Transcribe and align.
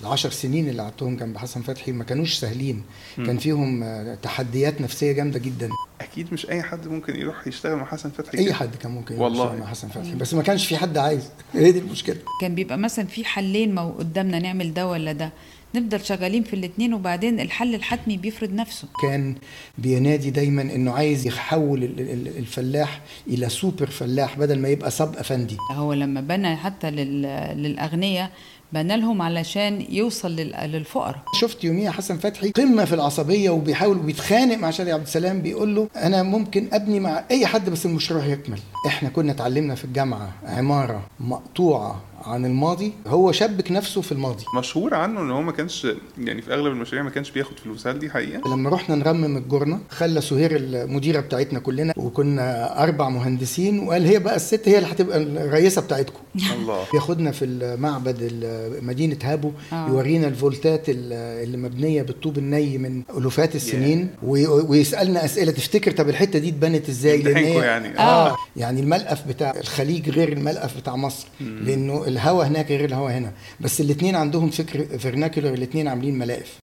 العشر 0.00 0.30
سنين 0.30 0.68
اللي 0.68 0.82
قعدتهم 0.82 1.16
جنب 1.16 1.36
حسن 1.38 1.62
فتحي 1.62 1.92
ما 1.92 2.04
كانوش 2.04 2.34
سهلين. 2.34 2.82
كان 3.16 3.38
فيهم 3.38 3.82
آه، 3.82 4.14
تحديات 4.14 4.80
نفسية 4.80 5.12
جامدة 5.12 5.38
جدا. 5.38 5.68
أكيد 6.00 6.32
مش 6.32 6.50
أي 6.50 6.62
حد 6.62 6.88
ممكن 6.88 7.16
يروح 7.16 7.46
يشتغل 7.46 7.76
مع 7.76 7.84
حسن 7.84 8.10
فتحي 8.10 8.38
أي 8.38 8.44
كده. 8.44 8.54
حد 8.54 8.76
كان 8.76 8.90
ممكن 8.92 9.14
والله. 9.18 9.44
يشتغل 9.44 9.60
مع 9.60 9.66
حسن 9.66 9.88
فتحي 9.88 10.14
بس 10.14 10.34
ما 10.34 10.42
كانش 10.42 10.66
في 10.66 10.76
حد 10.76 10.98
عايز. 10.98 11.28
هي 11.52 11.72
دي 11.72 11.78
المشكلة. 11.78 12.16
كان 12.40 12.54
بيبقى 12.54 12.78
مثلا 12.78 13.06
في 13.06 13.24
حلين 13.24 13.74
مو 13.74 13.90
قدامنا 13.90 14.38
نعمل 14.38 14.74
ده 14.74 14.88
ولا 14.88 15.12
ده. 15.12 15.32
نفضل 15.74 16.04
شغالين 16.04 16.42
في 16.42 16.54
الاتنين 16.56 16.94
وبعدين 16.94 17.40
الحل 17.40 17.74
الحتمي 17.74 18.16
بيفرض 18.16 18.52
نفسه. 18.52 18.88
كان 19.02 19.34
بينادي 19.78 20.30
دايما 20.30 20.62
إنه 20.62 20.92
عايز 20.92 21.26
يحول 21.26 21.84
ال- 21.84 22.00
ال- 22.00 22.38
الفلاح 22.38 23.00
إلى 23.26 23.48
سوبر 23.48 23.86
فلاح 23.86 24.38
بدل 24.38 24.58
ما 24.58 24.68
يبقى 24.68 24.90
صب 24.90 25.16
أفندي. 25.16 25.56
هو 25.70 25.92
لما 25.92 26.20
بنى 26.20 26.56
حتى 26.56 26.90
لل... 26.90 27.22
للأغنياء 27.62 28.30
بنى 28.72 28.96
لهم 28.96 29.22
علشان 29.22 29.86
يوصل 29.90 30.30
لل... 30.36 30.50
للفقراء. 30.72 31.22
شفت 31.40 31.64
يوميها 31.64 31.90
حسن 31.90 32.18
فتحي 32.18 32.50
قمة 32.50 32.84
في 32.84 32.94
العصبية 32.94 33.50
وبيحاول 33.50 33.96
وبيتخانق 33.98 34.56
مع 34.56 34.70
شادي 34.70 34.92
عبد 34.92 35.02
السلام 35.02 35.42
بيقول 35.42 35.74
له 35.74 35.88
أنا 35.96 36.22
ممكن 36.22 36.68
أبني 36.72 37.00
مع 37.00 37.24
أي 37.30 37.46
حد 37.46 37.70
بس 37.70 37.86
المشروع 37.86 38.24
يكمل. 38.26 38.58
إحنا 38.86 39.08
كنا 39.08 39.32
اتعلمنا 39.32 39.74
في 39.74 39.84
الجامعة 39.84 40.32
عمارة 40.46 41.06
مقطوعة 41.20 42.00
عن 42.26 42.46
الماضي 42.46 42.92
هو 43.06 43.32
شبك 43.32 43.72
نفسه 43.72 44.00
في 44.00 44.12
الماضي. 44.12 44.44
مشهور 44.58 44.94
عنه 44.94 45.20
إن 45.20 45.30
هو 45.30 45.42
ما 45.42 45.52
كانش 45.52 45.86
يعني 46.18 46.42
في 46.42 46.54
أغلب 46.54 46.72
المشاريع 46.72 47.02
ما 47.02 47.10
كانش 47.10 47.30
بياخد 47.30 47.58
فلوس. 47.58 47.86
هل 47.86 47.98
دي 47.98 48.10
حقيقة؟ 48.10 48.50
لما 48.54 48.70
رحنا 48.70 48.94
نرمم 48.96 49.36
الجرنة 49.36 49.78
خلى 49.90 50.20
سهير 50.20 50.56
المديرة 50.56 51.20
بتاعتنا 51.20 51.58
كلنا 51.58 51.92
وكنا 51.96 52.82
أربع 52.82 53.08
مهندسين 53.08 53.78
وقال 53.78 54.06
هي 54.06 54.18
بقى 54.18 54.36
الست 54.36 54.68
هي 54.68 54.78
اللي 54.78 54.88
هتبقى 54.92 55.18
الرئيسة 55.22 55.82
بتاعتكم. 55.82 56.20
الله. 56.60 56.84
ياخدنا 56.94 57.30
في 57.30 57.44
المعبد 57.44 58.16
ال- 58.20 58.84
مدينة 58.84 59.16
هابو 59.22 59.52
آه. 59.72 59.88
يورينا 59.88 60.28
الفولتات 60.28 60.88
ال- 60.88 61.12
اللي 61.12 61.56
مبنية 61.56 62.02
بالطوب 62.02 62.38
الني 62.38 62.78
من 62.78 63.02
ألوفات 63.18 63.54
السنين 63.54 64.08
وي- 64.22 64.46
ويسألنا 64.46 65.24
أسئلة 65.24 65.52
تفتكر 65.52 65.90
طب 65.90 66.08
الحتة 66.08 66.38
دي 66.38 66.48
اتبنت 66.48 66.88
إزاي؟ 66.88 67.20
يعني. 67.22 67.98
آه. 67.98 68.36
يعني 68.56 68.80
الملقف 68.80 69.26
بتاع 69.28 69.54
الخليج 69.60 70.10
غير 70.10 70.32
الملقف 70.32 70.76
بتاع 70.80 70.96
مصر 70.96 71.26
لأنه 71.40 72.04
الهوا 72.12 72.44
هناك 72.44 72.66
غير 72.66 72.84
الهوا 72.84 73.10
هنا. 73.10 73.32
بس 73.60 73.80
الاتنين 73.80 74.16
عندهم 74.16 74.50
فكر 74.50 74.98
فيرناكولر 74.98 75.54
الاتنين 75.54 75.88
عاملين 75.88 76.18
ملاقف 76.18 76.58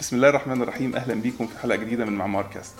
بسم 0.00 0.16
الله 0.16 0.28
الرحمن 0.28 0.62
الرحيم. 0.62 0.96
أهلا 0.96 1.14
بيكم 1.14 1.46
في 1.46 1.58
حلقة 1.58 1.76
جديدة 1.76 2.04
من 2.04 2.12
معمار 2.12 2.46
كاست 2.54 2.74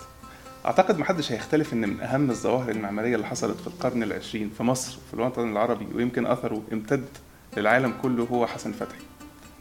أعتقد 0.65 0.97
محدش 0.97 1.31
هيختلف 1.31 1.73
إن 1.73 1.89
من 1.89 2.01
أهم 2.01 2.29
الظواهر 2.29 2.71
المعمارية 2.71 3.15
اللي 3.15 3.27
حصلت 3.27 3.57
في 3.57 3.67
القرن 3.67 4.03
العشرين 4.03 4.49
في 4.57 4.63
مصر 4.63 4.97
وفي 4.97 5.13
الوطن 5.13 5.51
العربي 5.51 5.87
ويمكن 5.95 6.25
أثره 6.25 6.61
امتد 6.73 7.05
للعالم 7.57 7.93
كله 8.01 8.23
هو 8.23 8.47
حسن 8.47 8.71
فتحي. 8.71 9.10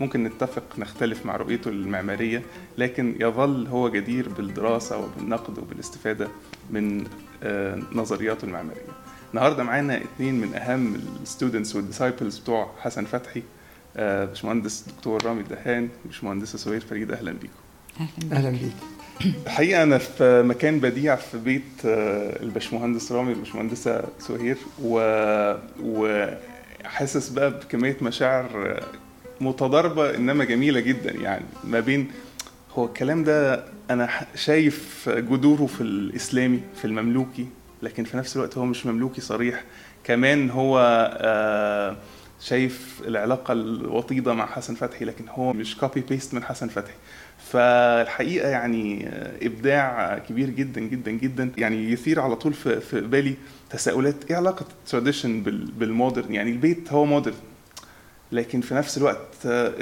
ممكن 0.00 0.24
نتفق 0.24 0.62
نختلف 0.78 1.26
مع 1.26 1.36
رؤيته 1.36 1.68
المعمارية 1.68 2.42
لكن 2.78 3.14
يظل 3.20 3.66
هو 3.66 3.88
جدير 3.88 4.28
بالدراسة 4.28 4.98
وبالنقد 4.98 5.58
وبالاستفادة 5.58 6.28
من 6.70 7.04
آه، 7.42 7.78
نظرياته 7.92 8.44
المعمارية. 8.44 8.82
النهارده 9.34 9.62
معانا 9.62 9.96
اتنين 9.96 10.40
من 10.40 10.54
أهم 10.54 10.94
ال 11.22 11.28
students 11.28 11.76
وال 11.76 11.87
disciples 11.87 12.38
بتوع 12.38 12.70
حسن 12.80 13.04
فتحي 13.04 13.42
آه، 13.96 14.24
باشمهندس 14.24 14.84
دكتور 14.96 15.24
رامي 15.26 15.40
الدهان 15.40 15.88
وباشمهندسة 16.04 16.58
سهير 16.58 16.80
فريد 16.80 17.12
أهلا 17.12 17.32
بيكم. 17.32 17.52
أهلا. 18.00 18.36
أهلا 18.36 18.50
بيك. 18.50 18.72
الحقيقة 19.46 19.82
أنا 19.82 19.98
في 19.98 20.42
مكان 20.42 20.80
بديع 20.80 21.16
في 21.16 21.38
بيت 21.38 21.62
آه، 21.84 22.42
الباشمهندس 22.42 23.12
رامي 23.12 23.28
والباشمهندسه 23.30 24.02
سهير 24.18 24.56
و... 24.82 25.00
وحاسس 25.82 27.28
بقى 27.28 27.50
بكمية 27.50 27.96
مشاعر 28.02 28.80
متضاربة 29.40 30.14
إنما 30.14 30.44
جميلة 30.44 30.80
جدا 30.80 31.10
يعني 31.12 31.44
ما 31.64 31.80
بين 31.80 32.10
هو 32.74 32.84
الكلام 32.84 33.24
ده 33.24 33.64
أنا 33.90 34.08
شايف 34.34 35.08
جذوره 35.08 35.66
في 35.66 35.80
الإسلامي 35.80 36.60
في 36.76 36.84
المملوكي 36.84 37.46
لكن 37.82 38.04
في 38.04 38.16
نفس 38.16 38.36
الوقت 38.36 38.58
هو 38.58 38.64
مش 38.64 38.86
مملوكي 38.86 39.20
صريح. 39.20 39.64
كمان 40.04 40.50
هو 40.50 40.78
آه، 41.20 41.96
شايف 42.40 43.02
العلاقة 43.06 43.52
الوطيدة 43.52 44.34
مع 44.34 44.46
حسن 44.46 44.74
فتحي 44.74 45.04
لكن 45.04 45.24
هو 45.28 45.52
مش 45.52 45.76
copy 45.76 46.00
paste 46.00 46.34
من 46.34 46.44
حسن 46.44 46.68
فتحي. 46.68 46.94
فالحقيقة 47.50 48.48
يعني 48.48 49.08
آه، 49.08 49.46
إبداع 49.46 50.18
كبير 50.18 50.50
جدا 50.50 50.80
جدا 50.80 51.10
جدا. 51.10 51.50
يعني 51.58 51.92
يثير 51.92 52.20
على 52.20 52.36
طول 52.36 52.52
في 52.52 53.00
بالي 53.00 53.34
تساؤلات 53.70 54.30
إيه 54.30 54.36
علاقة 54.36 54.66
ال 54.84 54.90
tradition 54.90 55.42
بال 55.78 55.91
modern؟ 55.91 56.34
يعني 56.34 56.50
البيت 56.50 56.92
هو 56.92 57.04
modern 57.04 57.34
لكن 58.32 58.60
في 58.60 58.74
نفس 58.74 58.98
الوقت 58.98 59.34
آه، 59.46 59.72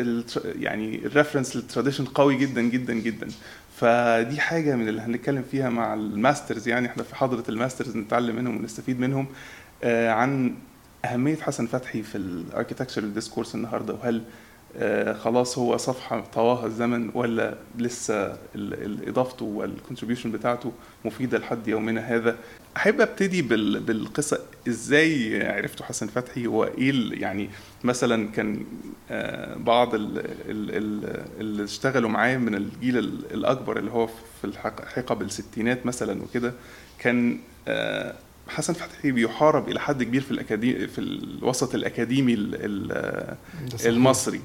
يعني 0.44 1.06
ال 1.06 1.11
reference 1.11 1.56
لل 1.56 1.65
tradition 1.65 2.04
قوي 2.04 2.36
جدا 2.36 2.62
جدا 2.62 2.94
جدا. 2.94 3.28
فدي 3.76 4.41
حاجة 4.41 4.76
من 4.76 4.88
اللي 4.88 5.00
هنتكلم 5.00 5.44
فيها 5.50 5.70
مع 5.70 5.94
ال 5.94 6.04
masters 6.04 6.69
يعني 6.69 6.86
إحنا 6.86 7.03
في 7.03 7.16
حضرة 7.16 7.44
ال 7.48 7.54
masters 7.54 7.97
نتعلم 7.97 8.36
منهم 8.36 8.56
ونستفيد 8.56 9.00
منهم 9.00 9.26
آه، 9.84 10.10
عن 10.10 10.54
أهمية 11.04 11.36
حسن 11.36 11.66
فتحي 11.66 12.03
في 12.03 12.19
ال 12.19 12.25
architecture 12.25 13.00
discourse 13.04 13.54
النهارده. 13.54 13.94
وهل 13.94 14.22
خلاص 15.14 15.58
هو 15.58 15.76
صفحة 15.76 16.20
طواها 16.20 16.66
الزمن 16.66 17.10
ولا 17.14 17.54
لسه 17.78 18.38
إضافته 19.06 19.44
والكونتريبيوشن 19.44 20.30
بتاعته 20.32 20.72
مفيدة 21.04 21.38
لحد 21.38 21.68
يومنا 21.68 22.00
هذا؟ 22.00 22.36
أحب 22.76 23.00
أبتدي 23.00 23.42
بال- 23.42 23.80
بالقصة. 23.80 24.38
إزاي 24.68 25.42
عرفتوا 25.46 25.86
حسن 25.86 26.06
فتحي؟ 26.06 26.46
وايه 26.46 27.20
يعني 27.20 27.50
مثلا 27.84 28.28
كان 28.28 28.64
آه، 29.10 29.56
بعض 29.56 29.94
ال- 29.94 30.18
ال- 30.18 30.24
ال- 30.76 31.24
اللي 31.40 31.64
اشتغلوا 31.64 32.10
معاه 32.10 32.36
من 32.36 32.54
الجيل 32.54 32.98
ال- 32.98 33.32
الأكبر 33.34 33.78
اللي 33.78 33.90
هو 33.90 34.06
في 34.06 34.52
حقب 34.96 35.22
الستينات 35.22 35.86
مثلا 35.86 36.22
وكده 36.22 36.52
كان 36.98 37.38
آه، 37.68 38.14
حسن 38.48 38.72
فتحي 38.72 39.10
بيحارب 39.10 39.69
إلى 39.69 39.81
حد 39.81 40.03
كبير 40.03 40.20
في 40.20 40.31
الأكاديمي 40.31 40.86
في 40.88 40.98
الوسط 41.00 41.75
الأكاديمي 41.75 42.34
ال- 42.34 42.54
ال- 42.54 42.88
ده 43.70 43.76
صحيح. 43.76 43.86
المصري 43.86 44.41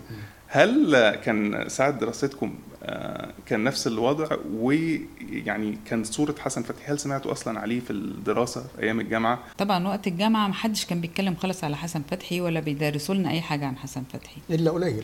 هل 0.48 1.10
كان 1.16 1.70
ساعة 1.70 1.90
دراستكم 1.92 2.56
آه، 2.84 3.34
كان 3.46 3.64
نفس 3.64 3.88
الوضع؟ 3.88 4.28
ويعني 4.54 5.78
كان 5.86 6.04
صورة 6.04 6.36
حسن 6.40 6.64
فتحي 6.64 6.92
هل 6.94 7.00
سمعتوا 7.00 7.32
أصلا 7.32 7.60
عليه 7.60 7.80
في 7.80 7.94
الدراسة 7.94 8.62
في 8.76 8.84
أيام 8.84 9.00
الجامعة؟ 9.00 9.40
طبعا 9.58 9.88
وقت 9.88 10.08
الجامعة 10.08 10.48
محدش 10.48 10.86
كان 10.86 11.02
بيتكلم 11.02 11.36
خالص 11.36 11.64
على 11.64 11.78
حسن 11.78 12.02
فتحي 12.12 12.42
ولا 12.42 12.60
بيدرسوا 12.60 13.16
لنا 13.16 13.30
أي 13.32 13.42
حاجة 13.42 13.66
عن 13.66 13.78
حسن 13.78 14.04
فتحي. 14.14 14.38
إلا 14.50 14.72
قليل. 14.72 15.04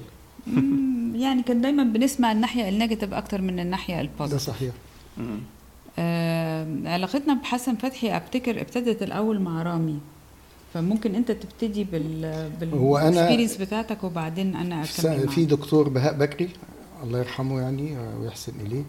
يعني 1.16 1.44
كان 1.44 1.62
دايما 1.62 1.84
بنسمع 1.84 2.31
الناحية 2.31 2.70
ال 2.70 2.74
negative 2.74 3.14
أكتر 3.14 3.42
من 3.42 3.60
الناحية 3.60 3.96
ده 3.96 4.02
ال 4.02 4.06
positive 4.06 4.42
صحيح. 4.42 4.72
مم. 5.18 5.26
آه 5.26 5.59
علاقتنا 6.86 7.34
بحسن 7.34 7.76
فتحي 7.76 8.18
افتكر 8.18 8.62
ابتدت 8.62 9.04
الأول 9.04 9.40
مع 9.40 9.64
رامي 9.64 10.00
فممكن 10.74 11.16
أنت 11.16 11.32
تبتدي 11.32 11.84
بال 11.84 12.50
بالاكسبيرينس 12.60 13.58
بتاعتك 13.58 14.04
وبعدين 14.04 14.56
أنا 14.56 14.84
أكمل 14.84 15.30
في. 15.30 15.46
دكتور 15.46 15.90
بهاء 15.90 16.14
بكري 16.14 16.50
الله 17.04 17.20
يرحمه 17.20 17.62
يعني 17.62 17.98
ويحسن 18.22 18.54
إليه 18.66 18.84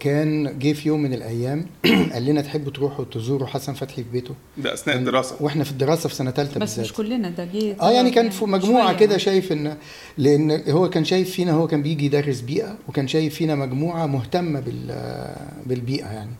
كان 0.00 0.58
جه 0.58 0.72
في 0.72 0.88
يوم 0.88 1.02
من 1.02 1.14
الأيام 1.14 1.66
قال 2.12 2.24
لنا 2.24 2.40
تحبوا 2.40 2.72
تروحوا 2.72 3.04
تزوروا 3.04 3.46
حسن 3.46 3.72
فتحي 3.74 4.02
في 4.04 4.08
بيته؟ 4.12 4.34
ده 4.58 4.74
أثناء 4.74 4.96
كان- 4.96 5.06
الدراسة. 5.06 5.36
وإحنا 5.40 5.64
في 5.64 5.70
الدراسة 5.70 6.08
في 6.08 6.14
سنة 6.14 6.30
ثالثه 6.30 6.60
بس 6.60 6.78
مش 6.78 6.92
كلنا 6.92 7.28
ده 7.30 7.44
جه 7.44 7.76
آه 7.80 7.90
يعني 7.90 8.10
كان 8.10 8.30
في 8.30 8.44
مجموعة. 8.44 8.96
كده 8.96 9.16
شايف 9.18 9.52
ان 9.52 9.76
لأن 10.18 10.62
هو 10.70 10.90
كان 10.90 11.04
شايف 11.04 11.30
فينا 11.30 11.52
هو 11.52 11.66
كان 11.66 11.82
بيجي 11.82 12.06
يدرس 12.06 12.40
بيئة 12.40 12.78
وكان 12.88 13.08
شايف 13.08 13.34
فينا 13.34 13.54
مجموعة 13.54 14.06
مهتمة 14.06 14.60
بال 14.60 14.94
بالبيئة 15.66 16.06
يعني 16.06 16.30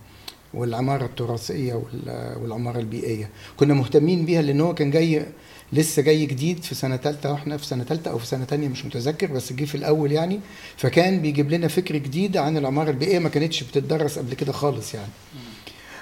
والعمارة 0.54 1.04
التراثية 1.04 1.74
وال- 1.74 2.36
والعمارة 2.42 2.78
البيئية. 2.78 3.30
كنا 3.56 3.74
مهتمين 3.74 4.24
بيها 4.24 4.42
لأن 4.42 4.60
هو 4.60 4.74
كان 4.74 4.90
جاي 4.90 5.26
لسه 5.72 6.02
جاي 6.02 6.26
جديد 6.26 6.62
في 6.64 6.74
سنة 6.74 6.96
ثالثه 6.96 7.32
وإحنا 7.32 7.56
في 7.56 7.66
سنة 7.66 7.84
ثالثه 7.84 8.10
أو 8.10 8.18
في 8.18 8.26
سنة 8.26 8.44
ثانية 8.44 8.68
مش 8.68 8.84
متذكر 8.84 9.26
بس 9.26 9.52
جه 9.52 9.64
في 9.64 9.74
الأول 9.74 10.12
يعني. 10.12 10.40
فكان 10.76 11.20
بيجيب 11.22 11.50
لنا 11.50 11.68
فكر 11.68 11.96
جديد 11.96 12.36
عن 12.36 12.56
العماره 12.56 12.90
البيئيه 12.90 13.18
ما 13.18 13.28
كانتش 13.28 13.62
بتدرس 13.62 14.18
قبل 14.18 14.34
كده 14.34 14.52
خالص 14.52 14.94
يعني. 14.94 15.08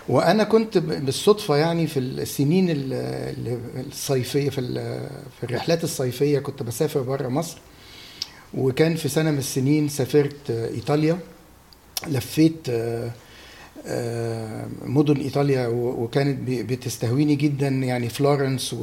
وأنا 0.09 0.45
كنت 0.45 0.79
بالصدفة 0.79 1.57
يعني 1.57 1.87
في 1.87 1.99
السنين 2.01 2.71
ال- 2.71 2.93
ال- 2.93 3.87
الصيفية 3.91 4.51
في 4.51 4.61
في 5.41 5.45
الرحلات 5.47 5.85
الصيفية 5.85 6.39
كنت 6.39 6.63
بسافر 6.63 7.01
بره 7.03 7.29
مصر. 7.29 7.59
وكان 8.55 8.97
في 8.97 9.09
سنة 9.09 9.31
من 9.31 9.39
السنين 9.39 9.89
سافرت 9.89 10.51
إيطاليا 10.51 11.19
لفيت 12.07 12.71
مدن 14.85 15.17
إيطاليا 15.21 15.67
وكانت 15.69 16.39
بتستهويني 16.51 17.35
جدا 17.35 17.69
يعني 17.69 18.09
فلورنس 18.09 18.77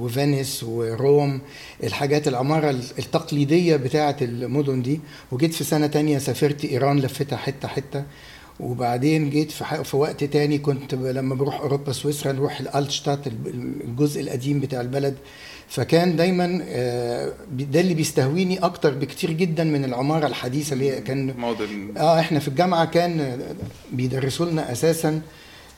وفينيس 0.00 0.62
و 0.62 0.78
Rome 0.78 1.40
الحاجات 1.84 2.28
العمارة 2.28 2.70
التقليدية 2.70 3.76
بتاعة 3.76 4.16
المدن 4.22 4.82
دي. 4.82 5.00
وجيت 5.32 5.54
في 5.54 5.64
سنة 5.64 5.86
تانية 5.86 6.18
سافرت 6.18 6.64
إيران 6.64 6.98
لفتها 6.98 7.36
حتة 7.36 7.68
حتة. 7.68 8.04
وبعدين 8.60 9.30
جيت 9.30 9.50
في, 9.50 9.84
في 9.84 9.96
وقت 9.96 10.24
تاني 10.24 10.58
كنت 10.58 10.94
لما 10.94 11.34
بروح 11.34 11.60
أوروبا 11.60 11.92
سويسرا 11.92 12.32
نروح 12.32 12.60
ال 12.60 12.67
Altstadt 12.67 13.26
الجزء 13.84 14.20
القديم 14.20 14.60
بتاع 14.60 14.80
البلد. 14.80 15.14
فكان 15.70 16.16
دايما 16.16 16.64
آه، 16.68 17.32
ده 17.50 17.80
اللي 17.80 17.94
بيستهويني 17.94 18.58
أكتر 18.58 18.94
بكتير 18.94 19.30
جدا 19.30 19.64
من 19.64 19.84
العمارة 19.84 20.26
الحديثة 20.26 20.72
اللي 20.72 20.90
هي 20.90 21.00
كان 21.00 21.34
modern 21.38 21.94
آه 21.96 22.20
إحنا 22.20 22.38
في 22.38 22.48
الجامعة 22.48 22.84
كان 22.84 23.40
بيدرسوا 23.92 24.46
لنا 24.46 24.72
أساسا 24.72 25.20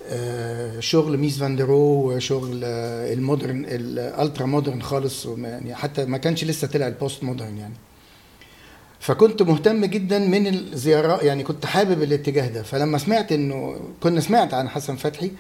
آه، 0.09 0.81
شغل 0.81 1.19
ميس 1.19 1.39
فان 1.39 1.60
دير 1.60 1.92
رو 1.92 2.13
وشغل 2.13 2.61
آه، 2.65 3.13
ال 3.13 3.20
modern 3.20 3.65
ال 3.65 3.79
ultra 3.79 4.47
modern 4.47 4.83
خالص 4.83 5.27
يعني 5.27 5.75
حتى 5.75 6.05
ما 6.05 6.19
كانش 6.19 6.45
لسه 6.45 6.67
طلع 6.67 6.87
ال 6.87 6.94
post 6.94 7.25
modern 7.25 7.59
يعني. 7.59 7.75
فكنت 9.01 9.43
مهتم 9.43 9.85
جدا 9.85 10.19
من 10.19 10.47
الزيارات 10.47 11.23
يعني 11.23 11.43
كنت 11.43 11.67
حابب 11.67 12.03
الاتجاه 12.03 12.49
ده. 12.49 12.63
فلما 12.63 12.99
سمعت 12.99 13.33
إنه 13.33 13.81
كنا 14.01 14.21
سمعت 14.21 14.55
عن 14.55 14.69
حسن 14.69 14.97
فتحي 14.97 15.31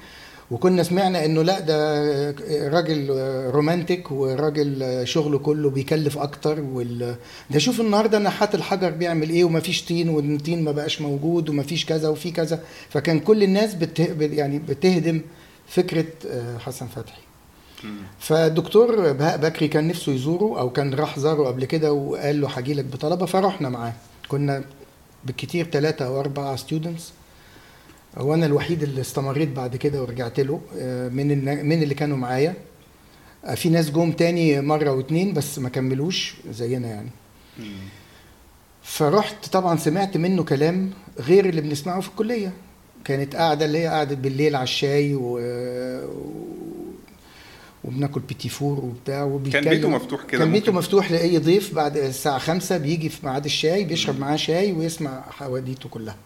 وكنا 0.52 0.82
سمعنا 0.82 1.24
إنه 1.24 1.42
لا 1.42 1.60
ده 1.60 2.30
راجل 2.68 3.10
romantic 3.50 4.10
وراجل 4.10 5.00
شغله 5.04 5.38
كله 5.38 5.70
بيكلف 5.70 6.18
أكتر 6.18 6.60
وال... 6.60 7.16
ده 7.50 7.58
شوف 7.58 7.80
النهارده 7.80 8.18
نحات 8.18 8.54
الحجر 8.54 8.90
بيعمل 8.90 9.30
إيه 9.30 9.44
ومفيش 9.44 9.84
طين 9.84 10.08
والطين 10.08 10.64
ما 10.64 10.72
بقاش 10.72 11.00
موجود 11.00 11.48
ومفيش 11.48 11.86
كذا 11.86 12.08
وفي 12.08 12.30
كذا. 12.30 12.60
فكان 12.88 13.20
كل 13.20 13.42
الناس 13.42 13.74
بت... 13.74 13.98
يعني 14.20 14.58
بتهدم 14.58 15.20
فكرة 15.66 16.04
آه، 16.30 16.58
حسن 16.58 16.86
فتحي. 16.86 17.22
فالدكتور 18.18 19.12
بهاء 19.12 19.36
بكري 19.36 19.68
كان 19.68 19.88
نفسه 19.88 20.12
يزوره 20.12 20.60
أو 20.60 20.70
كان 20.70 20.94
راح 20.94 21.18
زاره 21.18 21.42
قبل 21.46 21.64
كده 21.64 21.92
وقال 21.92 22.40
له 22.40 22.48
هاجي 22.48 22.74
لك 22.74 22.84
بطلبة 22.84 23.26
فرحنا 23.26 23.68
معاه. 23.68 23.92
كنا 24.28 24.64
بالكتير 25.24 25.66
ثلاثة 25.72 26.06
أو 26.06 26.20
أربعة 26.20 26.56
ستودنتس 26.56 27.12
وأنا 28.16 28.46
الوحيد 28.46 28.82
اللي 28.82 29.00
استمريت 29.00 29.48
بعد 29.48 29.76
كده 29.76 30.02
ورجعت 30.02 30.40
له 30.40 30.60
آه، 30.78 31.08
من 31.08 31.44
من 31.66 31.82
اللي 31.82 31.94
كانوا 31.94 32.16
معايا. 32.16 32.54
آه، 33.44 33.54
في 33.54 33.68
ناس 33.68 33.90
جم 33.90 34.12
تاني 34.12 34.60
مرة 34.60 34.90
واتنين 34.90 35.32
بس 35.32 35.58
ما 35.58 35.68
كملوش 35.68 36.34
زينا 36.50 36.88
يعني. 36.88 37.10
فرحت 38.82 39.46
طبعا 39.48 39.76
سمعت 39.76 40.16
منه 40.16 40.44
كلام 40.44 40.90
غير 41.18 41.48
اللي 41.48 41.60
بنسمعه 41.60 42.00
في 42.00 42.08
الكلية. 42.08 42.52
كانت 43.04 43.36
قاعدة 43.36 43.64
اللي 43.64 43.78
هي 43.78 43.86
قعدت 43.86 44.18
بالليل 44.18 44.56
على 44.56 44.64
الشاي 44.64 45.14
و... 45.14 45.38
وبناكل 47.84 48.20
بيتي 48.20 48.48
فور 48.48 48.80
وبتاع 48.80 49.18
كان 49.24 49.32
وبيتكلم 49.32 49.68
بيته 49.70 49.88
مفتوح 49.88 50.22
كده 50.24 50.38
كان 50.44 50.52
بيته. 50.52 50.72
مفتوح 50.72 51.10
لأي 51.12 51.38
ضيف 51.38 51.74
بعد 51.74 51.96
الساعة 51.96 52.38
خمسة 52.38 52.76
بيجي 52.76 53.08
في 53.08 53.26
ميعاد 53.26 53.44
الشاي 53.44 53.84
بيشرب 53.84 54.20
معاه 54.20 54.36
شاي 54.36 54.72
ويسمع 54.72 55.20
حواديته 55.30 55.88
كلها. 55.88 56.16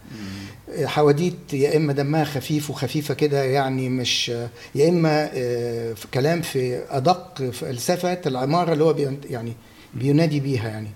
حواديت 0.85 1.53
يا 1.53 1.77
إما 1.77 1.93
دمها 1.93 2.23
خفيف 2.23 2.69
وخفيفة 2.69 3.13
كده 3.13 3.43
يعني 3.43 3.89
مش 3.89 4.29
يا 4.75 4.89
إما 4.89 5.29
آه، 5.33 5.93
في 5.93 6.07
كلام 6.13 6.41
في 6.41 6.81
أدق 6.89 7.43
فلسفة 7.51 8.19
العمارة 8.25 8.73
اللي 8.73 8.83
هو 8.83 8.93
بين- 8.93 9.21
يعني 9.29 9.53
بينادي 9.93 10.39
بيها 10.39 10.67
يعني. 10.69 10.89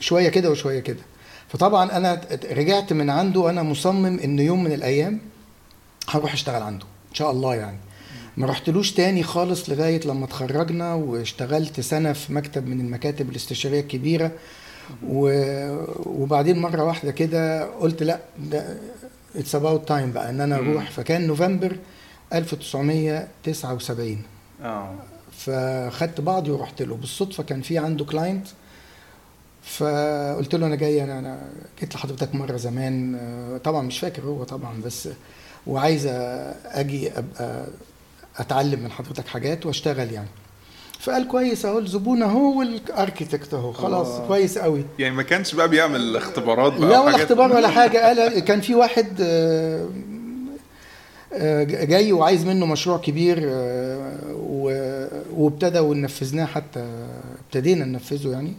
شوية 0.00 0.28
كده 0.28 0.50
وشوية 0.50 0.80
كده. 0.80 1.00
فطبعا 1.48 1.96
أنا 1.96 2.20
رجعت 2.52 2.92
من 2.92 3.10
عنده 3.10 3.40
وأنا 3.40 3.62
مصمم 3.62 4.18
ان 4.18 4.38
يوم 4.38 4.64
من 4.64 4.72
الأيام 4.72 5.20
هروح 6.08 6.32
أشتغل 6.32 6.62
عنده 6.62 6.84
إن 7.10 7.14
شاء 7.14 7.30
الله 7.30 7.54
يعني. 7.54 7.78
ما 8.36 8.46
رحتلوش 8.46 8.92
تاني 8.92 9.22
خالص 9.22 9.70
لغاية 9.70 10.00
لما 10.06 10.24
اتخرجنا 10.24 10.94
واشتغلت 10.94 11.80
سنة 11.80 12.12
في 12.12 12.32
مكتب 12.32 12.66
من 12.68 12.80
المكاتب 12.80 13.30
الاستشارية 13.30 13.80
الكبيرة. 13.80 14.32
و... 15.08 15.28
وبعدين 16.06 16.58
مرة 16.58 16.84
واحدة 16.84 17.10
كده 17.12 17.64
قلت 17.70 18.02
لأ 18.02 18.18
ده 18.38 18.76
it's 19.36 19.54
about 19.54 19.88
time 19.88 20.12
بقى 20.12 20.30
إن 20.30 20.40
أنا 20.40 20.56
أروح. 20.56 20.90
فكان 20.90 21.26
نوفمبر 21.26 21.76
1979 22.32 24.22
آه. 24.62 24.94
فخدت 25.38 26.20
بعضي 26.20 26.50
ورحت 26.50 26.82
له. 26.82 26.96
بالصدفة 26.96 27.42
كان 27.42 27.62
في 27.62 27.78
عنده 27.78 28.04
كلاينت 28.04 28.46
فقلت 29.62 30.54
له 30.54 30.66
أنا 30.66 30.76
جاي 30.76 31.04
أنا 31.04 31.18
أنا 31.18 31.48
جيت 31.80 31.94
لحضرتك 31.94 32.34
مرة 32.34 32.56
زمان. 32.56 33.14
آه، 33.14 33.56
طبعا 33.58 33.82
مش 33.82 33.98
فاكر 33.98 34.22
هو 34.22 34.44
طبعا 34.44 34.80
بس 34.84 35.08
وعايز 35.66 36.06
أجي 36.66 37.10
أبقى 37.18 37.66
أتعلم 38.38 38.80
من 38.80 38.90
حضرتك 38.90 39.26
حاجات 39.26 39.66
وأشتغل 39.66 40.12
يعني. 40.12 40.28
فقال 41.00 41.28
كويس 41.28 41.64
اهو 41.66 41.78
الزبون 41.78 42.22
أهو 42.22 42.58
والأركيتكت 42.58 43.54
أهو. 43.54 43.72
خلاص 43.72 44.08
الله. 44.08 44.26
كويس 44.28 44.58
قوي 44.58 44.84
يعني 44.98 45.14
ما 45.14 45.22
كانش 45.22 45.54
بقى 45.54 45.68
بيعمل 45.68 46.16
اختبارات 46.16 46.72
بقى 46.72 46.90
لا 46.90 47.00
ولا 47.00 47.16
اختبار 47.16 47.52
ولا 47.52 47.68
حاجة. 47.68 47.98
قال 47.98 48.38
كان 48.38 48.60
في 48.60 48.74
واحد 48.74 49.06
آه، 49.20 49.88
آه، 51.32 51.62
جاي 51.64 52.12
وعايز 52.12 52.44
منه 52.44 52.66
مشروع 52.66 52.98
كبير 52.98 53.40
آه، 53.44 54.12
وابتدى 55.36 55.78
ونفذناه 55.78 56.46
حتى 56.46 56.86
ابتدينا 57.46 57.84
ننفذه 57.84 58.28
يعني. 58.28 58.52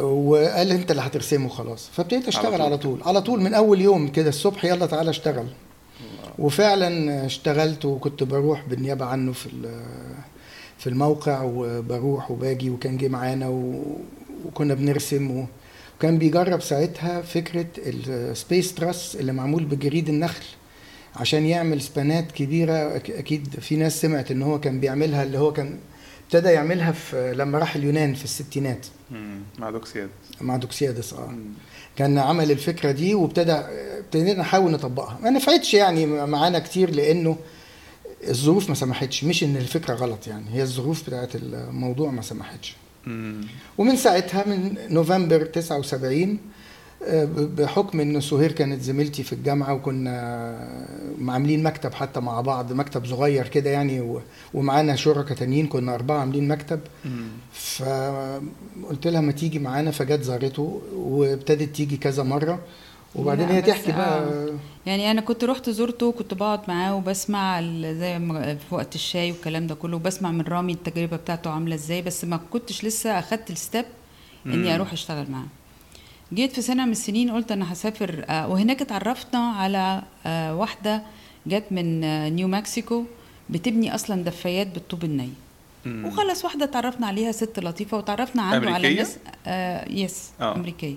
وقال 0.00 0.72
أنت 0.72 0.90
اللي 0.90 1.02
هترسمه 1.02 1.48
خلاص. 1.48 1.88
فابتديت 1.92 2.28
أشتغل 2.28 2.50
طول. 2.52 2.60
على 2.62 2.78
طول. 2.78 3.00
على 3.02 3.20
طول 3.22 3.40
من 3.40 3.54
أول 3.54 3.80
يوم 3.80 4.08
كده 4.08 4.28
الصبح 4.28 4.64
يلا 4.64 4.86
تعالى 4.86 5.10
اشتغل. 5.10 5.46
وفعلا 6.38 7.26
اشتغلت 7.26 7.84
وكنت 7.84 8.22
بروح 8.22 8.62
بالنيابة 8.68 9.04
عنه 9.04 9.32
في 9.32 9.48
في 10.78 10.86
الموقع 10.86 11.42
وبروح 11.42 12.30
وباجي 12.30 12.70
وكان 12.70 12.96
جه 12.96 13.08
معانا 13.08 13.48
وكنا 14.44 14.74
بنرسم 14.74 15.30
و- 15.30 15.46
وكان 15.98 16.18
بيجرب 16.18 16.60
ساعتها 16.62 17.22
فكرة 17.22 17.66
ال 17.78 17.94
space 17.94 18.74
truss 18.74 19.16
اللي 19.16 19.32
معمول 19.32 19.64
بجريد 19.64 20.08
النخل 20.08 20.44
عشان 21.16 21.46
يعمل 21.46 21.80
سبانات 21.80 22.32
كبيرة 22.32 22.96
أكيد 22.96 23.48
في 23.60 23.76
ناس 23.76 24.00
سمعت 24.00 24.30
إن 24.30 24.42
هو 24.42 24.60
كان 24.60 24.80
بيعملها 24.80 25.22
اللي 25.22 25.38
هو 25.38 25.52
كان 25.52 25.78
ابتدى 26.24 26.48
يعملها 26.48 26.92
في 26.92 27.34
لما 27.34 27.58
راح 27.58 27.76
اليونان 27.76 28.14
في 28.14 28.24
الستينات. 28.24 28.86
مع 29.58 29.70
دوكسياد 29.70 30.08
مع 30.40 30.56
دوكسيادس 30.56 31.12
آه 31.12 31.26
مم. 31.26 31.44
كان 31.96 32.18
عمل 32.18 32.50
الفكرة 32.50 32.90
دي 32.90 33.14
وابتدى 33.14 33.52
ابتدينا 33.52 34.40
نحاول 34.40 34.72
نطبقها. 34.72 35.18
ما 35.22 35.30
نفعتش 35.30 35.74
يعني 35.74 36.06
معانا 36.06 36.58
كتير 36.58 36.90
لأنه 36.90 37.36
الظروف 38.28 38.68
ما 38.68 38.74
سمحتش. 38.74 39.24
مش 39.24 39.44
إن 39.44 39.56
الفكرة 39.56 39.94
غلط 39.94 40.26
يعني. 40.26 40.44
هي 40.52 40.62
الظروف 40.62 41.06
بتاعت 41.06 41.30
الموضوع 41.36 42.10
ما 42.10 42.22
سمحتش. 42.22 42.76
ومن 43.78 43.96
ساعتها 43.96 44.44
من 44.46 44.74
نوفمبر 44.90 45.44
79 45.44 46.22
آه، 46.22 46.34
ب- 46.34 46.38
بحكم 47.36 48.00
إن 48.00 48.20
سهير 48.20 48.52
كانت 48.52 48.82
زميلتي 48.82 49.22
في 49.22 49.32
الجامعة 49.32 49.74
وكنا 49.74 50.12
عاملين 51.28 51.62
مكتب 51.62 51.94
حتى 51.94 52.20
مع 52.20 52.40
بعض 52.40 52.72
مكتب 52.72 53.06
صغير 53.06 53.48
كده 53.48 53.70
يعني 53.70 54.20
ومعانا 54.54 54.96
شركاء 54.96 55.36
تانيين 55.36 55.66
كنا 55.66 55.94
أربعة 55.94 56.18
عاملين 56.20 56.48
مكتب. 56.48 56.80
فقلت 57.52 59.06
لها 59.06 59.20
ما 59.20 59.32
تيجي 59.32 59.58
معانا 59.58 59.90
فجت 59.90 60.22
زارته 60.22 60.82
وابتدت 60.96 61.76
تيجي 61.76 61.96
كذا 61.96 62.22
مرة 62.22 62.58
وبعدين 63.14 63.48
هي 63.48 63.62
تحكي 63.62 63.92
بقى 63.92 64.18
آه. 64.24 64.48
يعني 64.86 65.10
أنا 65.10 65.20
كنت 65.20 65.44
رحت 65.44 65.70
زرته 65.70 66.06
وكنت 66.06 66.34
بقعد 66.34 66.60
معاه 66.68 66.96
وبسمع 66.96 67.60
زي 67.92 68.18
في 68.38 68.74
وقت 68.74 68.94
الشاي 68.94 69.32
والكلام 69.32 69.66
ده 69.66 69.74
كله 69.74 69.96
وبسمع 69.96 70.30
من 70.30 70.40
رامي 70.40 70.72
التجربة 70.72 71.16
بتاعته 71.16 71.50
عاملة 71.50 71.74
إزاي 71.74 72.02
بس 72.02 72.24
ما 72.24 72.40
كنتش 72.50 72.84
لسه 72.84 73.18
أخدت 73.18 73.50
الستيب 73.50 73.84
إني. 74.46 74.74
أروح 74.74 74.92
أشتغل 74.92 75.30
معاه 75.30 75.46
جيت 76.34 76.52
في 76.52 76.62
سنة 76.62 76.84
من 76.84 76.92
السنين 76.92 77.30
قلت 77.30 77.52
أنا 77.52 77.72
هسافر 77.72 78.24
آه، 78.28 78.48
وهناك 78.48 78.82
اتعرفنا 78.82 79.38
على 79.38 80.02
آه، 80.26 80.54
واحدة 80.56 81.02
جت 81.46 81.64
من 81.70 82.04
آه، 82.04 82.28
نيو 82.28 82.48
مكسيكو 82.48 83.04
بتبني 83.50 83.94
أصلا 83.94 84.22
دفايات 84.24 84.66
بالطوب 84.66 85.04
الني 85.04 85.30
مم. 85.84 86.04
وخلص 86.04 86.44
واحدة 86.44 86.64
اتعرفنا 86.64 87.06
عليها 87.06 87.32
ست 87.32 87.60
لطيفة 87.60 87.96
وتعرفنا 87.96 88.42
عنده 88.42 88.70
على 88.70 88.76
أمريكية؟ 88.76 88.98
ناس 88.98 89.16
آه 89.46 89.88
yes 89.92 90.30
آه. 90.40 90.54
أمريكية 90.56 90.96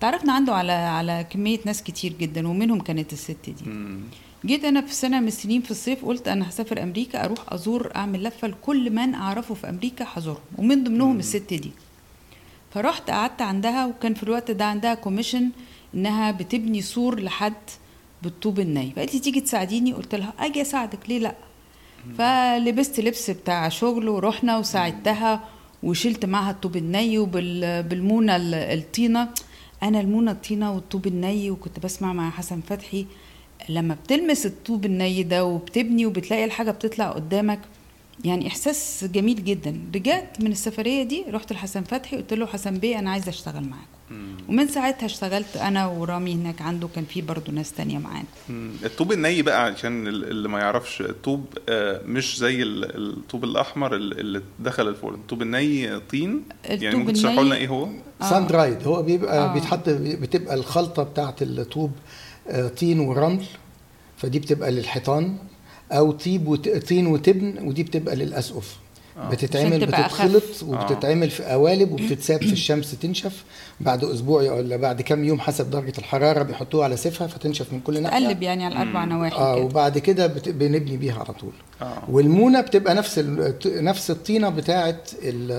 تعرفنا 0.00 0.32
عنده 0.32 0.54
على 0.54 0.72
على 0.72 1.26
كمية 1.30 1.58
ناس 1.66 1.82
كتير 1.82 2.12
جدا 2.20 2.48
ومنهم 2.48 2.80
كانت 2.80 3.12
الست 3.12 3.36
دي 3.46 3.70
مم. 3.70 4.00
جيت 4.46 4.64
أنا 4.64 4.80
في 4.80 4.94
سنة 4.94 5.20
من 5.20 5.28
السنين 5.28 5.62
في 5.62 5.70
الصيف 5.70 6.04
قلت 6.04 6.28
أنا 6.28 6.48
هسافر 6.48 6.82
أمريكا 6.82 7.24
أروح 7.24 7.38
أزور 7.52 7.92
أعمل 7.96 8.24
لفة 8.24 8.48
لكل 8.48 8.90
من 8.90 9.14
أعرفه 9.14 9.54
في 9.54 9.68
أمريكا 9.68 10.06
هزورهم 10.14 10.40
ومن 10.58 10.84
ضمنهم 10.84 11.18
الست 11.18 11.54
دي 11.54 11.70
فرحت 12.74 13.10
قعدت 13.10 13.42
عندها 13.42 13.86
وكان 13.86 14.14
في 14.14 14.22
الوقت 14.22 14.50
ده 14.50 14.64
عندها 14.64 14.94
commission 14.94 15.50
إنها 15.94 16.30
بتبني 16.30 16.82
سور 16.82 17.20
لحد 17.20 17.52
بالطوب 18.22 18.60
الني 18.60 18.92
فقالت 18.96 19.14
لي 19.14 19.20
تيجي 19.20 19.40
تساعديني؟ 19.40 19.92
قلت 19.92 20.14
لها 20.14 20.32
أجي 20.38 20.62
أساعدك 20.62 20.98
ليه 21.08 21.18
لأ؟ 21.18 21.34
فلبست 22.18 23.00
لبس 23.00 23.30
بتاع 23.30 23.68
شغل 23.68 24.08
ورحنا 24.08 24.58
وساعدتها 24.58 25.40
وشلت 25.82 26.24
معاها 26.24 26.50
الطوب 26.50 26.76
الني 26.76 27.18
وبالمونه 27.18 28.32
الطينة. 28.36 29.28
أنا 29.82 30.00
المونة 30.00 30.30
الطينة 30.30 30.72
والطوب 30.72 31.06
الني 31.06 31.50
وكنت 31.50 31.78
بسمع 31.80 32.12
مع 32.12 32.30
حسن 32.30 32.60
فتحي 32.60 33.06
لما 33.68 33.94
بتلمس 34.04 34.46
الطوب 34.46 34.84
الني 34.84 35.22
ده 35.22 35.44
وبتبني 35.44 36.06
وبتلاقي 36.06 36.44
الحاجة 36.44 36.70
بتطلع 36.70 37.10
قدامك 37.10 37.60
يعني 38.24 38.46
إحساس 38.46 39.04
جميل 39.12 39.44
جدا. 39.44 39.80
رجعت 39.94 40.40
من 40.40 40.52
السفرية 40.52 41.02
دي 41.02 41.24
رحت 41.30 41.52
لحسن 41.52 41.82
فتحي 41.82 42.16
قلت 42.16 42.34
له 42.34 42.46
حسن 42.46 42.78
بيه 42.78 42.98
أنا 42.98 43.10
عايزه 43.10 43.28
أشتغل 43.28 43.64
معاكم. 43.64 43.84
ومن 44.48 44.68
ساعتها 44.68 45.06
اشتغلت 45.06 45.56
أنا 45.56 45.86
ورامي 45.86 46.34
هناك 46.34 46.62
عنده 46.62 46.88
كان 46.94 47.04
في 47.04 47.22
برضه 47.22 47.52
ناس 47.52 47.72
تانية 47.72 47.98
معانا. 47.98 48.24
الطوب 48.84 49.12
الني 49.12 49.42
بقى 49.42 49.64
عشان 49.64 50.06
ال- 50.06 50.24
اللي 50.30 50.48
ما 50.48 50.58
يعرفش 50.58 51.00
الطوب 51.00 51.44
آه، 51.68 52.00
مش 52.06 52.38
زي 52.38 52.62
ال- 52.62 52.96
الطوب 53.18 53.44
الأحمر 53.44 53.94
ال- 53.96 54.20
اللي 54.20 54.42
دخل 54.60 54.88
الفرن. 54.88 55.14
الطوب 55.14 55.42
الني 55.42 56.00
طين؟ 56.00 56.42
يعني 56.64 56.96
ممكن 56.96 57.12
تشرحوا 57.12 57.44
لنا 57.44 57.56
إيه 57.56 57.68
هو؟ 57.68 57.88
آه. 58.22 58.30
ساند 58.30 58.52
رايد. 58.52 58.86
هو 58.86 59.02
بيبقى 59.02 59.38
آه. 59.38 59.52
بيتحط 59.52 59.88
بتبقى 59.88 60.54
الخلطة 60.54 61.02
بتاعت 61.02 61.42
الطوب 61.42 61.92
آه، 62.48 62.68
طين 62.68 63.00
ورمل. 63.00 63.44
فدي 64.16 64.38
بتبقى 64.38 64.70
للحيطان. 64.70 65.36
أو 65.94 66.12
طيب 66.12 66.48
وت... 66.48 66.68
طين 66.68 67.06
وتبن 67.06 67.66
ودي 67.68 67.82
بتبقى 67.82 68.16
للأسقف. 68.16 68.76
آه. 69.18 69.28
بتتعمل 69.30 69.86
بتتخلط 69.86 70.42
أخف. 70.44 70.62
وبتتعمل 70.62 71.30
في 71.30 71.44
قوالب 71.44 71.92
وبتتساب 71.92 72.40
في 72.42 72.52
الشمس 72.58 72.90
تنشف. 72.98 73.44
بعد 73.80 74.04
أسبوع 74.04 74.52
ولا 74.52 74.76
بعد 74.76 75.02
كام 75.02 75.24
يوم 75.24 75.40
حسب 75.40 75.70
درجة 75.70 75.92
الحرارة 75.98 76.42
بيحطوها 76.42 76.84
على 76.84 76.96
سيفها 76.96 77.26
فتنشف 77.26 77.72
من 77.72 77.80
كل 77.80 78.02
ناحية. 78.02 78.18
تقلب 78.26 78.42
يعني 78.42 78.64
على 78.64 78.74
الأربع. 78.74 79.04
نواحي 79.04 79.36
آه 79.36 79.54
كده. 79.56 79.64
وبعد 79.64 79.98
كده 79.98 80.26
بت... 80.26 80.48
بنبني 80.48 80.96
بيها 80.96 81.14
على 81.14 81.32
طول. 81.40 81.52
آه. 81.82 82.02
والمونة 82.08 82.60
بتبقى 82.60 82.94
نفس 82.94 83.18
ال... 83.18 83.54
نفس 83.66 84.10
الطينة 84.10 84.48
بتاعت 84.48 85.10
ال... 85.22 85.50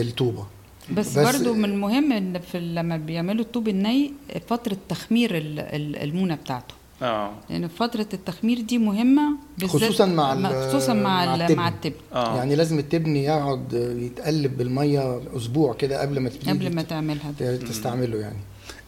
الطوبة. 0.00 0.46
بس, 0.92 1.18
بس- 1.18 1.36
برضو 1.36 1.54
من 1.54 1.64
المهم 1.64 2.12
إن 2.12 2.38
في 2.40 2.60
لما 2.60 2.96
بيعملوا 2.96 3.44
الطوب 3.44 3.68
الني 3.68 4.12
فترة 4.48 4.76
تخمير 4.88 5.36
ال- 5.36 5.60
ال- 5.60 5.96
المونة 5.96 6.34
بتاعته. 6.34 6.74
آه 7.02 7.32
لأن 7.50 7.68
فترة 7.68 8.06
التخمير 8.14 8.60
دي 8.60 8.78
مهمة 8.78 9.36
بالذات 9.58 9.70
خصوصاً 9.82 10.06
مع 10.06 10.32
ال- 10.32 10.68
خصوصا 10.68 10.92
مع 10.94 11.00
مع 11.24 11.34
ال- 11.34 11.42
التبن. 11.42 11.56
مع 11.56 11.68
التبن 11.68 11.94
آه 12.14 12.36
يعني 12.36 12.56
لازم 12.56 12.78
التبن 12.78 13.16
يقعد 13.16 13.72
يتقلب 13.98 14.56
بالمية 14.58 15.20
أسبوع 15.36 15.74
كده 15.74 16.00
قبل 16.00 16.20
ما 16.20 16.28
تبتدي 16.28 16.50
قبل 16.50 16.74
ما 16.74 16.82
تعملها 16.82 17.32
تستعمله 17.68 18.18
يعني 18.18 18.38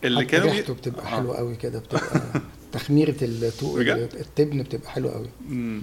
اللي 0.05 0.25
كانوا 0.25 0.47
ريحته 0.47 0.75
بتبقى 0.75 1.03
آه. 1.03 1.07
حلوة 1.07 1.37
قوي 1.37 1.57
كده 1.57 1.79
بتبقى 1.79 2.21
تخميرة؟ 2.73 3.15
التبن 3.23 4.63
بتبقى 4.63 4.91
حلوة 4.91 5.13
قوي 5.13 5.29
مم. 5.49 5.83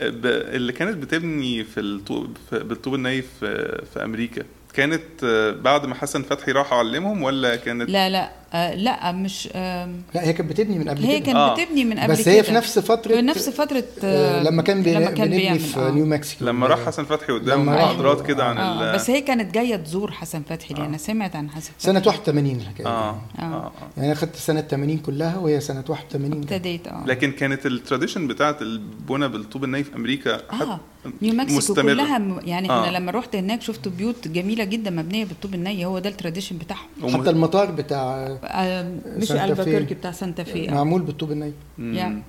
ب- 0.00 0.26
اللي 0.26 0.72
كانت 0.72 0.96
بتبني 0.96 1.64
في 1.64 1.80
الطوب 1.80 2.36
في- 2.50 2.58
بالطوب 2.64 2.94
الني 2.94 3.22
في 3.22 3.82
في 3.94 4.04
أمريكا 4.04 4.42
كانت 4.74 5.02
آه، 5.24 5.50
بعد 5.50 5.86
ما 5.86 5.94
حسن 5.94 6.22
فتحي 6.22 6.52
راح 6.52 6.72
علمهم 6.72 7.22
ولا 7.22 7.56
كانت 7.56 7.90
لا 7.90 8.10
لا 8.10 8.30
آه 8.52 8.74
لا 8.74 9.12
مش 9.12 9.48
آه 9.52 9.88
لا 10.14 10.24
هي 10.26 10.32
كانت 10.32 10.50
بتبني 10.50 10.78
من 10.78 10.88
قبل 10.88 11.04
هي 11.04 11.20
كانت 11.20 11.36
آه. 11.36 11.54
بتبني 11.54 11.84
من 11.84 11.98
قبل 11.98 12.12
بس 12.12 12.22
كده 12.22 12.32
هي 12.32 12.42
في 12.42 12.52
نفس 12.52 12.78
فترة 12.78 13.14
في 13.14 13.22
نفس 13.22 13.48
فترة 13.48 13.84
آه، 14.04 14.42
لما 14.42 14.62
كان, 14.62 14.82
بي... 14.82 14.94
لما 14.94 15.10
كان 15.10 15.26
بنبني 15.26 15.38
بيعمل، 15.38 15.58
في 15.58 15.80
آه. 15.80 15.90
نيو 15.90 16.06
مكسيكو 16.06 16.44
لما 16.44 16.66
راح 16.66 16.86
حسن 16.86 17.04
فتحي 17.04 17.32
قدام 17.32 17.66
محاضرات 17.66 18.26
كده 18.26 18.44
عن 18.44 18.58
آه 18.58 18.94
بس 18.94 19.10
هي 19.10 19.20
كانت 19.20 19.54
جاية 19.54 19.76
تزور 19.76 20.10
حسن 20.10 20.42
فتحي 20.48 20.74
لأن 20.74 20.84
أنا 20.84 20.98
سمعت 20.98 21.36
عن 21.36 21.50
حسن 21.50 21.70
فتحي 21.78 21.92
سنة 21.92 22.02
81 22.06 22.56
الحكاية 22.56 22.86
آه. 22.86 22.90
آه, 23.00 23.20
آه. 23.38 23.42
آه. 23.44 23.72
يعني 23.96 24.06
أنا 24.08 24.14
خدت 24.14 24.36
سنة 24.36 24.60
80 24.60 24.98
كلها 24.98 25.36
وهي 25.38 25.60
سنة 25.60 25.84
81 25.88 26.30
ده. 26.30 26.36
ابتديت 26.36 26.88
آه 26.88 27.04
لكن 27.06 27.32
كانت 27.32 27.66
ال 27.66 27.72
tradition 27.72 28.26
بتاعت 28.26 28.62
البنى 28.62 29.28
بالطوب 29.28 29.64
الني 29.64 29.84
في 29.84 29.96
أمريكا 29.96 30.34
آه 30.52 30.80
نيو 31.22 31.34
مكسيكو 31.34 31.58
مستمرة. 31.58 31.82
كلها 31.94 32.18
يعني 32.44 32.70
آه. 32.70 32.80
إحنا 32.84 32.98
لما 32.98 33.10
رحت 33.12 33.36
هناك 33.36 33.62
شفت 33.62 33.88
بيوت 33.88 34.28
جميلة 34.28 34.64
جدا 34.64 34.90
مبنية 34.90 35.24
بالطوب 35.24 35.54
الني 35.54 35.86
هو 35.86 35.98
ده 35.98 36.08
ال 36.08 36.13
tradition 36.13 36.58
بتاعهم 36.58 37.20
حتى 37.20 37.30
المطار 37.30 37.70
بتاع 37.70 37.98
آه 38.00 38.39
مش 38.42 39.24
سانتا 39.24 39.54
في. 39.54 39.60
ألباكيركي 39.60 39.94
بتاع 39.94 40.12
سانتا 40.12 40.44
في 40.44 40.68
آه. 40.68 40.74
معمول 40.74 41.02
بالطوب 41.02 41.32
الني. 41.32 41.52
يعني. 41.78 42.22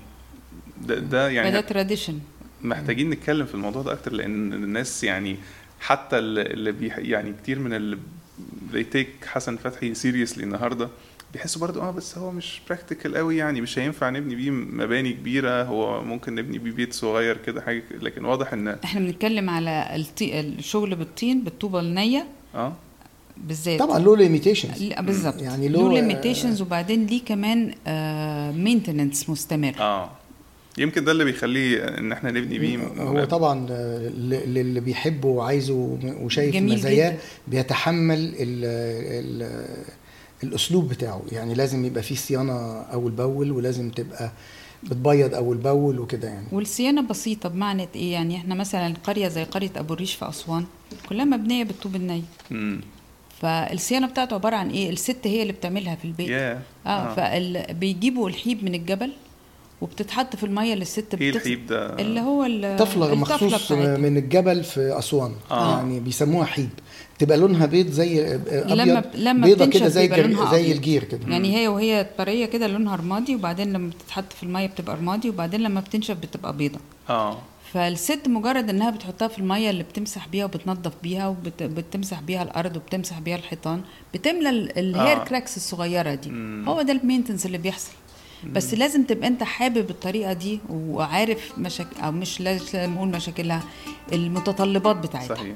ده, 0.87 0.95
ده 0.99 1.29
يعني 1.29 1.61
tradition 1.61 2.19
محتاجين 2.61 3.09
نتكلم 3.09 3.45
في 3.45 3.55
الموضوع 3.55 3.81
ده 3.81 3.91
أكتر 3.91 4.13
لأن 4.13 4.53
الناس 4.53 5.03
يعني 5.03 5.37
حتى 5.79 6.17
اللي 6.17 6.41
اللي 6.41 6.71
بيح 6.71 6.97
يعني 6.97 7.33
كتير 7.43 7.59
من 7.59 7.73
اللي 7.73 7.97
take 8.93 9.25
حسن 9.25 9.57
فتحي 9.57 9.93
seriously 9.93 10.43
النهارده 10.43 10.89
بيحسوا 11.33 11.61
برضو 11.61 11.81
آه 11.81 11.91
بس 11.91 12.17
هو 12.17 12.31
مش 12.31 12.61
practical 12.69 13.15
قوي 13.15 13.37
يعني 13.37 13.61
مش 13.61 13.79
هينفع 13.79 14.09
نبني 14.09 14.35
بيه 14.35 14.49
مباني 14.51 15.13
كبيرة 15.13 15.63
هو 15.63 16.03
ممكن 16.03 16.35
نبني 16.35 16.57
بيه 16.57 16.71
بيت 16.71 16.93
صغير 16.93 17.37
كده 17.37 17.61
حاجة 17.61 17.83
لكن 18.01 18.25
واضح 18.25 18.53
إن 18.53 18.67
إحنا 18.67 18.99
بنتكلم 18.99 19.49
على. 19.49 20.05
الشغل 20.21 20.95
بالطين 20.95 21.43
بالطوبة 21.43 21.79
النية 21.79 22.25
آه 22.55 22.73
بالذات. 23.37 23.79
طبعا 23.79 23.99
له 23.99 24.17
limitations 24.17 24.83
بالظبط. 24.99 25.41
يعني 25.41 25.67
له 25.67 25.93
limitations 25.93 26.61
وبعدين 26.61 27.05
ليه 27.05 27.21
كمان 27.25 27.73
maintenance 28.63 29.29
مستمر. 29.29 29.73
آه. 29.79 30.09
يمكن 30.77 31.03
ده 31.03 31.11
اللي 31.11 31.23
بيخليه 31.23 31.83
إن 31.97 32.11
إحنا 32.11 32.31
نبني 32.31 32.59
بيه 32.59 32.77
هو 32.97 33.23
طبعا 33.23 33.67
آه، 33.71 34.09
للي 34.09 34.79
بيحبه 34.79 35.27
وعايزه 35.27 35.97
وشايف 36.21 36.55
مزاياه. 36.55 37.17
بيتحمل 37.47 38.19
ال 38.19 38.35
ال 38.39 39.65
الأسلوب 40.43 40.89
بتاعه. 40.89 41.21
يعني 41.31 41.53
لازم 41.53 41.85
يبقى 41.85 42.03
فيه 42.03 42.15
صيانة 42.15 42.81
أول 42.81 43.11
بأول 43.11 43.51
ولازم 43.51 43.89
تبقى 43.89 44.31
بتبيض 44.83 45.33
أول 45.35 45.57
بأول 45.57 45.99
وكده 45.99 46.27
يعني. 46.27 46.47
والصيانة 46.51 47.01
بسيطة 47.01 47.49
بمعنى 47.49 47.87
إيه؟ 47.95 48.11
يعني 48.13 48.37
إحنا 48.37 48.55
مثلا 48.55 48.93
قرية 49.03 49.27
زي 49.27 49.43
قرية 49.43 49.71
أبو 49.75 49.93
الريش 49.93 50.13
في 50.13 50.29
أسوان 50.29 50.65
كلها 51.09 51.25
مبنية 51.25 51.63
بالطوب 51.63 51.95
الني 51.95 52.23
امم 52.51 52.81
فالصيانة 53.41 54.07
بتاعته 54.07 54.33
عبارة 54.33 54.55
عن 54.55 54.69
إيه؟ 54.69 54.89
الست 54.89 55.17
هي 55.27 55.41
اللي 55.41 55.53
بتعملها 55.53 55.95
في 55.95 56.05
البيت. 56.05 56.29
يا 56.29 56.61
آه 56.85 57.15
فبيجيبوا 57.15 58.29
الحيب 58.29 58.63
من 58.63 58.75
الجبل 58.75 59.11
وبتتحط 59.81 60.35
في 60.35 60.43
المية 60.43 60.73
اللي 60.73 60.81
الست 60.81 61.13
إيه 61.13 61.31
بتغسل- 61.31 61.37
الحيب 61.41 61.65
ده. 61.67 61.95
اللي 61.99 62.19
هو 62.19 62.43
ال- 62.45 62.77
طفله 62.77 63.05
الطفلة 63.13 63.15
مخصوص. 63.47 63.71
من 63.71 64.17
الجبل 64.17 64.63
في 64.63 64.95
أسوان. 64.99 65.31
آه. 65.51 65.77
يعني 65.77 65.99
بيسموها 65.99 66.45
حيب. 66.45 66.69
تبقى 67.19 67.37
لونها 67.37 67.65
بيض 67.65 67.87
زي 67.87 68.39
لما 68.65 68.83
أبيض. 68.83 68.97
بت- 68.97 69.15
لما 69.15 69.47
بيضة 69.47 69.65
كده 69.65 69.87
زي 69.87 70.07
زي. 70.51 70.71
الجير 70.71 71.03
كده. 71.03 71.27
يعني 71.27 71.57
هي 71.57 71.67
وهي 71.67 72.07
طرية 72.17 72.45
كده 72.45 72.67
لونها 72.67 72.95
رمادي 72.95 73.35
وبعدين 73.35 73.73
لما 73.73 73.89
بتتحط 73.89 74.33
في 74.33 74.43
المية 74.43 74.67
بتبقى 74.67 74.95
رمادي 74.95 75.29
وبعدين 75.29 75.61
لما 75.61 75.79
بتنشف 75.81 76.15
بتبقى 76.17 76.57
بيضة. 76.57 76.79
آه. 77.09 77.37
فالست 77.73 78.27
مجرد 78.27 78.69
إنها 78.69 78.89
بتحطها 78.89 79.27
في 79.27 79.39
المية 79.39 79.69
اللي 79.69 79.83
بتمسح 79.83 80.27
بيها 80.27 80.45
وبتنظف 80.45 80.91
بيها 81.03 81.27
وبتمسح 81.27 82.19
بيها 82.21 82.43
الأرض 82.43 82.75
وبتمسح 82.77 83.19
بيها 83.19 83.35
الحيطان 83.35 83.81
بتملى 84.13 84.49
ال- 84.49 84.79
ال 84.79 84.88
hair 84.88 85.21
آه. 85.21 85.23
cracks 85.23 85.57
الصغيرة 85.57 86.13
دي. 86.15 86.29
مم. 86.29 86.69
هو 86.69 86.81
ده 86.81 86.93
ال 86.93 86.98
maintenance 86.98 87.45
اللي 87.45 87.57
بيحصل. 87.57 87.91
بس 88.53 88.73
لازم 88.73 89.03
تبقى 89.03 89.27
أنت 89.27 89.43
حابب 89.43 89.89
الطريقة 89.89 90.33
دي 90.33 90.59
وعارف 90.69 91.51
مشاكل 91.57 92.01
أو 92.01 92.11
مش 92.11 92.41
لازم 92.41 92.93
نقول 92.93 93.07
مشاكلها 93.07 93.63
المتطلبات 94.13 94.95
بتاعتها. 94.95 95.35
صحيح. 95.35 95.55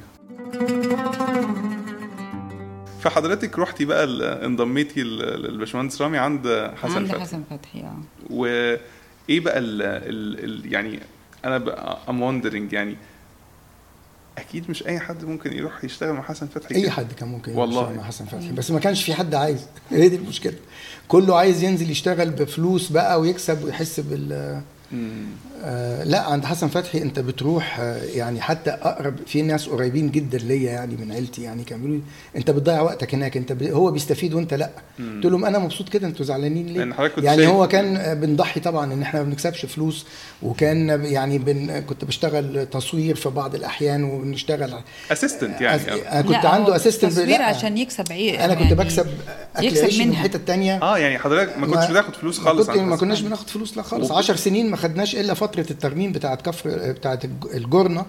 فحضرتك 3.02 3.60
رحتي 3.60 3.86
بقى 3.86 4.04
ال- 4.04 4.22
انضميتي 4.24 5.04
للباشمهندس 5.04 6.02
رامي 6.02 6.18
عند 6.18 6.72
حسن 6.82 6.96
عند 6.96 7.08
فتحي. 7.08 7.20
حسن 7.22 7.44
فتحي 7.50 7.80
آه. 7.82 7.98
وإيه 8.30 8.80
بقى 9.40 9.60
ال 9.60 9.82
ال 9.82 10.74
يعني 10.74 11.00
أنا 11.46 11.98
am 12.10 12.22
wondering 12.22 12.74
يعني 12.74 12.96
أكيد 14.38 14.70
مش 14.70 14.88
أي 14.88 15.00
حد 15.00 15.26
ممكن 15.26 15.54
يروح 15.54 15.84
يشتغل 15.84 16.14
مع 16.14 16.22
حسن 16.22 16.48
فتحي 16.48 16.76
أي. 16.76 16.90
حد 16.90 17.14
كان 17.14 17.28
ممكن 17.28 17.56
والله. 17.56 17.82
يشتغل 17.82 17.98
مع 17.98 18.04
حسن 18.04 18.26
فتحي 18.26 18.52
بس 18.52 18.72
ما 18.72 18.80
كانش 18.80 19.04
في 19.04 19.14
حد 19.14 19.36
عايز 19.36 19.66
هي 19.92 20.10
دي 20.10 20.16
المشكلة 20.16 20.54
كله 21.08 21.38
عايز 21.38 21.64
ينزل 21.64 21.90
يشتغل 21.92 22.30
بفلوس 22.30 22.90
بقى 22.92 23.20
ويكسب 23.20 23.64
ويحس 23.64 24.00
بال. 24.00 24.62
آه 25.68 26.04
لا 26.04 26.22
عند 26.22 26.46
حسن 26.46 26.68
فتحي 26.68 27.02
انت 27.02 27.20
بتروح 27.20 27.80
آه 27.80 28.04
يعني 28.04 28.42
حتى 28.42 28.70
أقرب 28.70 29.16
في 29.28 29.42
ناس 29.42 29.68
قريبين 29.70 30.12
جدا 30.12 30.38
ليا 30.38 30.72
يعني 30.72 30.96
من 30.96 31.12
عيلتي 31.12 31.42
يعني 31.44 31.64
كانوا 31.64 31.84
بيقولوا 31.84 32.04
لي 32.34 32.40
انت 32.40 32.52
بتضيع 32.52 32.82
وقتك 32.82 33.14
هناك 33.16 33.38
انت 33.38 33.52
ب... 33.52 33.64
هو 33.64 33.92
بيستفيد 33.92 34.34
وانت 34.34 34.54
لا. 34.54 34.70
قلت 35.00 35.26
لهم 35.26 35.46
أنا 35.46 35.60
مبسوط 35.60 35.90
كده 35.90 36.08
أنتوا 36.08 36.26
زعلانين 36.26 36.68
ليه 36.68 36.78
لأن 36.78 36.94
حضرتك 36.94 37.16
كنت 37.16 37.26
يعني 37.26 37.38
شايف- 37.38 37.50
هو 37.50 37.68
كان 37.68 37.98
آه، 37.98 38.14
بنضحي 38.14 38.60
طبعا 38.60 38.94
إن 38.94 39.02
إحنا 39.02 39.20
ما 39.20 39.26
بنكسبش 39.30 39.66
فلوس 39.66 40.06
وكان 40.44 40.90
يعني 41.06 41.38
بن... 41.38 41.80
كنت 41.80 42.06
بشتغل 42.06 42.66
تصوير 42.72 43.16
في 43.16 43.30
بعض 43.30 43.56
الأحيان 43.56 44.04
وبنشتغل 44.04 44.74
assistant 45.12 45.62
يعني 45.62 45.76
أس... 45.82 45.88
أو. 45.90 45.98
أنا 45.98 46.22
كنت 46.22 46.32
لا، 46.32 46.50
عنده 46.50 46.76
assistant 46.76 47.12
تصوير 47.14 47.42
عشان 47.42 47.78
يكسب 47.78 48.06
عيشه 48.12 48.46
أنا 48.46 48.54
كنت 48.54 48.64
يعني 48.64 48.76
بكسب 48.76 49.08
أكل 49.56 49.66
يكسب 49.66 49.84
عيشي 49.84 50.06
من. 50.06 50.12
الحته 50.12 50.38
الثانية 50.38 50.82
آه 50.82 50.98
يعني 50.98 51.20
حضرتك 51.20 51.58
ما 51.58 51.68
كنتش 51.68 51.92
بتاخد 51.92 52.16
فلوس 52.16 52.40
خالص 52.40 52.68
ما, 52.68 52.74
كنت 52.74 52.84
ما. 52.84 52.96
كناش 52.96 53.22
بناخد 53.22 53.48
فلوس 53.50 53.78
لا 53.78 53.84
خالص 53.84 54.12
و- 54.12 54.16
10 54.16 54.36
سنين 54.36 54.70
ما 54.70 54.78
خدناش 54.78 55.16
إلا 55.16 55.34
فترة 55.34 55.55
الترميم 55.62 56.12
بتاعة 56.12 56.36
كفر 56.36 56.92
بتاعة 56.92 57.20
الج- 57.24 57.46
الجرنة 57.56 58.06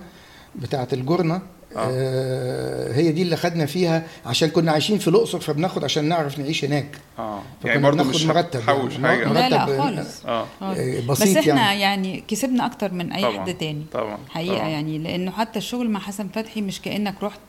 بتاعه 0.56 0.88
الجرنة 0.92 1.34
آه. 1.76 1.88
آه 1.90 2.92
هي 2.92 3.12
دي 3.12 3.22
اللي 3.22 3.36
خدنا 3.36 3.66
فيها 3.66 4.02
عشان 4.26 4.48
كنا 4.48 4.72
عايشين 4.72 4.98
في 4.98 5.08
الأقصر 5.08 5.40
فبناخد 5.40 5.84
عشان 5.84 6.04
نعرف 6.04 6.38
نعيش 6.38 6.64
هناك 6.64 6.98
آه 7.18 7.40
يعني 7.64 7.82
برضه 7.82 8.04
مش 8.04 8.24
مرتب 8.24 8.60
تحوش 8.60 8.92
يعني. 8.92 9.06
حاجة 9.08 9.24
مرتب- 9.26 9.34
لا 9.34 9.48
لا 9.48 9.66
مرتب- 9.66 9.78
خالص 9.80 10.26
آه. 10.26 10.46
آه، 10.62 11.00
بس 11.08 11.22
بسيط 11.22 11.36
إحنا 11.38 11.54
يعني. 11.72 11.80
يعني 11.80 12.24
كسبنا 12.28 12.66
أكتر 12.66 12.92
من 12.92 13.12
أي 13.12 13.22
طبعاً، 13.22 13.40
حد 13.40 13.54
تاني 13.54 13.84
طبعا 13.92 14.18
حقيقة 14.28 14.56
طبعاً. 14.56 14.68
يعني 14.68 14.98
لأنه 14.98 15.30
حتى 15.30 15.58
الشغل 15.58 15.90
مع 15.90 16.00
حسن 16.00 16.28
فتحي 16.28 16.60
مش 16.60 16.80
كأنك 16.80 17.14
رحت 17.22 17.40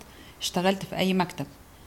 اشتغلت 0.42 0.84
في 0.86 0.98
أي 0.98 1.14
مكتب 1.14 1.46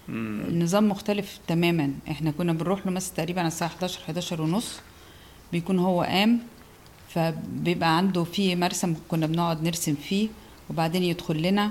مم. 0.09 0.40
النظام 0.49 0.88
مختلف 0.88 1.38
تماما 1.49 1.90
إحنا 2.11 2.31
كنا 2.31 2.52
بنروح 2.52 2.87
له 2.87 2.93
مثلا 2.93 3.14
تقريبا 3.17 3.40
على 3.40 3.49
الساعة 3.49 3.69
11 3.69 4.00
11 4.05 4.43
ونص 4.43 4.73
بيكون 5.52 5.79
هو 5.79 6.02
قام 6.02 6.38
فبيبقى 7.14 7.97
عنده 7.97 8.25
في 8.25 8.57
مرسم 8.57 8.95
كنا 9.09 9.26
بنقعد 9.26 9.62
نرسم 9.62 9.95
فيه 9.95 10.29
وبعدين 10.71 11.02
يدخل 11.02 11.43
لنا 11.43 11.71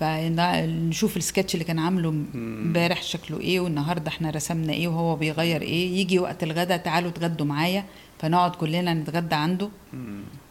فنشوف 0.00 1.16
السكتش 1.16 1.54
اللي 1.54 1.64
كان 1.64 1.78
عامله 1.78 2.08
امبارح 2.34 3.02
شكله 3.02 3.40
إيه 3.40 3.60
والنهارده 3.60 4.08
إحنا 4.08 4.30
رسمنا 4.30 4.72
إيه 4.72 4.88
وهو 4.88 5.16
بيغير 5.16 5.62
إيه. 5.62 5.96
يجي 6.00 6.18
وقت 6.18 6.42
الغدا 6.42 6.76
تعالوا 6.76 7.10
اتغدوا 7.10 7.46
معايا 7.46 7.84
فنقعد 8.20 8.50
كلنا 8.50 8.94
نتغدى 8.94 9.34
عنده. 9.34 9.68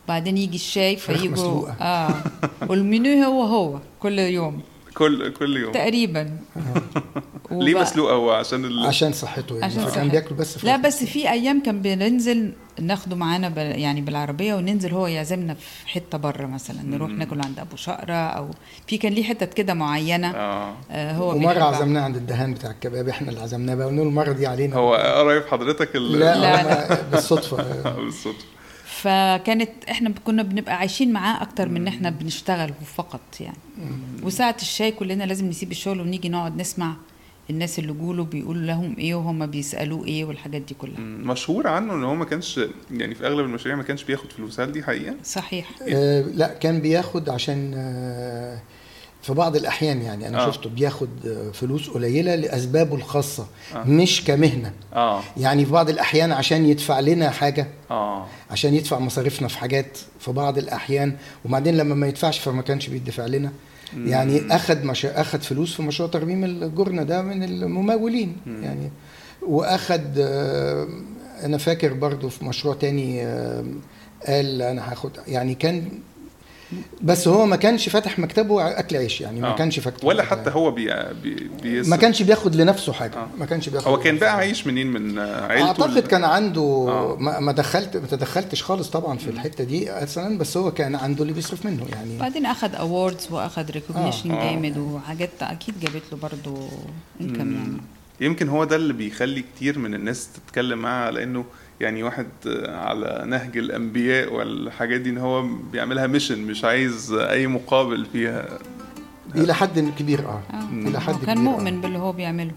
بعدين 0.07 0.37
يجي 0.37 0.55
الشاي 0.55 0.95
فيجوا. 0.95 1.69
آه. 1.81 2.23
والمنيو 2.69 3.23
هو 3.23 3.43
هو 3.43 3.79
كل 3.99 4.19
يوم. 4.19 4.61
كل 4.97 5.33
كل 5.33 5.57
يوم. 5.57 5.71
تقريبا. 5.71 6.29
ليه 7.51 7.79
مسلوق 7.81 8.11
هو؟ 8.11 8.31
عشان 8.31 8.65
ال... 8.65 8.85
عشان 8.85 9.13
صحته 9.13 9.53
يعني. 9.53 9.65
عشان 9.65 9.79
فكان 9.79 9.91
صحته. 9.93 10.07
بياكل 10.07 10.35
بس 10.35 10.65
لا 10.65 10.77
فراخ. 10.77 10.85
بس 10.85 11.03
في 11.03 11.31
أيام 11.31 11.63
كان 11.63 11.81
بننزل 11.81 12.53
ناخده 12.81 13.15
معانا 13.15 13.49
بال 13.49 13.79
يعني 13.79 14.01
بالعربية 14.01 14.53
وننزل 14.53 14.91
هو 14.93 15.07
يعزمنا 15.07 15.53
في 15.53 15.87
حتة 15.89 16.17
بره 16.17 16.45
مثلا. 16.45 16.81
نروح 16.83 17.09
ناكل 17.11 17.41
عند 17.41 17.59
أبو 17.59 17.75
شقرة 17.75 18.13
أو 18.13 18.49
في 18.87 18.97
كان 18.97 19.13
ليه 19.13 19.23
حتت 19.23 19.53
كده 19.53 19.73
معينة. 19.73 20.31
آه. 20.35 20.73
آه 20.91 21.13
هو 21.13 21.35
ومرة. 21.35 21.63
عزمناه 21.63 22.01
عند 22.01 22.15
الدهان 22.15 22.53
بتاع 22.53 22.71
الكباب 22.71 23.07
إحنا 23.09 23.29
اللي 23.29 23.41
عزمناه 23.41 23.75
بقى. 23.75 23.91
له 23.95 24.03
المرة 24.03 24.31
دي 24.31 24.47
علينا. 24.47 24.75
هو 24.75 24.95
قريب 24.95 25.43
حضرتك 25.47 25.95
ال... 25.95 26.11
لا, 26.19 26.35
لا، 26.37 26.63
لا. 26.63 27.01
بالصدفة. 27.11 27.57
بالصدفة. 28.05 28.45
فكانت 29.01 29.69
إحنا 29.89 30.13
كنا 30.25 30.43
بنبقى 30.43 30.75
عايشين 30.77 31.13
معاه 31.13 31.41
أكتر 31.41 31.69
من 31.69 31.77
ان 31.77 31.87
إحنا 31.87 32.09
بنشتغل 32.09 32.73
فقط 32.95 33.21
يعني. 33.39 33.57
وساعة 34.23 34.55
الشاي 34.61 34.91
كلنا 34.91 35.23
لازم 35.23 35.49
نسيب 35.49 35.71
الشغل 35.71 36.01
ونيجي 36.01 36.29
نقعد 36.29 36.57
نسمع 36.57 36.93
الناس 37.49 37.79
اللي 37.79 37.93
جوله 37.93 38.23
بيقولوا 38.23 38.61
لهم 38.61 38.95
إيه 38.97 39.15
وهم 39.15 39.45
بيسألوه 39.45 40.05
إيه 40.05 40.25
والحاجات 40.25 40.61
دي 40.61 40.73
كلها. 40.73 40.99
مشهور 40.99 41.67
عنه 41.67 41.93
إن 41.93 42.03
هو 42.03 42.15
ما 42.15 42.25
كانش 42.25 42.59
يعني 42.91 43.15
في 43.15 43.27
أغلب 43.27 43.45
المشاريع 43.45 43.75
ما 43.75 43.83
كانش 43.83 44.03
بياخد 44.03 44.31
فلوس. 44.31 44.59
هل 44.59 44.71
دي 44.71 44.83
حقيقة؟ 44.83 45.15
صحيح. 45.23 45.71
آه 45.89 46.21
لا 46.21 46.47
كان 46.47 46.79
بياخد 46.81 47.29
عشان 47.29 47.71
آه 47.75 48.59
في 49.25 49.33
بعض 49.33 49.55
الأحيان 49.55 50.01
يعني 50.01 50.27
أنا 50.27 50.37
آه. 50.39 50.47
آه. 50.47 50.51
شفته 50.51 50.69
بياخد 50.69 51.09
آه، 51.27 51.51
فلوس 51.51 51.89
قليلة 51.89 52.35
لأسبابه 52.35 52.95
الخاصة 52.95 53.47
آه. 53.73 53.77
آه. 53.77 53.83
مش 53.83 54.23
كمهنة 54.23 54.71
آه 54.93 55.21
يعني 55.37 55.65
في 55.65 55.71
بعض 55.71 55.89
الأحيان 55.89 56.31
عشان 56.31 56.65
يدفع 56.65 56.99
لنا 56.99 57.29
حاجة 57.29 57.67
آه 57.91 58.25
عشان 58.51 58.73
يدفع 58.73 58.99
مصاريفنا 58.99 59.47
في 59.47 59.57
حاجات 59.57 59.97
في 60.19 60.31
بعض 60.31 60.57
الأحيان 60.57 61.15
وبعدين 61.45 61.77
لما 61.77 61.95
ما 61.95 62.07
يدفعش 62.07 62.39
فما 62.39 62.61
كانش 62.61 62.87
بيدفع 62.87 63.25
لنا 63.25 63.51
يعني 63.97 64.55
أخد 64.55 64.83
مش... 64.83 65.05
أخد 65.05 65.41
فلوس 65.41 65.75
في 65.75 65.81
مشروع 65.81 66.09
ترميم 66.09 66.43
الجرنه 66.43 67.03
ده 67.03 67.21
من 67.21 67.43
الممولين 67.43 68.37
يعني 68.45 68.91
وأخد 69.47 70.17
آه، 70.17 70.87
أنا 71.43 71.57
فاكر 71.57 71.93
برضو 71.93 72.29
في 72.29 72.45
مشروع 72.45 72.75
تاني 72.75 73.25
آه، 73.25 73.65
قال 74.27 74.61
أنا 74.61 74.91
هاخد 74.91 75.11
يعني 75.27 75.55
كان 75.55 75.89
بس 77.01 77.27
هو 77.27 77.45
ما 77.45 77.55
كانش 77.55 77.89
فاتح 77.89 78.19
مكتبه 78.19 78.79
أكل 78.79 78.95
عيش 78.97 79.21
يعني 79.21 79.41
ما 79.41 79.47
آه. 79.47 79.55
كانش 79.55 79.79
فاتح 79.79 80.05
ولا 80.05 80.23
حتى 80.23 80.49
هو 80.49 80.71
بي... 80.71 80.93
بي... 81.23 81.49
بيس... 81.63 81.87
ما 81.87 81.95
كانش 81.95 82.21
بياخد 82.21 82.55
لنفسه 82.55 82.93
حاجة 82.93 83.15
آه. 83.15 83.27
ما 83.37 83.45
كانش 83.45 83.69
بياخد 83.69 83.87
هو 83.87 83.99
كان 83.99 84.17
بقى. 84.17 84.35
عايش 84.35 84.67
منين 84.67 84.87
من 84.87 85.19
عيلته 85.19 85.67
أعتقد 85.67 86.07
كان 86.07 86.23
عنده 86.23 86.61
آه. 86.61 87.17
ما 87.19 87.39
ما 87.39 87.51
دخلت 87.51 87.97
ما 87.97 88.07
تدخلتش 88.07 88.63
خالص 88.63 88.89
طبعا 88.89 89.17
في 89.17 89.29
الحتة 89.29 89.63
دي 89.63 89.91
أصلا 89.91 90.37
بس 90.37 90.57
هو 90.57 90.71
كان 90.71 90.95
عنده 90.95 91.21
اللي 91.21 91.33
بيصرف 91.33 91.65
منه 91.65 91.85
يعني 91.91 92.17
بعدين 92.17 92.45
أخد 92.45 92.75
awards 92.75 93.27
وأخد 93.31 93.71
recognition 93.71 94.31
آه. 94.31 94.43
جامد 94.51 94.77
وحاجات 94.77 95.29
أكيد 95.41 95.79
جابت 95.79 96.03
له 96.11 96.17
برضه 96.17 96.67
انكم 97.21 97.53
يعني 97.55 97.77
يمكن 98.21 98.49
هو 98.49 98.63
ده 98.63 98.75
اللي 98.75 98.93
بيخلي 98.93 99.43
كتير 99.55 99.79
من 99.79 99.93
الناس 99.95 100.29
تتكلم 100.33 100.79
معاه 100.79 101.05
على 101.05 101.23
انه 101.23 101.45
يعني 101.81 102.03
واحد 102.03 102.27
على 102.65 103.23
نهج 103.27 103.57
الأنبياء 103.57 104.33
والحاجات 104.33 105.01
دي 105.01 105.09
إن 105.09 105.17
هو 105.17 105.43
بيعملها 105.71 106.07
mission 106.07 106.39
مش 106.39 106.63
عايز 106.63 107.13
أي 107.13 107.47
مقابل 107.47 108.05
فيها. 108.05 108.59
إلى 109.35 109.53
حد 109.55 109.93
كبير 109.99 110.19
آه. 110.27 110.41
آه. 110.53 110.69
إلى 110.71 111.01
حد 111.01 111.13
كبير 111.15 111.25
كان 111.25 111.37
آه. 111.37 111.41
مؤمن 111.41 111.81
باللي 111.81 111.97
هو 111.97 112.11
بيعمله. 112.11 112.51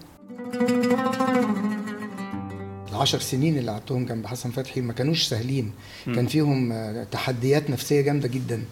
العشر 2.91 3.19
سنين 3.19 3.57
اللي 3.57 3.71
قعدتهم 3.71 4.05
جنب 4.05 4.25
حسن 4.25 4.51
فتحي 4.51 4.81
ما 4.81 4.93
كانوش 4.93 5.23
سهلين. 5.23 5.71
كان 6.05 6.27
فيهم 6.27 6.71
آه، 6.71 7.03
تحديات 7.03 7.69
نفسية 7.69 8.01
جامدة 8.01 8.27
جدا. 8.27 8.63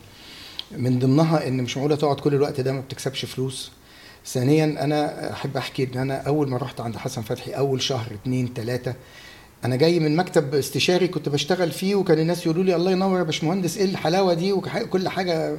من 0.71 0.99
ضمنها 0.99 1.47
إن 1.47 1.63
مش 1.63 1.77
معقولة 1.77 1.95
تقعد 1.95 2.19
كل 2.19 2.33
الوقت 2.35 2.61
ده 2.61 2.71
ما 2.73 2.79
بتكسبش 2.79 3.25
فلوس. 3.25 3.71
ثانيا 4.25 4.83
أنا 4.83 5.31
أحب 5.33 5.57
أحكي 5.57 5.83
إن 5.83 5.97
أنا 5.99 6.21
أول 6.21 6.49
ما 6.49 6.57
رحت 6.57 6.81
عند 6.81 6.97
حسن 6.97 7.21
فتحي 7.21 7.51
أول 7.51 7.81
شهر 7.81 8.07
اتنين 8.13 8.53
تلاتة 8.53 8.93
أنا 9.65 9.75
جاي 9.75 9.99
من 9.99 10.15
مكتب 10.15 10.55
استشاري 10.55 11.07
كنت 11.07 11.29
بشتغل 11.29 11.71
فيه 11.71 11.95
وكان 11.95 12.19
الناس 12.19 12.45
يقولوا 12.45 12.63
لي 12.63 12.75
الله 12.75 12.91
ينور 12.91 13.17
يا 13.17 13.23
باشمهندس 13.23 13.77
إيه 13.77 13.85
الحلاوة 13.85 14.33
دي؟ 14.33 14.53
وكل 14.53 15.09
حاجة. 15.09 15.57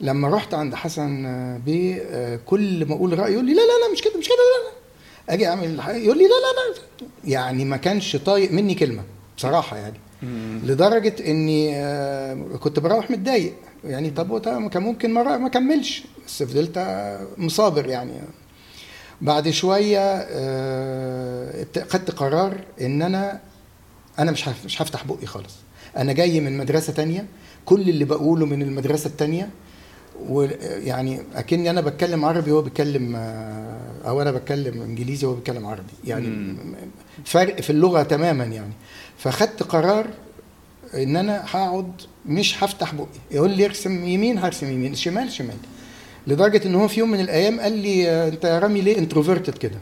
لما 0.00 0.28
رحت 0.28 0.54
عند 0.54 0.74
حسن 0.74 1.22
بيه 1.66 2.02
آه، 2.10 2.38
كل 2.46 2.86
ما 2.86 2.94
أقول 2.94 3.18
رأي 3.18 3.32
يقول 3.32 3.44
لي 3.46 3.52
لا 3.52 3.60
لا 3.60 3.86
لا 3.86 3.92
مش 3.92 4.02
كده 4.02 4.18
مش 4.18 4.26
كده 4.26 4.36
لا 4.36 4.68
لا. 4.68 5.34
أجي 5.34 5.46
أعمل 5.46 5.78
يقول 6.04 6.18
لي 6.18 6.24
لا 6.24 6.28
لا 6.28 6.74
لا. 7.02 7.06
يعني 7.24 7.64
ما 7.64 7.76
كانش 7.76 8.16
طايق 8.16 8.52
مني 8.52 8.74
كلمة 8.74 9.02
بصراحة 9.36 9.76
يعني. 9.76 9.96
لدرجة 10.64 11.14
إني 11.26 11.70
آه، 11.76 12.34
كنت 12.60 12.78
بروح 12.78 13.10
متضايق. 13.10 13.52
يعني 13.84 14.10
طب 14.10 14.38
كان 14.68 14.82
ممكن 14.82 15.12
ما 15.12 15.46
اكملش 15.46 16.02
بس 16.26 16.42
فضلت 16.42 16.78
مصابر 17.38 17.86
يعني. 17.86 18.12
بعد 19.20 19.50
شوية 19.50 20.00
آه، 20.30 21.66
خدت 21.88 22.10
قرار 22.10 22.60
إن 22.80 23.02
أنا 23.02 23.40
أنا 24.18 24.30
مش 24.30 24.48
مش 24.64 24.82
هفتح 24.82 25.04
بقي 25.06 25.26
خالص. 25.26 25.54
أنا 25.96 26.12
جاي 26.12 26.40
من 26.40 26.56
مدرسة 26.58 26.92
تانية 26.92 27.26
كل 27.64 27.80
اللي 27.80 28.04
بقوله 28.04 28.46
من 28.46 28.62
المدرسة 28.62 29.06
التانية 29.08 29.48
ويعني 30.28 31.20
أكني 31.34 31.70
أنا 31.70 31.80
بتكلم 31.80 32.24
عربي 32.24 32.52
وهو 32.52 32.62
بيتكلم 32.62 33.16
آه، 33.16 33.78
أو 34.06 34.22
أنا 34.22 34.30
بتكلم 34.32 34.82
إنجليزي 34.82 35.26
وهو 35.26 35.34
بيتكلم 35.36 35.66
عربي. 35.66 35.92
يعني 36.04 36.26
مم. 36.26 36.56
فرق 37.24 37.60
في 37.60 37.70
اللغة 37.70 38.02
تماما 38.02 38.44
يعني. 38.44 38.72
فخدت 39.18 39.62
قرار 39.62 40.06
إن 40.94 41.16
أنا 41.16 41.44
هقعد 41.50 41.92
مش 42.26 42.64
هفتح 42.64 42.94
بقي. 42.94 43.06
يقول 43.30 43.50
لي 43.50 43.64
ارسم 43.64 44.04
يمين 44.04 44.38
هرسم 44.38 44.72
يمين. 44.72 44.94
شمال 44.94 45.32
شمال. 45.32 45.56
لدرجة 46.26 46.66
إن 46.66 46.74
هو 46.74 46.88
في 46.88 47.00
يوم 47.00 47.10
من 47.10 47.20
الأيام 47.20 47.60
قال 47.60 47.72
لي 47.78 48.28
أنت 48.28 48.44
يا 48.44 48.58
رامي 48.58 48.80
ليه 48.80 48.98
introverted 48.98 49.58
كده؟ 49.58 49.78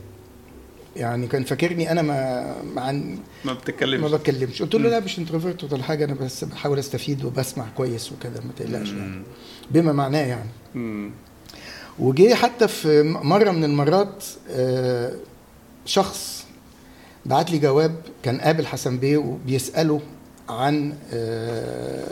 يعني 0.96 1.26
كان 1.26 1.44
فاكرني 1.44 1.90
أنا 1.92 2.02
ما 2.02 2.54
ما 2.74 2.80
عن 2.82 3.10
ما 3.10 3.16
ما 3.44 3.52
بتتكلمش 3.52 4.10
بتكلمش. 4.12 4.62
قلت 4.62 4.74
له 4.74 4.90
لا 4.90 5.00
مش 5.00 5.18
introvert 5.18 5.72
ولا 5.72 5.82
حاجة 5.82 6.04
أنا 6.04 6.14
بس 6.14 6.44
بحاول 6.44 6.78
أستفيد 6.78 7.24
وبسمع 7.24 7.64
كويس 7.76 8.12
وكده 8.12 8.40
ما 8.40 8.52
تقلقش 8.56 8.88
يعني. 8.88 9.22
بما 9.70 9.92
معناه 9.92 10.26
يعني. 10.26 10.48
مم. 10.74 11.10
وجه 11.98 12.34
حتى 12.34 12.68
في 12.68 13.02
مرة 13.02 13.50
من 13.50 13.64
المرات 13.64 14.24
آه، 14.50 15.12
شخص 15.86 16.44
بعت 17.26 17.50
لي 17.50 17.58
جواب 17.58 17.94
كان 18.22 18.40
قابل 18.40 18.66
حسن 18.66 18.98
بيه 18.98 19.16
وبيسأله 19.16 20.00
عن 20.48 20.94
آه، 21.12 22.06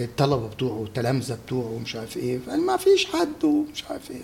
الطلبة 0.00 0.48
بتوعه 0.48 0.72
والتلامذة 0.78 1.38
بتوعه 1.46 1.72
ومش 1.76 1.96
عارف 1.96 2.16
إيه. 2.16 2.38
قال 2.50 2.60
ما 2.66 2.76
فيش 2.76 3.06
حد 3.06 3.44
ومش 3.44 3.84
عارف 3.90 4.10
إيه. 4.10 4.22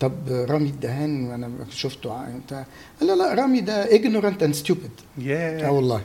طب 0.00 0.12
رامي 0.28 0.68
الدهان 0.68 1.24
وأنا 1.26 1.50
شفته 1.70 2.26
بتاع 2.46 2.64
قال 3.00 3.08
لا 3.08 3.16
لا 3.16 3.34
رامي 3.34 3.60
ده 3.60 3.86
ignorant 3.86 4.42
and 4.42 4.66
stupid. 4.66 5.20
آه 5.20 5.22
ياه 5.22 5.70
والله. 5.70 6.00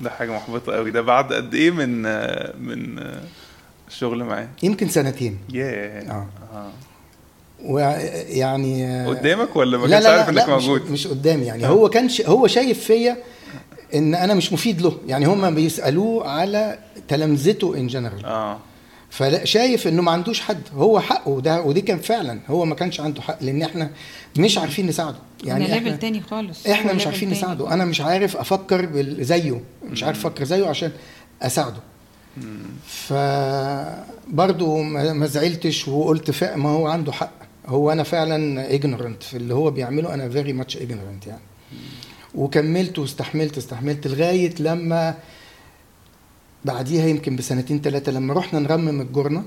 ده 0.00 0.10
حاجة 0.10 0.30
محبطة 0.30 0.72
قوي 0.72 0.90
ده 0.90 1.00
بعد 1.00 1.32
قد 1.32 1.54
إيه 1.54 1.70
من 1.70 2.06
آه، 2.06 2.54
من 2.56 2.98
آه، 2.98 3.22
الشغل 3.88 4.24
معاه؟ 4.24 4.48
يمكن 4.62 4.88
سنتين. 4.88 5.38
ياه. 5.52 6.10
آه. 6.10 6.26
آه. 6.52 6.70
ويعني 7.64 9.06
قدامك 9.06 9.56
ولا 9.56 9.78
ما 9.78 9.88
كانش 9.88 10.06
عارف 10.06 10.28
إنك 10.28 10.48
لا 10.48 10.56
مش, 10.56 10.64
موجود؟ 10.64 10.90
مش 10.90 11.06
قدامي 11.06 11.46
يعني. 11.46 11.64
آه. 11.64 11.68
هو 11.68 11.88
كان. 11.88 12.08
هو 12.26 12.46
شايف 12.46 12.84
فيا 12.84 13.16
إن 13.94 14.14
أنا 14.14 14.34
مش 14.34 14.52
مفيد 14.52 14.80
له. 14.82 14.98
يعني 15.06 15.26
هم 15.26 15.54
بيسألوه 15.54 16.28
على 16.28 16.78
تلامذته 17.08 17.76
in 17.76 17.86
general 17.86 18.24
آه. 18.24 18.58
فشايف 19.10 19.88
إنه 19.88 20.02
ما 20.02 20.10
عندوش 20.10 20.40
حد. 20.40 20.60
هو 20.74 21.00
حقه 21.00 21.40
ده 21.40 21.62
ودي 21.62 21.80
كان 21.80 21.98
فعلا. 21.98 22.40
هو 22.48 22.64
ما 22.64 22.74
كانش 22.74 23.00
عنده 23.00 23.22
حق 23.22 23.42
لأن 23.42 23.62
إحنا 23.62 23.90
مش 24.36 24.58
عارفين 24.58 24.86
نساعده. 24.86 25.16
يعني 25.44 25.64
يعني 25.64 25.74
level 25.74 25.86
إحنا 25.86 25.96
تاني 25.96 26.20
خالص. 26.20 26.66
إحنا 26.66 26.92
مش 26.92 27.06
عارفين 27.06 27.28
تاني. 27.28 27.40
نساعده. 27.40 27.72
أنا 27.74 27.84
مش 27.84 28.00
عارف 28.00 28.36
أفكر 28.36 28.88
زيه. 29.22 29.60
مش 29.90 30.04
عارف 30.04 30.26
أفكر 30.26 30.44
زيه 30.44 30.66
عشان 30.66 30.92
أساعده. 31.42 31.80
فبرضه 32.86 34.82
ما 34.82 35.12
ما 35.12 35.26
زعلتش 35.26 35.88
وقلت 35.88 36.30
فا 36.30 36.56
ما 36.56 36.68
هو 36.68 36.86
عنده 36.86 37.12
حق. 37.12 37.32
هو 37.66 37.92
أنا 37.92 38.02
فعلا 38.02 38.68
ignorant 38.78 39.24
في 39.24 39.36
اللي 39.36 39.54
هو 39.54 39.70
بيعمله. 39.70 40.14
أنا 40.14 40.30
very 40.30 40.64
much 40.64 40.74
ignorant 40.74 41.26
يعني. 41.26 41.42
وكملت 42.34 42.98
واستحملت 42.98 43.58
استحملت 43.58 44.06
لغاية 44.06 44.54
لما 44.60 45.14
بعديها 46.64 47.06
يمكن 47.06 47.36
بسنتين 47.36 47.80
ثلاثة 47.80 48.12
لما 48.12 48.34
رحنا 48.34 48.58
نرمم 48.60 49.00
الجرنه 49.00 49.42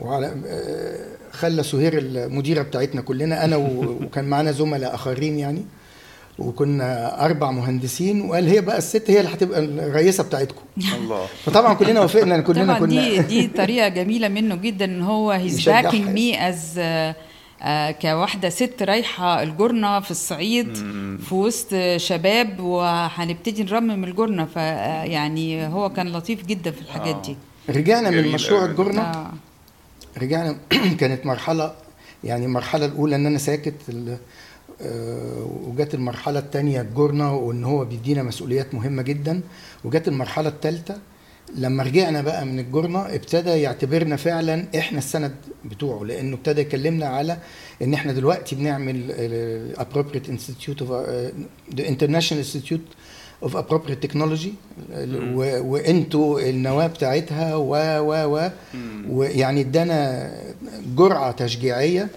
وعلى 0.00 0.26
آه، 0.46 1.06
خلى 1.32 1.62
سهير 1.62 1.98
المديرة 1.98 2.62
بتاعتنا 2.62 3.00
كلنا 3.00 3.44
أنا 3.44 3.56
و- 3.56 3.98
وكان 4.04 4.24
معانا 4.24 4.52
زملاء 4.52 4.94
آخرين 4.94 5.38
يعني 5.38 5.62
وكنا 6.38 7.24
أربع 7.24 7.50
مهندسين 7.50 8.20
وقال 8.20 8.48
هي 8.48 8.60
بقى 8.60 8.78
الست 8.78 9.10
هي 9.10 9.20
اللي 9.20 9.34
هتبقى 9.34 9.60
الرئيسة 9.64 10.24
بتاعتكم 10.24 10.62
الله 10.96 11.26
فطبعا 11.44 11.74
كلنا 11.74 12.00
وافقنا 12.00 12.40
كلنا 12.40 12.64
طبعا 12.64 12.78
كنا 12.78 12.88
دي 13.02 13.18
دي 13.22 13.46
طريقة 13.46 13.88
جميلة 13.88 14.28
منه 14.28 14.56
جدا 14.56 14.84
إن 14.84 15.02
هو 15.02 15.30
he's. 15.30 15.68
backing 15.68 16.08
me 16.08 16.48
as 16.48 16.78
كواحدة 18.02 18.48
ست 18.48 18.82
رايحة 18.82 19.42
الجرنه 19.42 20.00
في 20.00 20.10
الصعيد 20.10 20.74
في 21.28 21.34
وسط 21.34 21.74
شباب 21.96 22.60
وهنبتدي 22.60 23.62
نرمم 23.64 24.04
الجرنه 24.04 24.44
فيعني 24.44 25.66
هو 25.66 25.90
كان 25.90 26.12
لطيف 26.12 26.46
جدا 26.46 26.70
في 26.70 26.80
الحاجات 26.80 27.16
دي. 27.26 27.36
رجعنا 27.68 28.10
من 28.10 28.28
مشروع 28.32 28.60
أوي. 28.60 28.70
الجرنه 28.70 29.00
آه. 29.02 29.30
رجعنا 30.18 30.56
كانت 31.00 31.26
مرحلة 31.26 31.74
يعني 32.24 32.44
المرحلة 32.46 32.86
الأولى 32.86 33.16
إن 33.16 33.26
أنا 33.26 33.38
ساكت 33.38 33.74
ال- 33.88 34.18
آه، 34.82 35.48
وجت 35.66 35.94
المرحلة 35.94 36.38
الثانية 36.38 36.80
الجرنه 36.80 37.34
وإن 37.34 37.64
هو 37.64 37.84
بيدينا 37.84 38.22
مسؤوليات 38.22 38.74
مهمة 38.74 39.02
جدا. 39.02 39.40
وجت 39.84 40.08
المرحلة 40.08 40.48
الثالثه 40.48 40.98
لما 41.56 41.82
رجعنا 41.82 42.22
بقى 42.22 42.46
من 42.46 42.58
الجرنه 42.58 42.98
ابتدى 43.00 43.50
يعتبرنا 43.50 44.16
فعلا 44.16 44.64
إحنا 44.78 44.98
السند 44.98 45.34
بتوعه 45.64 46.04
لأنه 46.04 46.36
ابتدى 46.36 46.60
يكلمنا 46.60 47.06
على 47.06 47.36
إن 47.82 47.94
إحنا 47.94 48.12
دلوقتي 48.12 48.56
بنعمل 48.56 49.74
appropriate 49.78 50.28
institute 50.28 50.80
of 50.80 50.88
the 51.76 51.82
international 51.84 52.38
institute 52.44 52.88
of 53.42 53.50
appropriate 53.54 54.08
technology 54.08 54.48
وإنتوا 55.60 56.40
النواة 56.40 56.86
بتاعتها 56.86 57.54
و 57.56 57.70
و 58.00 58.36
و 58.36 58.50
ويعني 59.08 59.60
إدانا 59.60 60.30
جرعة 60.96 61.30
تشجيعية. 61.32 62.08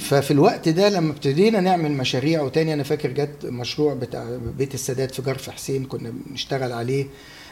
ففي 0.00 0.30
الوقت 0.30 0.68
ده 0.68 0.88
لما 0.88 1.12
ابتدينا 1.12 1.60
نعمل 1.60 1.90
مشاريع 1.92 2.42
وتاني 2.42 2.74
أنا 2.74 2.82
فاكر 2.82 3.10
جت 3.10 3.46
مشروع 3.46 3.94
بتاع 3.94 4.38
بيت 4.58 4.74
السادات 4.74 5.14
في 5.14 5.22
جرف 5.22 5.50
حسين 5.50 5.84
كنا 5.84 6.12
بنشتغل 6.26 6.72
عليه. 6.72 7.06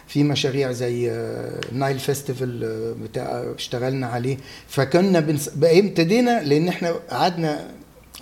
في 0.09 0.25
مشاريع 0.25 0.73
زي 0.73 1.11
آه، 1.11 1.61
Nile 1.73 1.99
Festival 1.99 2.65
آه، 2.65 3.05
بتاع 3.05 3.53
اشتغلنا 3.57 4.07
عليه. 4.07 4.37
فكنا 4.69 5.21
بنس... 5.21 5.49
بقى 5.49 5.79
ابتدينا 5.79 6.43
لأن 6.43 6.69
إحنا 6.69 6.91
قعدنا 7.11 7.71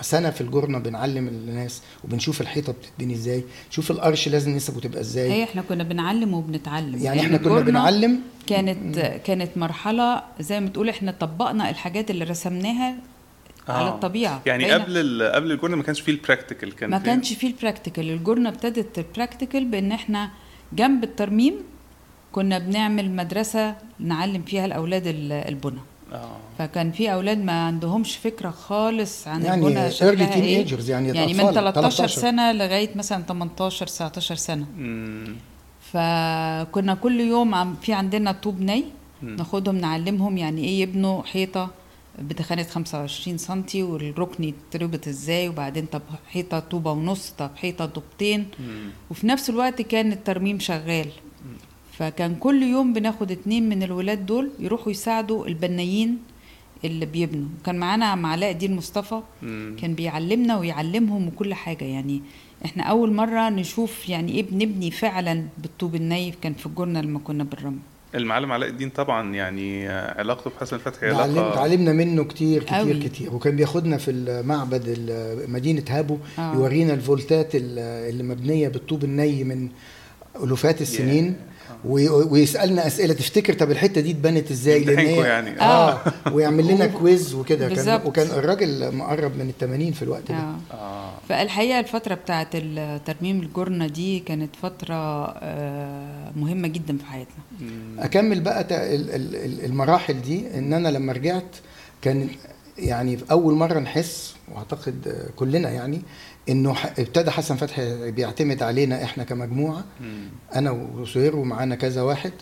سنة 0.00 0.30
في 0.30 0.40
الجرنه 0.40 0.78
بنعلم 0.78 1.28
الناس 1.28 1.82
وبنشوف 2.04 2.40
الحيطة 2.40 2.72
بتتبني 2.72 3.14
إزاي 3.14 3.44
شوف 3.70 3.90
الكورس 3.90 4.28
لازم 4.28 4.56
نسبه 4.56 4.80
تبقى 4.80 5.00
إزاي. 5.00 5.32
هي 5.32 5.44
إحنا 5.44 5.62
كنا 5.62 5.82
بنعلم 5.84 6.34
وبنتعلم. 6.34 6.98
يعني 7.02 7.20
إحنا 7.20 7.36
كنا 7.36 7.60
بنعلم. 7.60 8.20
كانت 8.46 8.98
كانت 9.24 9.50
مرحلة 9.56 10.22
زي 10.40 10.60
ما 10.60 10.68
تقول 10.68 10.88
إحنا 10.88 11.12
طبقنا 11.20 11.70
الحاجات 11.70 12.10
اللي 12.10 12.24
رسمناها 12.24 12.96
على 13.68 13.88
آه. 13.88 13.94
الطبيعة. 13.94 14.42
يعني 14.46 14.70
قبل 14.72 14.96
ال... 14.98 15.32
قبل 15.34 15.52
الجرنة 15.52 15.78
ما 15.78 15.84
كانش 15.84 16.00
فيه 16.00 16.12
ال 16.12 16.19
practical 16.19 16.74
كان 16.76 16.90
ما 16.90 16.98
فيه- 16.98 17.06
كانش 17.06 17.32
فيه 17.32 17.46
ال 17.48 17.55
practical 17.55 18.10
الجرنة 18.10 18.48
ابتدت 18.48 18.98
ال 18.98 19.05
practical 19.05 19.64
بإن 19.64 19.92
إحنا 19.92 20.30
جنب 20.72 21.04
الترميم 21.04 21.54
كنا 22.36 22.58
بنعمل 22.58 23.10
مدرسة 23.10 23.74
نعلم 23.98 24.42
فيها 24.42 24.64
الأولاد 24.64 25.06
ال- 25.06 25.32
البنى. 25.32 25.80
آه. 26.12 26.36
فكان 26.58 26.92
في 26.92 27.12
أولاد 27.12 27.38
ما 27.38 27.66
عندهمش 27.66 28.16
فكرة 28.16 28.50
خالص 28.50 29.28
عن 29.28 29.42
يعني 29.44 29.66
البنى 29.66 29.90
شكلها 29.90 30.34
إيه. 30.34 30.66
teenagers 30.66 30.88
يعني 30.88 31.08
يعني 31.08 31.34
من 31.34 31.40
أطفال، 31.40 31.54
13 31.54 31.96
13. 31.96 32.20
سنة 32.20 32.52
لغاية 32.52 32.90
مثلا 32.96 33.22
18 33.22 33.86
19 33.86 34.34
سنة. 34.34 34.66
مم. 34.78 35.34
فكنا 35.92 36.94
كل 36.94 37.20
يوم 37.20 37.54
عم 37.54 37.74
في 37.82 37.92
عندنا 37.92 38.32
طوب 38.32 38.60
ني 38.60 38.84
ناخدهم 39.22 39.76
نعلمهم 39.76 40.38
يعني 40.38 40.64
إيه 40.64 40.80
يبنوا 40.82 41.22
حيطة 41.22 41.70
بتخانة 42.18 42.62
25 42.62 43.38
سنتي 43.38 43.82
والركن 43.82 44.44
يتربط 44.44 45.08
إزاي 45.08 45.48
وبعدين 45.48 45.86
طب 45.86 46.02
حيطة 46.28 46.58
طوبة 46.58 46.90
ونص 46.92 47.30
طب 47.38 47.50
حيطة 47.56 47.86
طوبتين. 47.86 48.46
وفي 49.10 49.26
نفس 49.26 49.50
الوقت 49.50 49.82
كان 49.82 50.12
الترميم 50.12 50.58
شغال. 50.58 51.08
فكان 51.98 52.34
كل 52.34 52.62
يوم 52.62 52.92
بناخد 52.92 53.30
اتنين 53.30 53.68
من 53.68 53.82
الولاد 53.82 54.26
دول 54.26 54.50
يروحوا 54.58 54.90
يساعدوا 54.92 55.46
البنايين 55.46 56.18
اللي 56.84 57.06
بيبنوا 57.06 57.48
كان 57.66 57.76
معانا 57.78 58.04
عم 58.06 58.26
علاء 58.26 58.50
الدين 58.50 58.76
مصطفى 58.76 59.20
مم. 59.42 59.76
كان 59.80 59.94
بيعلمنا 59.94 60.58
ويعلمهم 60.58 61.28
وكل 61.28 61.54
حاجة 61.54 61.84
يعني 61.84 62.22
إحنا 62.64 62.82
أول 62.82 63.12
مرة 63.12 63.48
نشوف 63.48 64.08
يعني 64.08 64.32
إيه 64.32 64.42
بنبني 64.50 64.90
فعلا 64.90 65.44
بالطوب 65.58 65.94
الني 65.94 66.34
كان 66.42 66.54
في 66.54 66.66
الجرنه 66.66 67.00
لما 67.00 67.18
كنا 67.18 67.44
بالرمل 67.44 67.78
المعلم 68.14 68.52
علاء 68.52 68.68
الدين 68.68 68.90
طبعا 68.90 69.34
يعني 69.34 69.88
علاقته 69.88 70.50
بحسن 70.50 70.78
فتحي 70.78 71.10
علاقة 71.10 71.54
تعلمنا 71.54 71.92
منه 71.92 72.24
كتير 72.24 72.62
كتير 72.62 72.78
أوي. 72.80 73.00
كتير 73.00 73.34
وكان 73.34 73.56
بياخدنا 73.56 73.96
في 73.96 74.10
المعبد 74.10 74.82
ال- 74.86 75.50
مدينة 75.52 75.82
هابو 75.88 76.18
آه. 76.38 76.54
يورينا 76.54 76.94
الفولتات 76.94 77.54
ال- 77.54 77.78
اللي 78.10 78.22
مبنية 78.22 78.68
بالطوب 78.68 79.04
الني 79.04 79.44
من 79.44 79.68
ألوفات 80.42 80.80
السنين 80.82 81.24
وي- 81.26 81.34
ويسألنا 81.84 82.86
أسئلة. 82.86 83.14
تفتكر 83.14 83.52
طب 83.54 83.70
الحتة 83.70 84.00
دي 84.00 84.10
اتبنت 84.10 84.50
إزاي؟ 84.50 84.84
لأن 84.84 85.06
يعني. 85.06 85.60
آه. 85.60 85.98
ويعمل 86.32 86.66
لنا 86.74 86.86
quiz 86.86 87.34
وكده. 87.34 87.66
كان 87.68 87.76
بالظبط. 87.76 88.06
وكان 88.06 88.26
الراجل 88.26 88.94
مقرب 88.96 89.36
من 89.36 89.48
ال 89.48 89.58
80 89.58 89.92
في 89.92 90.02
الوقت 90.02 90.28
ده. 90.28 90.34
آه. 90.38 90.56
آه. 90.74 91.10
فالحقيقة 91.28 91.78
الفترة 91.80 92.14
بتاعت 92.14 92.56
ترميم 93.06 93.40
الجرنة 93.40 93.86
دي 93.86 94.18
كانت 94.20 94.56
فترة 94.62 94.94
آه، 95.26 96.32
مهمة 96.36 96.68
جدا 96.68 96.96
في 96.98 97.04
حياتنا. 97.04 97.34
مم. 97.60 97.96
أكمل 98.00 98.40
بقى 98.40 98.64
تا- 98.64 98.94
ال- 98.94 99.10
ال- 99.10 99.36
ال- 99.36 99.64
المراحل 99.64 100.22
دي. 100.22 100.58
إن 100.58 100.72
أنا 100.72 100.88
لما 100.88 101.12
رجعت 101.12 101.56
كان 102.02 102.28
يعني 102.78 103.16
في 103.16 103.24
أول 103.30 103.54
مرة 103.54 103.78
نحس 103.78 104.34
وأعتقد 104.54 105.08
آه، 105.08 105.30
كلنا 105.36 105.70
يعني 105.70 106.02
إنه 106.48 106.74
ابتدى 106.98 107.30
حسن 107.30 107.56
فتحي 107.56 108.10
بيعتمد 108.10 108.62
علينا 108.62 109.04
إحنا 109.04 109.24
كمجموعة. 109.24 109.84
أنا 110.54 110.70
وسهير 110.70 111.36
ومعانا 111.36 111.74
كذا 111.74 112.02
واحد 112.02 112.32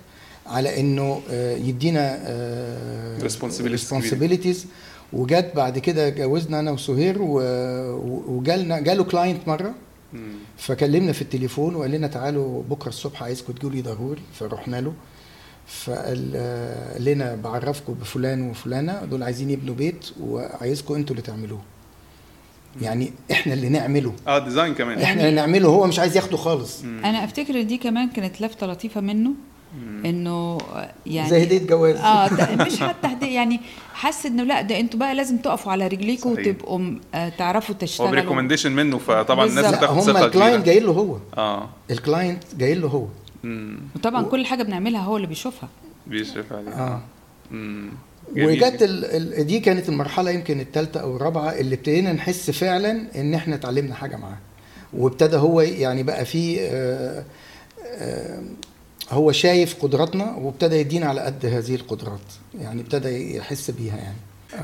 على 0.46 0.80
إنه 0.80 1.20
آه، 1.30 1.56
يدينا 1.56 2.18
آه، 2.22 3.18
Responsibilities 3.28 3.80
responsibilities 3.90 4.56
وجت 5.12 5.52
بعد 5.56 5.78
كده 5.78 6.08
جوزنا 6.08 6.60
أنا 6.60 6.70
وسهير 6.70 7.16
وجالنا 7.22 8.80
جاله 8.80 9.04
client 9.04 9.48
مرة. 9.48 9.74
فكلمنا 10.58 11.12
في 11.12 11.22
التليفون 11.22 11.74
وقال 11.74 11.90
لنا 11.90 12.06
تعالوا 12.06 12.62
بكرة 12.62 12.88
الصبح 12.88 13.22
عايزكم 13.22 13.52
تيجوا 13.52 13.70
لي 13.70 13.82
ضروري 13.82 14.20
فرحنا 14.34 14.80
له 14.80 14.92
فقال 15.66 16.32
آه، 16.36 16.98
لنا 16.98 17.34
بعرفكم 17.34 17.94
بفلان 17.94 18.50
وفلانة 18.50 19.04
دول 19.04 19.22
عايزين 19.22 19.50
يبنوا 19.50 19.74
بيت 19.74 20.04
وعايزكم 20.20 20.94
أنتوا 20.94 21.16
اللي 21.16 21.26
تعملوه 21.26 21.60
يعني 22.82 23.12
إحنا 23.32 23.52
اللي 23.54 23.68
نعمله. 23.68 24.12
آه 24.28 24.38
design 24.38 24.74
كمان. 24.74 24.98
إحنا 24.98 25.20
اللي 25.20 25.34
نعمله 25.34 25.68
هو 25.68 25.86
مش 25.86 25.98
عايز 25.98 26.16
ياخده 26.16 26.36
خالص. 26.36 26.82
أنا 26.84 27.24
أفتكر 27.24 27.60
إن 27.60 27.66
دي 27.66 27.76
كمان 27.78 28.08
كانت 28.10 28.40
لفتة 28.40 28.66
لطيفة 28.66 29.00
منه 29.00 29.30
إنه 30.04 30.58
يعني 31.06 31.30
زي 31.30 31.42
هدية 31.42 31.66
جواز. 31.66 31.96
آه 31.96 32.28
ده 32.28 32.64
مش 32.64 32.80
حتى 32.80 33.06
هدية 33.06 33.34
يعني 33.34 33.60
حس 33.94 34.26
إنه 34.26 34.42
لأ 34.42 34.62
ده 34.62 34.80
أنتوا 34.80 35.00
بقى 35.00 35.14
لازم 35.14 35.36
تقفوا 35.38 35.72
على 35.72 35.86
رجليكم. 35.88 36.30
وتبقوا 36.32 36.80
آه، 37.14 37.28
تعرفوا 37.28 37.74
هو 37.74 37.78
تشتغلوا 37.78 38.10
ب 38.10 38.14
recommendation 38.14 38.72
منه 38.72 38.98
فطبعا 38.98 39.46
الناس 39.46 39.66
بتاخد 39.74 39.94
هم 39.96 40.00
ثقة 40.00 40.24
ال 40.26 40.31
client 40.31 40.62
كبيرة. 40.62 40.74
جاي 40.74 40.80
له 40.80 40.92
هو. 40.92 41.16
آه. 41.36 41.68
ال 41.90 41.98
client 41.98 42.42
جاي 42.58 42.74
له 42.74 42.88
هو. 42.88 43.06
مم. 43.44 43.78
وطبعا 43.96 44.22
كل 44.22 44.46
حاجة 44.46 44.62
بنعملها 44.62 45.00
هو 45.00 45.16
اللي 45.16 45.26
بيشوفها. 45.28 45.68
بيشرف 46.06 46.52
عليه 46.52 46.70
آه. 46.70 47.00
مم. 47.50 47.90
وجت. 48.32 48.82
ال... 48.82 49.46
دي 49.46 49.60
كانت 49.60 49.88
المرحلة 49.88 50.30
يمكن 50.30 50.60
الثالثه 50.60 51.00
أو 51.00 51.16
الرابعة 51.16 51.50
اللي 51.50 51.74
ابتدينا 51.74 52.12
نحس 52.12 52.50
فعلا 52.50 53.06
إن 53.16 53.34
إحنا 53.34 53.54
اتعلمنا 53.54 53.94
حاجة 53.94 54.16
معاه. 54.16 54.38
وابتدى 54.92 55.36
هو 55.36 55.60
يعني 55.60 56.02
بقى 56.02 56.24
في 56.24 56.60
آه، 56.60 57.24
آه، 57.86 58.42
هو 59.10 59.32
شايف 59.32 59.76
قدراتنا 59.82 60.36
وابتدى 60.36 60.76
يدينا 60.76 61.06
على 61.06 61.20
قد 61.20 61.46
هذه 61.46 61.74
القدرات. 61.74 62.20
يعني 62.60 62.80
ابتدى 62.80 63.36
يحس 63.36 63.70
بيها 63.70 63.96
يعني. 63.96 64.16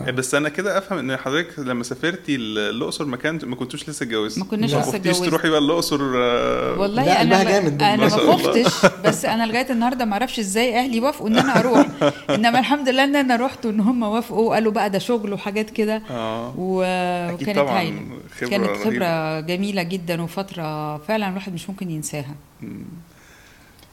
بس 0.09 0.35
أنا 0.35 0.49
كده 0.49 0.79
أفهم 0.79 0.99
إن 0.99 1.17
حضرتك 1.17 1.59
لما 1.59 1.83
سافرتي 1.85 2.35
ال- 2.37 2.59
الأقصر 2.59 3.05
ما 3.05 3.17
كان 3.17 3.39
ما 3.45 3.57
كنتوش 3.57 3.89
لسه 3.89 4.05
اتجوزتي 4.05 4.41
ما 4.41 4.47
كناش. 4.47 4.75
لسه 4.75 4.97
اتجوزنا 4.97 5.27
تروحي 5.27 5.49
بقى 5.49 5.59
الأقصر 5.59 6.01
آه، 6.17 6.79
والله 6.79 7.05
لا، 7.05 7.23
أنا 7.23 7.39
ما 7.39 7.51
جامد 7.51 7.83
أنا 7.83 7.97
ما. 7.97 8.09
خفتش 8.09 8.87
بس 9.05 9.25
أنا 9.25 9.47
لغاية 9.47 9.71
النهارده 9.73 10.05
ما 10.05 10.13
أعرفش 10.13 10.39
إزاي 10.39 10.79
أهلي 10.79 11.01
وافقوا 11.01 11.29
إن 11.29 11.39
أنا 11.39 11.59
أروح 11.59 11.87
إنما 12.35 12.59
الحمد 12.59 12.89
لله 12.89 13.05
إن 13.05 13.17
أنا 13.17 13.37
رحت 13.37 13.67
وإن 13.67 13.81
هم 13.81 14.03
وافقوا 14.03 14.49
وقالوا 14.49 14.73
بقى 14.73 14.91
ده 14.91 14.99
شغل 14.99 15.33
وحاجات 15.33 15.71
كده 15.71 16.03
آه 16.11 16.55
و- 16.59 16.83
أكيد 16.83 17.43
وكانت 17.43 17.59
طبعاً 17.59 17.79
هايلة 17.79 18.01
خبرة 18.39 18.49
كانت 18.49 18.65
رهيبة. 18.69 18.85
خبره 18.85 19.41
جميلة 19.41 19.83
جدا 19.83 20.23
وفترة 20.23 20.99
فعلا 20.99 21.29
الواحد 21.29 21.55
مش 21.55 21.69
ممكن 21.71 21.91
ينساها. 21.91 22.35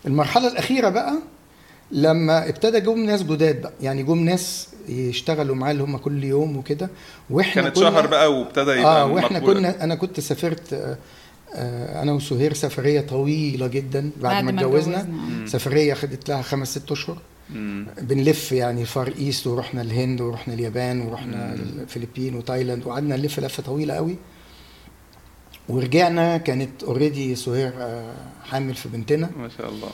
المرحلة 0.07 0.47
الأخيرة 0.47 0.89
بقى 0.89 1.13
لما 1.91 2.49
ابتدى 2.49 2.79
جم 2.79 2.99
ناس 3.05 3.23
جداد 3.23 3.61
بقى 3.61 3.73
يعني 3.81 4.03
جم 4.03 4.17
ناس 4.19 4.67
يشتغلوا 4.89 5.55
معاه 5.55 5.71
اللي 5.71 5.83
هم 5.83 5.97
كل 5.97 6.23
يوم 6.23 6.57
وكده. 6.57 6.89
وإحنا 7.29 7.61
كانت 7.63 7.75
كنا- 7.75 7.89
شهر 7.89 8.07
بقى 8.07 8.33
وابتدى 8.33 8.71
يبقى 8.71 9.01
آه 9.01 9.05
وإحنا 9.05 9.39
مقبولة. 9.39 9.59
كنا 9.59 9.83
أنا 9.83 9.95
كنت 9.95 10.19
سافرت 10.19 10.73
آه، 10.73 10.97
آه، 11.55 12.01
أنا 12.01 12.11
وسهير 12.13 12.53
سفرية 12.53 13.01
طويلة 13.01 13.67
جدا 13.67 14.11
بعد, 14.21 14.43
ما 14.43 14.49
اتجوزنا. 14.51 15.01
اتجوزنا. 15.01 15.45
سفرية 15.47 15.93
خدت 15.93 16.29
لها 16.29 16.41
خمس 16.41 16.71
ست 16.77 16.91
أشهر. 16.91 17.17
بنلف 18.01 18.51
يعني 18.51 18.85
Far 18.85 19.13
East 19.19 19.47
ورحنا 19.47 19.81
الهند 19.81 20.21
ورحنا 20.21 20.53
اليابان 20.53 21.01
ورحنا 21.01 21.53
الفلبين 21.53 22.35
وتايلاند 22.35 22.85
وقعدنا 22.87 23.15
نلف 23.17 23.39
لفة 23.39 23.63
طويلة 23.63 23.93
قوي. 23.93 24.15
ورجعنا 25.69 26.37
كانت 26.37 26.83
already 26.83 27.35
سهير 27.35 27.73
آه، 27.79 28.13
حامل 28.43 28.75
في 28.75 28.89
بنتنا. 28.89 29.29
ما 29.37 29.49
شاء 29.57 29.69
الله. 29.69 29.89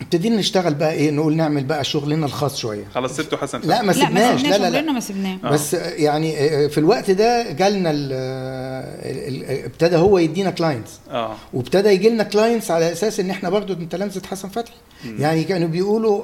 ابتدينا 0.00 0.36
نشتغل 0.36 0.74
بقى 0.74 0.92
إيه 0.92 1.10
نقول 1.10 1.36
نعمل 1.36 1.64
بقى 1.64 1.84
شغلنا 1.84 2.26
الخاص 2.26 2.56
شوية. 2.58 2.84
خلاص 2.94 3.16
سبته 3.16 3.36
حسن 3.36 3.60
لا 3.60 3.82
ما 3.82 3.92
سبناش. 3.92 4.42
لا 4.44 4.58
لا 4.58 4.70
لا. 4.80 4.92
ما 4.92 5.00
سبناه. 5.00 5.38
آه. 5.44 5.50
بس 5.50 5.74
يعني 5.74 6.38
آه، 6.38 6.66
في 6.66 6.78
الوقت 6.78 7.10
ده 7.10 7.52
جالنا 7.52 7.90
ال- 7.90 8.12
ال- 8.12 9.44
ال- 9.50 9.64
ابتدى 9.64 9.96
هو 9.96 10.18
يدينا 10.18 10.50
clients 10.50 10.90
آه. 11.10 11.36
وابتدى 11.52 11.88
يجي 11.88 12.08
لنا 12.10 12.22
clients 12.22 12.70
على 12.70 12.92
أساس 12.92 13.20
إن 13.20 13.30
إحنا 13.30 13.50
برضو 13.50 13.74
من 13.76 13.88
تلامذه 13.88 14.26
حسن 14.26 14.48
فتحي. 14.48 14.74
يعني 15.04 15.44
كانوا 15.44 15.68
بيقولوا 15.68 16.22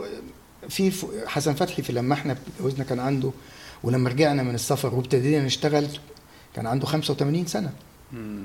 في 0.68 0.90
ف- 0.90 1.06
حسن 1.26 1.54
فتحي 1.54 1.82
في 1.82 1.92
لما 1.92 2.14
إحنا 2.14 2.36
اتجوزنا 2.58 2.84
كان 2.84 3.00
عنده 3.00 3.30
ولما 3.82 4.10
رجعنا 4.10 4.42
من 4.42 4.54
السفر 4.54 4.94
وابتدينا 4.94 5.44
نشتغل 5.44 5.86
كان 6.56 6.66
عنده 6.66 6.86
85 6.86 7.46
سنة. 7.46 7.70
مم. 8.12 8.44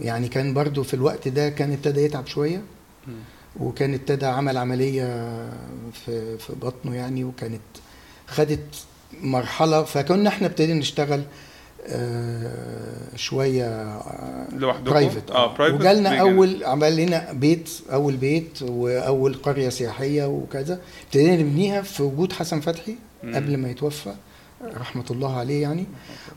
يعني 0.00 0.28
كان 0.28 0.54
برضو 0.54 0.82
في 0.82 0.94
الوقت 0.94 1.28
ده 1.28 1.48
كان 1.48 1.72
ابتدى 1.72 2.00
يتعب 2.04 2.26
شوية. 2.26 2.62
مم. 3.06 3.14
وكان 3.60 3.94
ابتدى 3.94 4.26
عمل 4.26 4.56
عملية 4.56 5.04
في 5.92 6.38
في 6.38 6.52
بطنه 6.62 6.96
يعني 6.96 7.24
وكانت 7.24 7.60
خدت 8.26 8.84
مرحلة 9.20 9.82
فكنا 9.82 10.28
إحنا 10.28 10.46
ابتدينا 10.46 10.78
نشتغل 10.78 11.22
آه، 11.86 13.16
شوية 13.16 13.66
آه، 13.66 14.48
لوحدكم؟ 14.52 14.90
برايفت 14.90 15.30
آه، 15.30 15.54
private 15.56 15.60
وجالنا. 15.60 16.20
أول 16.20 16.64
عمل 16.64 16.96
لنا 16.96 17.32
بيت 17.32 17.70
أول 17.92 18.16
بيت 18.16 18.62
وأول 18.62 19.34
قرية 19.34 19.68
سياحية 19.68 20.24
وكذا 20.24 20.80
ابتدينا 21.06 21.36
نبنيها 21.36 21.82
في 21.82 22.02
وجود 22.02 22.32
حسن 22.32 22.60
فتحي. 22.60 22.94
قبل 23.34 23.56
ما 23.56 23.70
يتوفى 23.70 24.14
رحمة 24.64 25.04
الله 25.10 25.36
عليه 25.36 25.62
يعني 25.62 25.84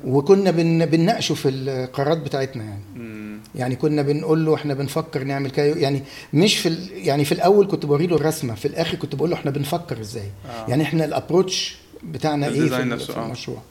وكنا 0.05 0.51
بن 0.51 0.85
بنناقشه 0.85 1.35
في 1.35 1.49
القرارات 1.49 2.17
بتاعتنا 2.17 2.63
يعني 2.63 2.81
مم. 2.95 3.39
يعني 3.55 3.75
كنا 3.75 4.01
بنقول 4.01 4.45
له 4.45 4.55
إحنا 4.55 4.73
بنفكر 4.73 5.23
نعمل 5.23 5.49
كده 5.51 5.65
يعني 5.65 6.03
مش 6.33 6.57
في 6.57 6.69
ال- 6.69 6.89
يعني 7.07 7.25
في 7.25 7.31
الأول 7.31 7.67
كنت 7.67 7.85
بوري 7.85 8.07
له 8.07 8.15
الرسمة 8.15 8.55
في 8.55 8.67
الآخر 8.67 8.97
كنت 8.97 9.15
بقول 9.15 9.29
له 9.29 9.35
إحنا 9.35 9.51
بنفكر 9.51 9.99
إزاي 10.01 10.31
آه. 10.49 10.69
يعني 10.69 10.83
إحنا 10.83 11.05
ال 11.05 11.13
approach 11.13 11.77
بتاعنا 12.03 12.45
إيه 12.45 12.51
في, 12.53 12.57
ال 12.59 12.62
design 12.62 12.81
ال- 12.83 12.89
نفسه، 12.89 13.13
في 13.13 13.19
آه. 13.19 13.25
المشروع 13.25 13.61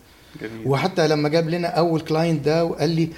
جميل 0.43 0.67
وحتى 0.67 1.09
لما 1.09 1.29
جاب 1.29 1.49
لنا 1.49 1.69
أول 1.69 2.01
client 2.01 2.45
ده 2.45 2.65
وقال 2.65 2.91
لي 2.91 3.09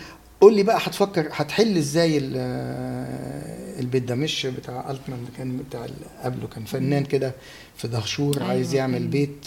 قول 0.41 0.55
لي 0.57 0.63
بقى 0.63 0.79
هتفكر 0.81 1.29
هتحل 1.33 1.77
إزاي 1.77 2.19
ال- 2.19 2.37
البيت 3.81 4.03
ده 4.03 4.15
مش 4.15 4.47
بتاع 4.47 4.91
التمان 4.91 5.19
كان 5.39 5.57
بتاع 5.57 5.87
قبله 6.25 6.47
كان 6.55 6.65
فنان 6.65 7.05
كده 7.05 7.33
في 7.77 7.89
دهشور 7.89 8.37
أيوة. 8.37 8.49
عايز 8.49 8.75
يعمل 8.75 9.03
مم. 9.03 9.11
بيت 9.11 9.47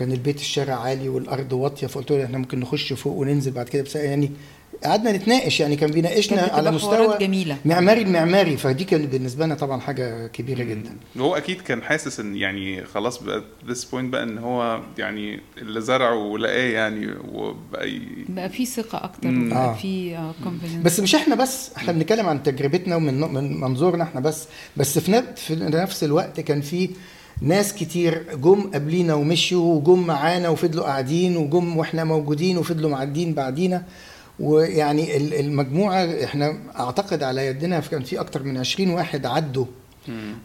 كان 0.00 0.12
البيت 0.12 0.40
الشارع 0.40 0.74
عالي 0.74 1.08
والأرض 1.08 1.52
واطية 1.52 1.86
فقلت 1.86 2.10
له 2.12 2.24
إحنا 2.24 2.38
ممكن 2.38 2.60
نخش 2.60 2.92
فوق 2.92 3.16
وننزل 3.16 3.50
بعد 3.50 3.68
كده 3.68 3.82
بس 3.82 3.96
يعني 3.96 4.30
قعدنا 4.84 5.12
نتناقش 5.12 5.60
يعني 5.60 5.76
كان 5.76 5.90
بيناقشنا 5.90 6.40
كانت 6.40 6.52
على 6.52 6.70
مستوى 6.70 7.18
جميلة 7.18 7.56
معماري 7.64 8.02
المعماري 8.02 8.56
فدي 8.56 8.84
كانت 8.84 9.12
بالنسبة 9.12 9.46
لنا 9.46 9.54
طبعا 9.54 9.80
حاجة 9.80 10.26
كبيرة 10.26 10.62
جدا 10.62 10.96
هو 11.18 11.36
أكيد 11.36 11.60
كان 11.60 11.82
حاسس 11.82 12.20
إن 12.20 12.36
يعني 12.36 12.84
خلاص 12.84 13.22
بقى 13.22 13.44
this 13.68 13.84
point 13.84 14.12
بقى 14.12 14.22
إن 14.22 14.38
هو 14.38 14.80
يعني 14.98 15.40
اللي 15.58 15.80
زرعه 15.80 16.14
ولقاه 16.14 16.70
يعني 16.70 17.08
وبقى 17.32 17.90
ي... 17.90 18.00
بقى 18.28 18.48
في 18.48 18.66
ثقة 18.66 19.04
أكتر 19.04 19.28
مم. 19.28 19.46
وبقى 19.46 19.64
آه. 19.64 19.74
في 19.74 20.16
confidence. 20.44 20.84
بس 20.84 21.00
مش 21.00 21.14
إحنا 21.14 21.34
بس 21.34 21.70
إحنا 21.76 21.92
بنتكلم 21.92 22.26
عن 22.26 22.42
تجربتنا 22.42 22.96
ومن 22.96 23.20
من 23.20 23.60
منظورنا 23.60 24.04
إحنا 24.04 24.20
بس 24.20 24.46
بس 24.76 24.98
في 24.98 25.22
في 25.36 25.54
نفس 25.56 26.04
الوقت 26.04 26.40
كان 26.40 26.60
في 26.60 26.90
ناس 27.42 27.74
كتير 27.74 28.24
جم 28.36 28.70
قبلينا 28.74 29.14
ومشيوا 29.14 29.74
وجم 29.74 30.06
معانا 30.06 30.48
وفضلوا 30.48 30.84
قاعدين 30.84 31.36
وجم 31.36 31.76
وإحنا 31.76 32.04
موجودين 32.04 32.58
وفضلوا 32.58 32.90
معدين 32.90 33.34
بعدينا 33.34 33.82
ويعني 34.40 35.16
ال- 35.16 35.34
المجموعة 35.34 36.04
إحنا 36.24 36.58
أعتقد 36.78 37.22
على 37.22 37.46
يدنا 37.46 37.80
كان 37.80 38.02
في 38.02 38.20
أكتر 38.20 38.42
من 38.42 38.56
20 38.56 38.90
واحد 38.90 39.26
عدوا. 39.26 39.64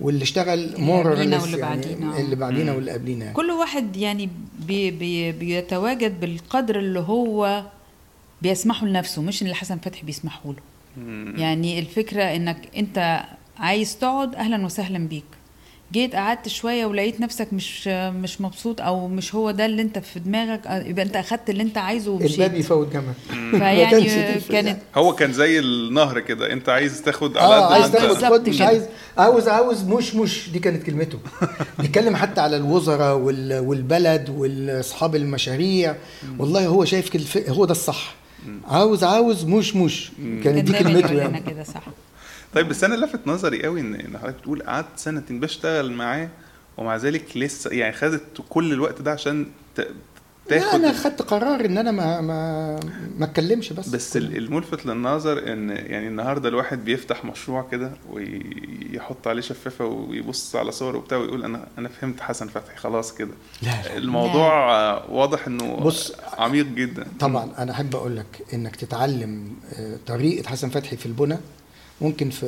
واللي 0.02 0.24
اشتغل 0.24 0.60
اللي 0.60 0.78
مور 0.82 1.14
قبلينا 1.14 1.42
واللي 1.42 1.58
بعدينا. 1.58 2.20
اللي 2.20 2.36
بعدينا. 2.36 2.74
واللي 2.74 2.92
قبلينا 2.92 3.24
يعني. 3.26 3.36
كل 3.36 3.52
واحد 3.52 3.96
يعني 3.98 4.30
بي 4.68 4.92
بي 4.92 5.32
بيتواجد 5.32 6.20
بالقدر 6.20 6.80
اللي 6.80 7.00
هو 7.00 7.64
بيسمحه 8.42 8.86
لنفسه 8.88 9.22
مش 9.22 9.42
اللي 9.42 9.56
حسن 9.56 9.78
فتحي 9.78 10.06
بيسمحه 10.06 10.42
له. 10.50 10.56
يعني 11.42 11.80
الفكرة 11.80 12.24
إنك 12.24 12.58
أنت 12.78 13.24
عايز 13.58 13.98
تقعد 13.98 14.36
أهلا 14.36 14.66
وسهلا 14.66 15.08
بيك 15.08 15.24
جيت 15.94 16.16
قعدت 16.16 16.48
شوية 16.48 16.86
ولقيت 16.86 17.22
نفسك 17.22 17.54
مش 17.54 17.88
مش 17.88 18.42
مبسوط 18.42 18.82
أو 18.82 19.08
مش 19.08 19.36
هو 19.36 19.52
ده 19.52 19.66
اللي 19.66 19.82
أنت 19.82 20.00
في 20.00 20.20
دماغك 20.20 20.68
آه، 20.68 20.84
يبقى 20.84 21.06
أنت 21.06 21.16
أخدت 21.16 21.50
اللي 21.50 21.64
أنت 21.64 21.78
عايزه 21.78 22.12
الباب 22.12 22.22
ومشيت 22.32 22.54
يفوت 22.54 22.94
جمل 22.94 23.04
ما 23.34 23.60
فيعني 23.60 24.06
كانت 24.50 24.78
هو 24.96 25.16
كان 25.16 25.34
زي 25.34 25.60
النهر 25.60 26.20
كده 26.20 26.54
أنت 26.54 26.70
عايز 26.70 27.02
تاخد 27.02 27.38
على 27.38 27.56
آه 27.56 27.66
قد 27.66 27.74
عايز 27.82 27.92
تاخد 27.92 28.34
خد 28.34 28.50
مش. 28.50 28.62
عايز 28.62 28.84
عاوز 29.18 29.48
عاوز 29.48 29.84
مش 29.84 30.16
مش 30.16 30.50
دي 30.50 30.60
كانت 30.60 30.84
كلمته. 30.84 31.20
بيتكلم 31.80 32.16
حتى 32.16 32.42
على 32.42 32.58
الوزراء 32.58 33.18
وال- 33.18 33.60
والبلد 33.60 34.30
واصحاب 34.30 35.16
المشاريع. 35.16 35.96
والله 36.40 36.68
هو 36.68 36.86
شايف 36.86 37.38
هو 37.50 37.66
ده 37.66 37.72
الصح. 37.72 38.16
عاوز 38.68 39.04
عاوز 39.04 39.44
مش 39.46 39.76
مش 39.76 40.12
كانت 40.44 40.44
كان 40.44 40.64
دي 40.66 40.74
كلمته 40.74 41.14
يعني. 41.14 41.40
كده 41.40 41.64
صح. 41.64 41.84
طيب 42.56 42.70
بس 42.70 42.84
أنا 42.84 42.96
لفت 42.96 43.28
نظري 43.28 43.64
قوي 43.64 43.82
ان 43.82 43.96
إن 43.96 44.18
حضرتك 44.18 44.36
بتقول 44.40 44.62
قعدت 44.64 44.88
سنتين 44.96 45.40
بشتغل 45.40 45.92
معاه 45.92 46.30
ومع 46.78 46.96
ذلك 46.96 47.38
لسه 47.38 47.70
يعني 47.72 47.94
خدت 47.94 48.42
كل 48.50 48.74
الوقت 48.74 49.02
ده 49.02 49.12
عشان 49.12 49.46
ت- 49.76 49.80
لا 49.80 50.60
تاخد 50.60 50.76
أنا 50.80 50.94
خدت 50.94 51.22
قرار 51.22 51.66
إن 51.66 51.78
أنا 51.78 51.92
ما 51.92 52.22
ما 52.22 52.80
ما 53.18 53.26
أتكلمش 53.26 53.74
بس. 53.74 53.90
بس 53.90 54.18
ال- 54.18 54.38
الملفت 54.38 54.86
للنظر 54.86 55.54
إن 55.54 55.70
يعني 55.70 56.08
النهارده 56.08 56.50
الواحد 56.50 56.86
بيفتح 56.86 57.26
مشروع 57.26 57.68
كده 57.72 57.92
ويحط 58.12 59.28
عليه 59.28 59.42
شفافة 59.42 59.86
ويبص 59.86 60.56
على 60.56 60.72
صور 60.72 60.96
وبتاع 60.96 61.18
ويقول 61.18 61.44
أنا 61.44 61.68
أنا 61.78 61.90
فهمت 61.90 62.22
حسن 62.22 62.48
فتحي 62.48 62.78
خلاص 62.78 63.14
كده. 63.14 63.32
لا 63.62 63.68
لا. 63.70 63.98
الموضوع 63.98 64.72
آه، 64.76 65.12
واضح 65.12 65.48
إنه 65.48 65.76
بص، 65.76 66.14
عميق 66.38 66.66
جدا. 66.66 67.08
طبعا 67.20 67.50
أنا 67.58 67.72
احب 67.72 67.96
أقول 67.96 68.18
لك 68.18 68.42
إنك 68.54 68.76
تتعلم 68.76 69.48
آه، 69.74 69.98
طريقة 70.08 70.50
حسن 70.50 70.70
فتحي 70.70 70.98
في 70.98 71.06
البنى 71.06 71.38
ممكن 72.02 72.30
في 72.30 72.46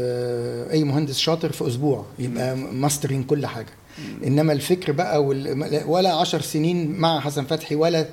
أي 0.71 0.83
مهندس 0.83 1.17
شاطر 1.17 1.51
في 1.51 1.67
أسبوع 1.67 2.05
يبقى 2.19 2.55
ماسترين 2.57 3.23
كل 3.23 3.45
حاجة 3.45 3.73
إنما 4.23 4.53
الفكر 4.53 4.91
بقى 4.91 5.23
وال... 5.23 5.83
ولا 5.87 6.13
عشر 6.13 6.41
سنين 6.41 6.91
مع 6.99 7.19
حسن 7.19 7.45
فتحي 7.45 7.75
ولا 7.75 8.05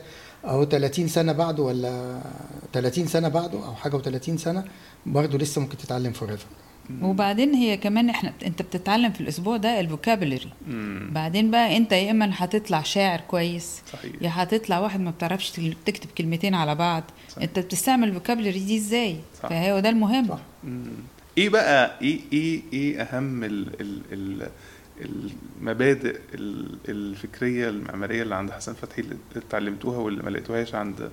أو 0.44 0.64
30 0.64 1.09
سنة 1.09 1.33
بعده 1.33 1.62
ولا 1.62 2.20
30 2.73 3.07
سنة 3.07 3.29
بعده 3.29 3.66
أو 3.66 3.75
حاجة 3.75 3.99
و30 3.99 4.37
سنة 4.37 4.64
برضه 5.07 5.38
لسه 5.38 5.61
ممكن 5.61 5.77
تتعلم 5.77 6.12
forever 6.12 6.47
وبعدين 7.03 7.55
هي 7.55 7.77
كمان 7.77 8.11
إحنا 8.11 8.33
أنت 8.47 8.62
بتتعلم 8.62 9.12
في 9.12 9.20
الأسبوع 9.20 9.57
ده 9.57 9.81
ال 9.81 9.87
vocabulary 9.87 10.53
مم. 10.68 11.11
بعدين 11.12 11.51
بقى 11.51 11.77
أنت 11.77 11.92
يا 11.92 12.11
إما 12.11 12.31
هتطلع 12.35 12.83
شاعر 12.83 13.20
كويس 13.20 13.83
صحيح 13.92 14.12
يا 14.20 14.31
هتطلع 14.33 14.79
واحد 14.79 15.01
ما 15.01 15.11
بتعرفش 15.11 15.51
تكتب 15.87 16.09
كلمتين 16.18 16.55
على 16.55 16.75
بعض 16.75 17.03
صح. 17.37 17.42
أنت 17.42 17.59
بتستعمل 17.59 18.09
الفوكابولري 18.09 18.61
دي 18.61 18.77
إزاي 18.77 19.16
صح. 19.42 19.49
فهو 19.49 19.79
ده 19.81 19.88
المهم 19.88 20.29
صح. 20.29 20.38
مم. 20.64 20.85
إيه 21.38 21.49
بقى؟ 21.49 22.01
إيه 22.03 22.20
إيه 22.33 22.62
إيه 22.73 23.03
أهم 23.03 23.44
ال 23.44 23.81
ال 23.81 24.01
ال 24.12 24.49
المبادئ 25.01 26.18
ال- 26.35 26.79
الفكرية 26.88 27.68
المعمارية 27.68 28.23
اللي 28.23 28.35
عند 28.35 28.51
حسن 28.51 28.73
فتحي 28.75 29.03
اللي 29.03 29.16
اتعلمتوها 29.37 29.99
واللي 29.99 30.23
ما 30.23 30.31
لقيتوهاش 30.31 30.75
عند 30.75 31.11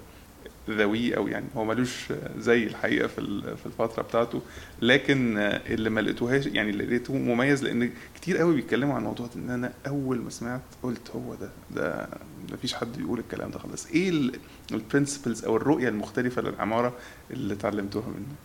ذوي 0.69 1.17
أو 1.17 1.27
يعني 1.27 1.45
هو 1.55 1.65
ملوش 1.65 2.13
زي 2.37 2.63
الحقيقة 2.63 3.07
في 3.07 3.41
في 3.57 3.65
الفترة 3.65 4.01
بتاعته 4.03 4.41
لكن 4.81 5.37
اللي 5.37 5.89
ما 5.89 5.99
لقيتوهاش 6.01 6.45
يعني 6.45 6.69
اللي 6.69 6.85
لقيته 6.85 7.13
مميز 7.17 7.63
لأن 7.63 7.89
كتير 8.15 8.37
قوي 8.37 8.55
بيتكلموا 8.55 8.95
عن 8.95 9.03
موضوع 9.03 9.29
إن 9.35 9.49
أنا 9.49 9.73
أول 9.87 10.17
ما 10.21 10.29
سمعت 10.29 10.61
قلت 10.83 11.09
هو 11.15 11.35
ده 11.35 11.49
ده 11.75 12.07
مفيش 12.53 12.73
حد 12.73 12.99
يقول 12.99 13.19
الكلام 13.19 13.51
ده 13.51 13.59
خلاص 13.59 13.87
إيه 13.87 14.31
ال 14.71 14.78
principles 14.78 15.45
أو 15.45 15.55
الرؤية 15.57 15.89
المختلفة 15.89 16.41
للعمارة 16.41 16.93
اللي 17.31 17.53
اتعلمتوها 17.53 18.07
منه؟ 18.07 18.35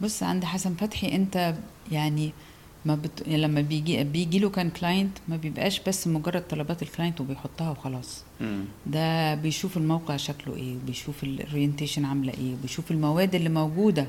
بص 0.00 0.22
عند 0.22 0.44
حسن 0.44 0.74
فتحي 0.74 1.16
انت 1.16 1.54
يعني 1.92 2.32
ما 2.84 2.94
بت... 2.94 3.22
يعني 3.26 3.42
لما 3.42 3.60
بيجي 3.60 4.04
بيجي 4.04 4.38
له 4.38 4.50
كان 4.50 4.70
client 4.70 5.18
ما 5.28 5.36
بيبقاش 5.36 5.80
بس 5.80 6.06
مجرد 6.08 6.42
طلبات 6.48 6.82
ال 6.82 6.87
client 6.87 7.20
وبيحطها 7.20 7.70
وخلاص. 7.70 8.22
مم. 8.40 8.64
ده 8.86 9.34
بيشوف 9.34 9.76
الموقع 9.76 10.16
شكله 10.16 10.56
إيه 10.56 10.76
وبيشوف 10.76 11.24
ال 11.24 11.31
orientation 11.31 12.04
عاملة 12.04 12.32
إيه 12.32 12.52
وبيشوف 12.54 12.90
المواد 12.90 13.34
اللي 13.34 13.48
موجودة 13.48 14.06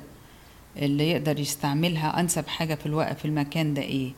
اللي 0.78 1.12
يقدر 1.12 1.40
يستعملها 1.40 2.20
أنسب 2.20 2.48
حاجة 2.48 2.76
في 2.76 2.86
الوقت 2.86 3.20
في 3.20 3.26
المكان 3.26 3.74
ده 3.74 3.82
إيه. 3.82 4.12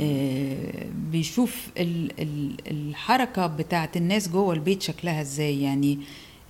آه 0.00 0.86
بيشوف 1.12 1.68
ال 1.78 2.20
ال 2.20 2.54
الحركة 2.70 3.46
بتاعت 3.46 3.96
الناس 3.96 4.28
جوه 4.28 4.54
البيت 4.54 4.82
شكلها 4.82 5.20
إزاي. 5.20 5.62
يعني 5.62 5.98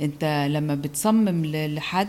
انت 0.01 0.47
لما 0.51 0.75
بتصمم 0.75 1.47
لحد 1.47 2.09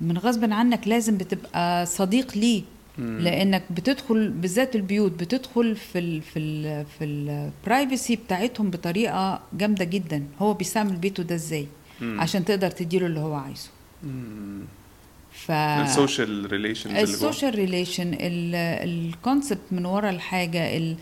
من 0.00 0.18
غصب 0.18 0.52
عنك 0.52 0.88
لازم 0.88 1.16
بتبقى 1.18 1.86
صديق 1.86 2.36
ليه. 2.38 2.62
لأنك 2.98 3.62
بتدخل 3.70 4.28
بالذات 4.30 4.76
البيوت 4.76 5.12
بتدخل 5.12 5.76
في 5.76 5.98
ال 5.98 6.22
في 6.22 6.38
ال 6.38 6.84
في 6.98 7.04
البرايفسي 7.04 8.16
بتاعتهم 8.16 8.70
بطريقة 8.70 9.40
جامدة 9.52 9.84
جدا. 9.84 10.24
هو 10.38 10.54
بيستعمل 10.54 10.96
بيته 10.96 11.22
ده 11.22 11.34
إزاي. 11.34 11.66
عشان 12.02 12.44
تقدر 12.44 12.70
تديله 12.70 13.06
اللي 13.06 13.20
هو 13.20 13.34
عايزه. 13.34 13.70
ف 15.32 15.50
ال 15.50 15.70
social 15.70 16.92
جوه. 17.04 17.30
ال 17.30 17.33
social 17.33 17.54
relation 17.54 18.10
ال 18.20 18.38
concept 18.38 19.60
من 19.70 19.84
ورا 19.86 20.10
الحاجة 20.10 20.76
ال- 20.76 20.96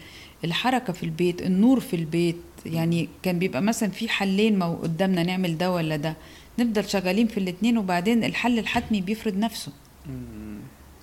الحركة 0.44 0.92
في 0.92 1.02
البيت 1.02 1.42
النور 1.42 1.80
في 1.80 1.96
البيت. 1.96 2.36
يعني 2.66 3.08
كان 3.22 3.38
بيبقى 3.38 3.62
مثلا 3.62 3.88
في 3.88 4.08
حلين 4.08 4.58
مو 4.58 4.74
قدامنا 4.74 5.22
نعمل 5.22 5.58
ده 5.58 5.72
ولا 5.72 5.96
ده. 5.96 6.14
نفضل 6.60 6.88
شغالين 6.88 7.26
في 7.26 7.38
الاتنين 7.38 7.78
وبعدين 7.78 8.24
الحل 8.24 8.58
الحتمي 8.58 9.00
بيفرض 9.00 9.36
نفسه. 9.36 9.72
مم. 10.06 10.58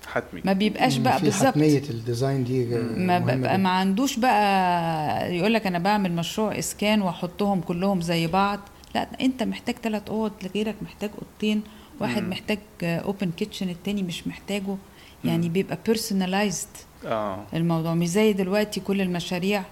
حتمي. 0.06 0.40
ما 0.44 0.52
بيبقاش 0.52 0.96
بقى 0.96 1.18
في 1.18 1.24
بالظبط. 1.24 1.46
حتمية 1.46 1.82
ال 1.90 1.98
design 1.98 2.44
دي 2.44 2.64
ما 2.96 3.18
بقى. 3.18 3.58
ما 3.58 3.68
عندوش 3.68 4.16
بقى 4.18 5.36
يقول 5.36 5.54
لك 5.54 5.66
أنا 5.66 5.78
بعمل 5.78 6.12
مشروع 6.12 6.58
إسكان 6.58 7.02
وأحطهم 7.02 7.60
كلهم 7.60 8.00
زي 8.00 8.26
بعض. 8.26 8.60
لا 8.94 9.08
أنت 9.20 9.42
محتاج 9.42 9.74
ثلاث 9.82 10.08
أوض 10.08 10.32
غيرك 10.54 10.74
محتاج 10.82 11.10
أوضتين 11.22 11.62
واحد 12.00 12.22
مم. 12.22 12.30
محتاج 12.30 12.58
open 12.82 13.30
kitchen 13.30 13.68
التاني 13.68 14.02
مش 14.02 14.26
محتاجه. 14.26 14.76
يعني 15.24 15.48
بيبقى 15.48 15.78
personalized 15.86 16.68
آه. 17.06 17.44
الموضوع. 17.54 17.94
مش 17.94 18.08
زي 18.08 18.32
دلوقتي 18.32 18.80
كل 18.80 19.00
المشاريع 19.00 19.62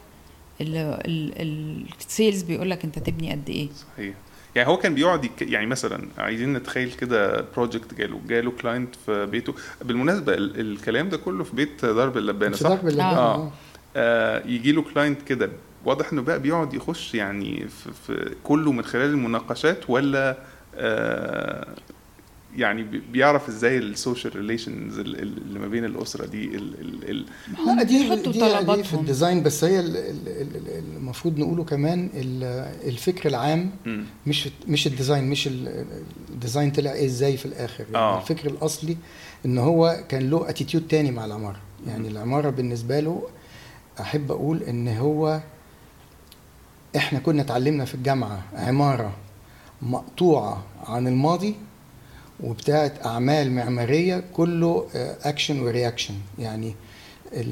ال 0.61 0.91
sales 0.91 2.43
بيقول 2.43 2.71
لك 2.71 2.85
أنت 2.85 2.99
تبني 2.99 3.33
قد 3.33 3.51
إيه. 3.51 3.69
صحيح. 3.93 4.15
يعني 4.57 4.69
هو 4.69 4.77
كان 4.77 4.95
بيقعد 4.95 5.25
يك... 5.25 5.43
يعني 5.43 5.67
مثلا 5.67 6.09
عايزين 6.19 6.53
نتخيل 6.53 6.93
كده 6.93 7.45
project 7.57 7.95
جاله 7.95 8.21
جاله 8.29 8.51
client 8.51 8.95
في 9.07 9.27
بيته 9.27 9.55
بالمناسبة 9.85 10.35
ال... 10.35 10.61
الكلام 10.61 11.09
ده 11.09 11.17
كله 11.17 11.45
في 11.45 11.57
بيت 11.57 11.85
درب 11.85 12.17
اللبانة 12.17 12.57
صح؟ 12.57 12.69
درب 12.69 12.87
اللبانة 12.89 13.01
آه. 13.07 13.35
آه 13.35 13.51
آه 13.97 14.47
يجي 14.47 14.73
له 14.73 14.83
client 14.83 15.23
كده 15.23 15.51
واضح 15.85 16.13
إنه 16.13 16.23
بقى 16.23 16.41
بيقعد 16.41 16.75
يخش 16.75 17.15
يعني 17.15 17.69
في, 17.69 17.91
في 18.07 18.35
كله 18.45 18.73
من 18.73 18.83
خلال 18.85 19.11
المناقشات 19.11 19.91
ولا 19.91 20.37
آه 20.75 21.67
يعني 22.57 22.83
بي- 22.83 23.03
بيعرف 23.13 23.49
إزاي 23.49 23.79
ال 23.79 23.87
social 23.87 24.37
relations 24.37 24.99
اللي 24.99 25.59
ما 25.59 25.69
بين 25.69 25.85
الأسرة 25.85 26.27
دي 26.27 26.45
ال 26.45 26.81
ال 26.81 27.11
ال 27.11 27.27
لا 27.67 27.83
دي 27.83 27.99
دي, 28.09 28.33
دي 28.77 28.83
في 28.85 28.95
ال 28.95 29.01
design 29.01 29.43
بس 29.43 29.65
هي 29.65 29.81
ال- 29.81 29.97
ال- 29.97 30.29
ال- 30.29 30.57
ال- 30.57 30.97
المفروض 30.97 31.39
نقوله 31.39 31.65
كمان 31.65 32.11
ال- 32.15 32.89
الفكر 32.89 33.29
العام 33.29 33.71
مم. 33.87 34.05
مش 34.27 34.49
مش 34.69 34.87
ال 34.87 34.93
design 34.93 35.31
مش 35.31 35.47
ال- 35.47 35.85
ال 36.31 36.36
design 36.36 36.71
طلع 36.71 36.93
إيه 36.93 37.07
إزاي 37.07 37.37
في 37.37 37.47
الآخر 37.47 37.85
يعني 37.85 37.97
آه. 37.97 38.21
الفكر 38.21 38.51
الأصلي 38.51 38.97
إن 39.47 39.59
هو 39.59 40.05
كان 40.09 40.31
له 40.31 40.49
attitude 40.49 40.89
تاني 40.89 41.11
مع 41.11 41.25
العمارة 41.25 41.61
يعني 41.87 42.09
العمارة 42.09 42.51
بالنسبة 42.51 43.01
له 43.01 43.23
أحب 44.01 44.31
أقول 44.33 44.63
إن 44.63 44.89
هو 44.89 45.41
إحنا 46.97 47.19
كنا 47.19 47.43
اتعلمنا 47.43 47.85
في 47.85 47.95
الجامعة 47.95 48.43
عمارة 48.55 49.13
مقطوعة 49.83 50.65
عن 50.87 51.07
الماضي 51.09 51.55
وبتاعت 52.41 53.07
أعمال 53.07 53.53
معمارية 53.53 54.25
كله 54.33 54.87
action 55.23 55.61
و 55.61 55.67
reaction 55.67 56.15
يعني 56.39 56.75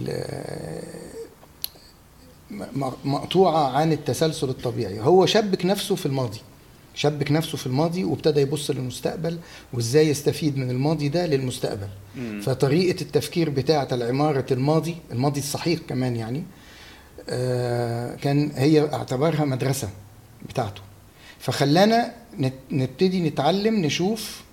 آه، 0.08 0.82
مقطوعة 3.04 3.68
عن 3.76 3.92
التسلسل 3.92 4.48
الطبيعي. 4.48 5.00
هو 5.00 5.26
شبك 5.26 5.66
نفسه 5.66 5.94
في 5.94 6.06
الماضي 6.06 6.40
شبك 6.94 7.32
نفسه 7.32 7.58
في 7.58 7.66
الماضي 7.66 8.04
وابتدى 8.04 8.40
يبص 8.40 8.70
للمستقبل 8.70 9.38
وازاي 9.72 10.08
يستفيد 10.08 10.58
من 10.58 10.70
الماضي 10.70 11.08
ده 11.08 11.26
للمستقبل. 11.26 11.88
مم. 12.16 12.40
فطريقة 12.40 13.02
التفكير 13.02 13.50
بتاعه 13.50 13.88
العمارة 13.92 14.46
الماضي 14.50 14.96
الماضي 15.12 15.40
الصحيح 15.40 15.80
كمان 15.88 16.16
يعني 16.16 16.42
آه، 17.28 18.14
كان 18.14 18.50
هي 18.54 18.80
اعتبرها 18.92 19.44
مدرسة 19.44 19.88
بتاعته. 20.48 20.80
فخلانا 21.38 22.12
نبتدي 22.70 23.20
نتعلم 23.20 23.74
نشوف 23.74 24.43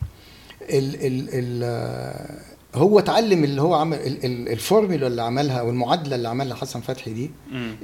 ال 0.70 0.96
ال 1.06 1.30
ال 1.32 2.42
هو 2.76 3.00
اتعلم 3.00 3.44
اللي 3.44 3.62
هو 3.62 3.74
عمل 3.74 3.98
ال- 3.98 4.26
ال- 4.26 4.50
الفورمولا 4.50 5.08
اللي 5.08 5.22
عملها 5.22 5.62
والمعادلة 5.62 6.16
اللي 6.16 6.28
عملها 6.30 6.56
حسن 6.56 6.82
فتحي 6.82 7.14
دي. 7.14 7.32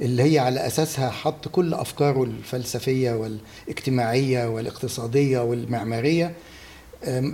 اللي 0.02 0.22
هي 0.22 0.38
على 0.38 0.66
أساسها 0.66 1.10
حط 1.10 1.48
كل 1.48 1.74
أفكاره 1.74 2.22
الفلسفية 2.24 3.12
والاجتماعية 3.12 4.46
والاقتصادية 4.48 5.38
والمعمارية 5.38 6.32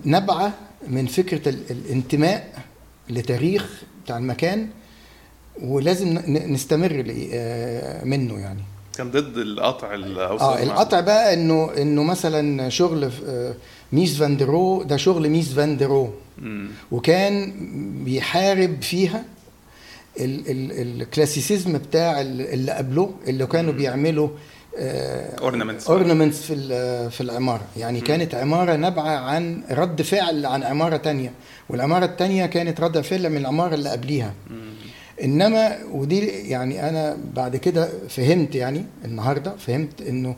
نبعة 0.06 0.52
من 0.88 1.06
فكرة 1.06 1.48
ال- 1.48 1.62
الانتماء 1.70 2.62
لتاريخ 3.10 3.82
بتاع 4.04 4.18
المكان 4.18 4.68
ولازم 5.62 6.18
نستمر 6.28 7.04
آه، 7.32 8.04
منه 8.04 8.34
يعني 8.38 8.62
كان 8.96 9.10
ضد 9.10 9.36
القطع 9.38 9.94
الاوسط 9.94 10.42
آه 10.42 10.62
القطع 10.62 11.00
بقى 11.00 11.34
انه 11.34 11.70
إنه 11.78 12.02
مثلا 12.02 12.68
شغل 12.68 13.10
آه، 13.26 13.54
ميس 13.94 14.16
فاندرو 14.18 14.82
ده 14.82 14.96
شغل 14.96 15.28
ميس 15.28 15.52
فاندرو 15.52 16.10
مم. 16.38 16.68
وكان 16.92 17.52
بيحارب 18.04 18.82
فيها 18.82 19.24
ال- 20.20 20.50
ال- 20.50 21.02
ال 21.02 21.09
classicism 21.09 21.78
بتاع 21.78 22.20
ال- 22.20 22.40
اللي 22.40 22.72
قبله 22.72 23.14
اللي 23.28 23.46
كانوا 23.46 23.72
بيعملوا 23.72 24.28
Ornaments. 25.40 25.88
اورنمنتس 25.90 26.42
في 26.42 26.54
في 27.10 27.20
العمارة. 27.20 27.62
يعني 27.76 28.00
كانت 28.00 28.34
عمارة 28.34 28.76
نابعة 28.76 29.16
عن 29.18 29.62
رد 29.70 30.02
فعل 30.02 30.46
عن 30.46 30.62
عمارة 30.62 30.96
تانية. 30.96 31.32
والعمارة 31.68 32.04
التانية 32.04 32.46
كانت 32.46 32.80
رد 32.80 33.00
فعل 33.00 33.30
من 33.30 33.36
العمارة 33.36 33.74
اللي 33.74 33.88
قبليها. 33.90 34.34
إنما 35.24 35.78
ودي 35.92 36.26
يعني 36.26 36.88
أنا 36.88 37.16
بعد 37.34 37.56
كده 37.56 37.88
فهمت 38.08 38.54
يعني 38.54 38.84
النهارده 39.04 39.56
فهمت 39.56 40.00
إنه 40.02 40.36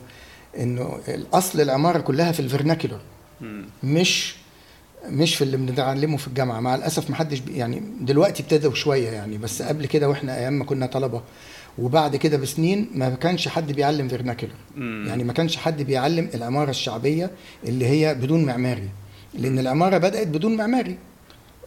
إنه 0.59 0.97
الأصل 1.07 1.61
العمارة 1.61 1.99
كلها 1.99 2.31
في 2.31 2.39
الفرناكولر 2.39 2.93
مم. 2.95 2.99
مش 3.83 4.35
مش 5.09 5.35
في 5.35 5.43
اللي 5.43 5.57
بنتعلمه 5.57 6.17
في 6.17 6.27
الجامعة. 6.27 6.59
مع 6.59 6.75
الأسف 6.75 7.09
ما 7.09 7.15
حدش 7.15 7.41
يعني 7.55 7.83
دلوقتي 8.01 8.43
ابتدوا 8.43 8.73
شوية 8.73 9.09
يعني 9.09 9.37
بس 9.37 9.61
قبل 9.61 9.85
كده 9.85 10.09
وإحنا 10.09 10.37
أيام 10.37 10.53
ما 10.53 10.65
كنا 10.65 10.85
طلبة. 10.85 11.21
وبعد 11.77 12.15
كده 12.15 12.37
بسنين 12.37 12.89
ما 12.95 13.09
كانش 13.09 13.47
حد 13.47 13.71
بيعلم 13.71 14.07
فيرناكولر 14.07 14.51
مم. 14.75 15.05
يعني 15.07 15.23
ما 15.23 15.33
كانش 15.33 15.57
حد 15.57 15.81
بيعلم 15.81 16.29
العمارة 16.33 16.69
الشعبية 16.69 17.31
اللي 17.65 17.85
هي 17.85 18.15
بدون 18.15 18.45
معماري. 18.45 18.89
لأن 19.33 19.59
العمارة 19.59 19.97
بدأت 19.97 20.27
بدون 20.27 20.55
معماري. 20.57 20.97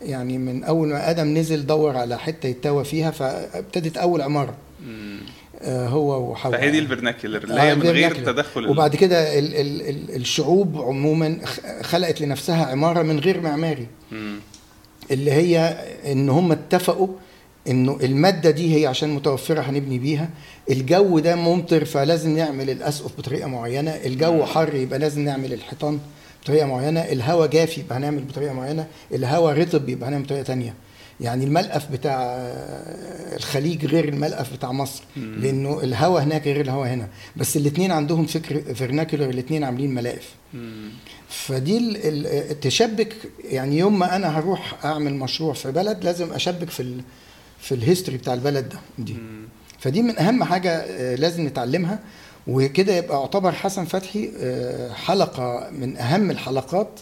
يعني 0.03 0.39
من 0.39 0.65
أول 0.65 0.89
ما 0.89 1.11
آدم 1.11 1.35
نزل 1.39 1.67
دور 1.67 1.97
على 1.97 2.19
حتة 2.19 2.47
يتوى 2.47 2.85
فيها 2.85 3.11
فابتدت 3.11 3.97
أول 3.97 4.23
عمارة. 4.23 4.55
هو 5.65 6.31
وحواء. 6.31 6.59
فهي 6.59 6.71
دي 6.71 6.79
الفرناكلر 6.79 7.45
اللي 7.45 7.61
آه، 7.61 7.65
هي 7.65 7.75
من 7.75 7.83
غير. 7.83 8.15
تدخل 8.15 8.69
وبعد 8.69 8.97
كده 8.97 9.39
ال 9.39 9.55
ال 9.55 9.89
ال 9.89 10.17
الشعوب 10.17 10.83
عموما 10.83 11.39
خلقت 11.83 12.21
لنفسها 12.21 12.67
عمارة 12.67 13.03
من 13.03 13.19
غير 13.21 13.41
معماري. 13.41 13.87
مم. 14.13 14.39
اللي 15.11 15.33
هي 15.33 15.59
إن 16.13 16.29
هم 16.29 16.53
اتفقوا 16.53 17.09
إنه 17.69 17.99
المادة 18.03 18.51
دي 18.51 18.81
هي 18.81 18.87
عشان 18.87 19.09
متوفرة 19.11 19.61
هنبني 19.61 19.99
بيها. 19.99 20.29
الجو 20.71 21.19
ده 21.19 21.37
ممطر 21.37 21.85
فلازم 21.85 22.37
نعمل 22.37 22.71
الأسقف 22.71 23.19
بطريقة 23.19 23.49
معينة. 23.49 23.91
الجو 23.91 24.45
حر 24.45 24.75
يبقى 24.75 24.99
لازم 24.99 25.25
نعمل 25.25 25.53
الحيطان 25.53 25.99
بطريقة 26.43 26.67
معينة. 26.67 27.01
الهواء 27.01 27.49
جاف 27.49 27.79
يبقى 27.79 27.97
هنعمل 27.99 28.23
بطريقة 28.23 28.53
معينة. 28.53 28.87
الهواء 29.15 29.59
رطب 29.61 29.89
يبقى 29.89 30.09
هنعمل 30.09 30.25
بطريقة 30.25 30.43
تانية. 30.43 30.75
يعني 31.21 31.45
الملقف 31.45 31.93
بتاع 31.93 32.23
الخليج 33.37 33.87
غير 33.87 34.09
الملقف 34.09 34.53
بتاع 34.53 34.73
مصر 34.73 35.03
لأنه 35.17 35.81
الهواء 35.83 36.23
هناك 36.23 36.45
غير 36.45 36.61
الهواء 36.61 36.89
هنا. 36.89 37.09
بس 37.37 37.57
الاثنين 37.57 37.93
عندهم 37.93 38.27
فكر 38.27 38.75
فيرناكولر 38.75 39.31
الاثنين 39.31 39.65
عاملين 39.65 39.95
ملائف. 39.95 40.29
فدي 41.29 41.95
تشبك 42.61 43.17
يعني 43.45 43.79
يوم 43.79 43.99
ما 43.99 44.17
أنا 44.17 44.39
هروح 44.39 44.85
أعمل 44.85 45.15
مشروع 45.15 45.53
في 45.53 45.73
بلد 45.73 46.05
لازم 46.05 46.33
أشبك 46.33 46.71
في 46.71 46.81
ال 46.81 47.01
في 47.61 47.75
الهيستوري 47.75 48.17
بتاع 48.19 48.35
البلد 48.35 48.69
ده 48.69 48.79
دي. 48.99 49.17
فدي 49.79 50.03
من 50.03 50.19
أهم 50.19 50.45
حاجة 50.45 50.71
آه، 50.71 51.15
لازم 51.15 51.47
نتعلمها. 51.47 51.99
وكده 52.47 52.97
يبقى 52.97 53.21
يعتبر 53.21 53.53
حسن 53.53 53.85
فتحي 53.85 54.31
آه، 54.41 54.93
حلقة 54.93 55.71
من 55.73 55.97
أهم 55.97 56.31
الحلقات 56.31 57.01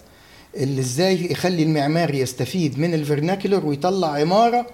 اللي 0.58 0.80
إزاي 0.80 1.30
يخلي 1.32 1.62
المعماري 1.62 2.18
يستفيد 2.18 2.78
من 2.78 2.94
الفرناكولر 2.94 3.66
ويطلع 3.66 4.08
عمارة 4.08 4.66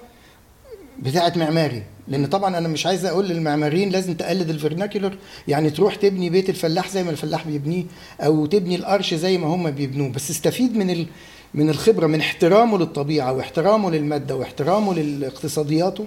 بتاعت 1.03 1.37
معماري. 1.37 1.83
لأن 2.09 2.27
طبعا 2.27 2.59
أنا 2.59 2.69
مش 2.69 2.87
عايز 2.87 3.05
أقول 3.05 3.29
للمعماريين 3.29 3.91
لازم 3.91 4.15
تقلد 4.15 4.51
الفرناكولر 4.51 5.17
يعني 5.49 5.71
تروح 5.71 5.95
تبني 5.95 6.31
بيت 6.31 6.49
الفلاح 6.51 6.89
زي 6.91 7.03
ما 7.05 7.11
الفلاح 7.11 7.47
بيبنيه 7.47 7.85
أو 8.21 8.47
تبني 8.47 8.77
القرش 8.77 9.15
زي 9.15 9.39
ما 9.39 9.47
هم 9.47 9.71
بيبنوه. 9.71 10.09
بس 10.13 10.31
استفيد 10.31 10.77
من 10.77 10.91
ال 10.91 11.07
من 11.55 11.71
الخبرة 11.71 12.07
من 12.07 12.21
احترامه 12.21 12.79
للطبيعة 12.79 13.33
واحترامه 13.33 13.91
للمادة 13.91 14.37
واحترامه 14.37 14.95
لاقتصادياته 14.95 16.07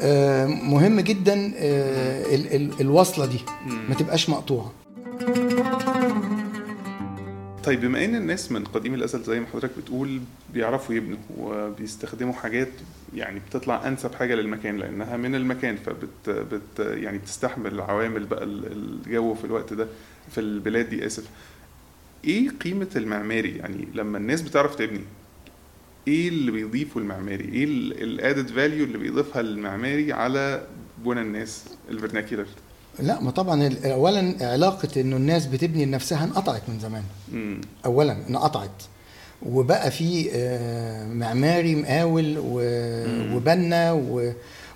آه، 0.00 0.46
مهم 0.46 1.00
جدا 1.00 1.52
آه، 1.56 2.34
ال- 2.34 2.54
ال- 2.56 2.80
الوصلة 2.80 3.26
دي. 3.26 3.38
ما 3.88 3.94
تبقاش 3.94 4.28
مقطوعة. 4.30 4.72
طيب 7.68 7.80
بما 7.80 8.04
إن 8.04 8.14
الناس 8.14 8.52
من 8.52 8.64
قديم 8.64 8.94
الأزل 8.94 9.22
زي 9.22 9.40
ما 9.40 9.46
حضرتك 9.46 9.70
بتقول 9.78 10.20
بيعرفوا 10.54 10.94
يبنوا 10.94 11.18
وبيستخدموا 11.38 12.32
حاجات 12.32 12.68
يعني 13.14 13.40
بتطلع 13.48 13.88
أنسب 13.88 14.14
حاجة 14.14 14.34
للمكان 14.34 14.76
لأنها 14.76 15.16
من 15.16 15.34
المكان 15.34 15.76
فبت 15.76 16.30
بت 16.30 16.78
يعني 16.78 17.18
بتستحمل 17.18 17.80
عوامل 17.80 18.24
بقى 18.24 18.44
ال- 18.44 18.72
الجو 19.06 19.34
في 19.34 19.44
الوقت 19.44 19.72
ده 19.72 19.86
في 20.30 20.40
البلاد 20.40 20.88
دي 20.88 21.06
آسف. 21.06 21.24
إيه 22.24 22.48
قيمة 22.48 22.88
المعماري؟ 22.96 23.56
يعني 23.56 23.88
لما 23.94 24.18
الناس 24.18 24.42
بتعرف 24.42 24.74
تبني 24.74 25.00
إيه 26.08 26.28
اللي 26.28 26.50
بيضيفه 26.50 27.00
المعماري؟ 27.00 27.44
إيه 27.44 27.64
الادد 28.02 28.48
فاليو 28.50 28.84
اللي 28.84 28.98
بيضيفها 28.98 29.40
المعماري 29.40 30.12
على 30.12 30.66
بنى 31.04 31.20
الناس 31.20 31.64
الفرناكيولر 31.90 32.46
لا 33.00 33.20
ما 33.20 33.30
طبعا 33.30 33.70
اولا 33.84 34.34
علاقة 34.40 35.00
إنه 35.00 35.16
الناس 35.16 35.46
بتبني 35.46 35.84
لنفسها 35.84 36.24
انقطعت 36.24 36.62
من 36.68 36.80
زمان. 36.80 37.02
امم 37.32 37.60
اولا 37.86 38.16
انقطعت. 38.30 38.70
وبقى 39.46 39.90
في 39.90 40.30
آه، 40.34 41.06
معماري 41.08 41.74
مقاول 41.74 42.24
مم. 42.38 43.34
وبنا 43.34 43.92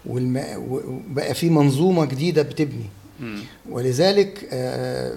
وبقى 0.07 1.35
في 1.35 1.51
منظومة 1.51 2.05
جديدة 2.05 2.43
بتبني. 2.43 2.85
ولذلك 3.71 4.49
آه، 4.53 5.15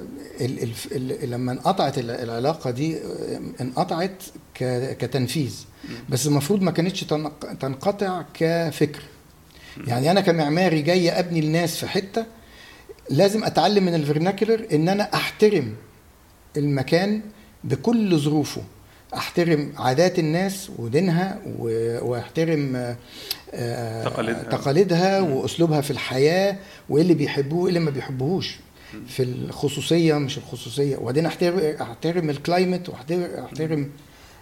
لما 1.23 1.51
انقطعت 1.51 1.97
ال- 1.97 2.11
العلاقة 2.11 2.71
دي 2.71 2.97
آه، 2.97 3.01
انقطعت 3.61 4.23
كتنفيذ. 4.99 5.55
بس 6.09 6.27
المفروض 6.27 6.61
ما 6.61 6.71
كانتش 6.71 7.03
تنق- 7.03 7.53
تنقطع 7.59 8.23
كفكر. 8.33 9.01
يعني 9.87 10.11
أنا 10.11 10.21
كمعماري 10.21 10.81
جاي 10.81 11.09
أبني 11.19 11.39
الناس 11.39 11.75
في 11.77 11.87
حتة 11.87 12.25
لازم 13.09 13.43
أتعلم 13.43 13.85
من 13.85 13.95
الفرناكولر 13.95 14.65
إن 14.73 14.89
أنا 14.89 15.03
أحترم 15.13 15.73
المكان 16.57 17.21
بكل 17.63 18.17
ظروفه. 18.17 18.61
أحترم 19.15 19.73
عادات 19.77 20.19
الناس 20.19 20.69
ودينها 20.77 21.39
وأحترم 22.01 22.75
آه، 22.75 22.95
آه، 23.53 24.03
تقاليدها. 24.03 24.43
تقاليدها 24.43 25.19
وأسلوبها 25.21 25.81
في 25.81 25.91
الحياة 25.91 26.57
وإيه 26.89 27.03
اللي 27.03 27.13
بيحبوه 27.13 27.59
وإيه 27.59 27.69
اللي 27.69 27.79
ما 27.79 27.91
بيحبوهوش. 27.91 28.55
في 29.07 29.23
الخصوصية 29.23 30.13
مش 30.13 30.37
الخصوصية. 30.37 30.97
وبعدين 30.97 31.25
احترم 31.25 31.75
أحترم 31.81 32.29
ال 32.29 32.37
climate 32.37 32.89
واحترم 32.89 33.89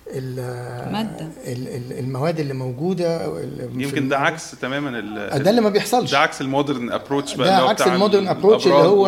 احترم 0.08 0.24
ال- 0.24 0.92
مادة. 0.94 1.28
ال- 1.48 1.68
ال- 1.68 2.00
المواد 2.00 2.40
اللي 2.40 2.54
موجودة 2.54 3.38
يمكن 3.78 4.10
ده 4.10 4.18
عكس 4.20 4.52
تماما 4.62 5.00
ال- 5.00 5.44
ده 5.44 5.50
اللي 5.50 5.62
ما 5.62 5.70
بيحصلش 5.70 6.12
ده 6.12 6.20
عكس 6.20 6.42
ال 6.42 6.49
modern 6.49 6.92
approach 6.92 7.36
بقى 7.36 7.48
ده 7.48 7.54
اللي 7.54 7.64
هو 7.66 7.70
عكس 7.70 7.82
ال 7.88 7.94
modern 7.94 8.28
approach 8.28 8.66
اللي 8.68 8.76
هو 8.78 9.08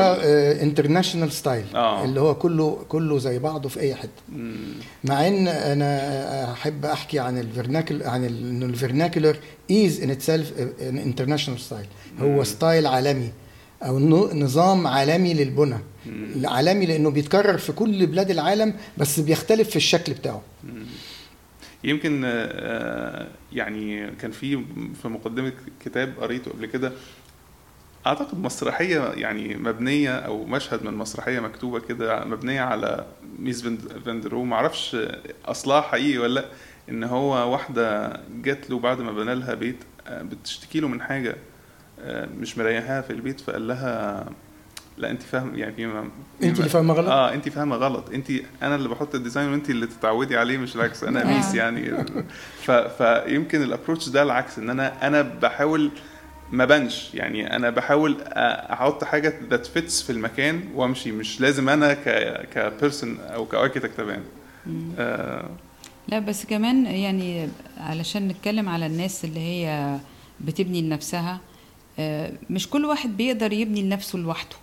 international 0.62 1.32
style 1.32 1.66
آه. 1.76 2.06
اللي 2.06 2.22
هو 2.22 2.36
كله 2.36 2.78
كله 2.90 3.18
زي 3.20 3.40
بعضه 3.40 3.70
في 3.70 3.80
أي 3.80 3.96
حتة. 3.96 4.10
مع 5.04 5.28
إن 5.28 5.48
أنا 5.48 6.52
أحب 6.54 6.86
أحكي 6.86 7.20
عن 7.20 7.38
ال 7.38 7.44
vernacul- 7.44 8.04
عن 8.04 8.24
انه 8.26 8.66
ال 8.66 8.72
vernacular 8.72 9.38
is 9.72 10.02
in 10.02 10.10
itself 10.12 10.54
an 10.82 10.98
international 10.98 11.60
style 11.60 11.86
هو 12.22 12.44
style 12.44 12.88
عالمي 12.88 13.30
أو 13.84 14.00
نظام 14.34 14.88
عالمي 14.88 15.34
للبنى. 15.34 15.78
عالمي 16.46 16.86
لأنه 16.86 17.10
بيتكرر 17.12 17.58
في 17.58 17.72
كل 17.72 18.08
بلاد 18.08 18.32
العالم 18.32 18.74
بس 18.98 19.20
بيختلف 19.20 19.70
في 19.70 19.76
الشكل 19.76 20.14
بتاعه. 20.14 20.42
يمكن 21.84 22.22
آه، 22.26 23.28
يعني 23.54 24.12
كان 24.12 24.32
في 24.32 24.64
في 25.02 25.08
مقدمة 25.08 25.52
كتاب 25.86 26.14
قريته 26.22 26.52
قبل 26.52 26.66
كده. 26.66 26.92
أعتقد 28.08 28.40
مسرحية 28.40 29.00
يعني 29.02 29.56
مبنية 29.56 30.16
أو 30.20 30.46
مشهد 30.46 30.84
من 30.84 30.94
مسرحية 30.94 31.40
مكتوبة 31.40 31.80
كده 31.80 32.26
مبنية 32.26 32.62
على 32.62 33.06
ميس 33.40 33.62
فاند- 33.62 34.02
فان 34.06 34.17
دير 34.17 34.33
رو 34.33 34.44
معرفش 34.44 34.98
أصلها 35.46 35.82
حقيقي 35.82 36.18
ولا 36.18 36.34
لأ 36.40 36.46
إن 36.90 37.04
هو 37.04 37.52
واحدة 37.52 38.20
جات 38.44 38.70
له 38.70 38.80
بعد 38.80 39.02
ما 39.02 39.12
بنى 39.12 39.36
لها 39.36 39.54
بيت. 39.54 39.78
آه، 40.08 40.22
بتشتكي 40.22 40.80
له 40.80 40.88
من 40.88 41.02
حاجة. 41.02 41.30
آه، 41.32 41.36
مش 42.40 42.58
مريحاها 42.58 43.02
في 43.02 43.10
البيت 43.14 43.40
فقال 43.40 43.68
لها 43.68 44.26
لا 44.98 45.12
انت 45.12 45.24
فاهم 45.24 45.56
يعني 45.56 45.74
في 45.76 46.04
انت 46.44 46.60
اللي 46.60 46.70
فاهمة 46.70 46.94
غلط؟ 46.94 47.08
آه 47.08 47.34
انت 47.34 47.50
فاهمة 47.50 47.76
غلط. 47.76 48.10
انت 48.10 48.32
أنا 48.62 48.76
اللي 48.76 48.90
بحط 48.90 49.16
ال 49.16 49.21
design 49.21 49.52
وانت 49.52 49.70
اللي 49.70 49.88
تتعودي 49.88 50.38
عليه 50.38 50.58
مش 50.58 50.76
العكس 50.76 51.04
أنا 51.04 51.22
آه. 51.22 51.38
ميس 51.38 51.56
يعني. 51.56 52.06
ف... 52.64 52.72
فيمكن 52.72 53.64
ال 53.64 53.69
approach 53.69 54.10
ده 54.10 54.24
العكس 54.24 54.58
إن 54.60 54.70
أنا 54.70 55.08
أنا 55.08 55.22
بحاول 55.22 55.92
ما 56.52 56.66
بنش 56.66 57.14
يعني 57.14 57.56
أنا 57.56 57.70
بحاول 57.70 58.18
أحط 58.22 59.04
حاجة 59.04 59.34
that 59.50 59.66
fits 59.66 60.02
في 60.02 60.12
المكان 60.12 60.64
وأمشي 60.76 61.12
مش 61.12 61.42
لازم 61.42 61.70
أنا 61.70 61.94
ك 61.94 62.50
ك 62.54 62.63
person 62.63 63.20
أو 63.20 63.46
ك 63.46 63.51
architect 63.51 64.00
أبان. 64.00 64.24
آه. 65.00 65.50
لا 66.08 66.20
بس 66.20 66.46
كمان 66.46 66.86
يعني 66.86 67.50
علشان 67.78 68.28
نتكلم 68.28 68.70
على 68.70 68.86
الناس 68.86 69.26
اللي 69.26 69.40
هي 69.40 69.98
بتبني 70.42 70.82
لنفسها 70.82 71.34
آه، 71.34 71.55
مش 72.50 72.70
كل 72.70 72.86
واحد 72.86 73.18
بيقدر 73.18 73.54
يبني 73.54 73.82
لنفسه 73.84 74.20
لوحده. 74.20 74.56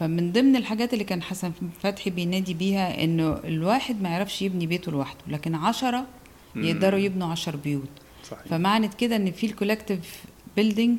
فمن 0.00 0.32
ضمن 0.32 0.56
الحاجات 0.56 0.92
اللي 0.92 1.04
كان 1.04 1.22
حسن 1.22 1.52
فتحي 1.82 2.10
بينادي 2.10 2.54
بيها 2.54 3.04
إنه 3.04 3.40
الواحد 3.44 4.02
ما 4.02 4.08
يعرفش 4.08 4.42
يبني 4.42 4.66
بيته 4.66 4.92
لوحده 4.92 5.18
لكن 5.28 5.54
عشرة. 5.54 6.06
يقدروا 6.56 6.98
يبنوا 6.98 7.28
عشر 7.28 7.56
بيوت 7.56 7.88
صحيح 8.30 8.42
فمعنى 8.46 8.88
كده 8.98 9.16
إن 9.16 9.30
في 9.32 9.46
ال 9.46 9.53
collective 9.53 10.24
building 10.56 10.98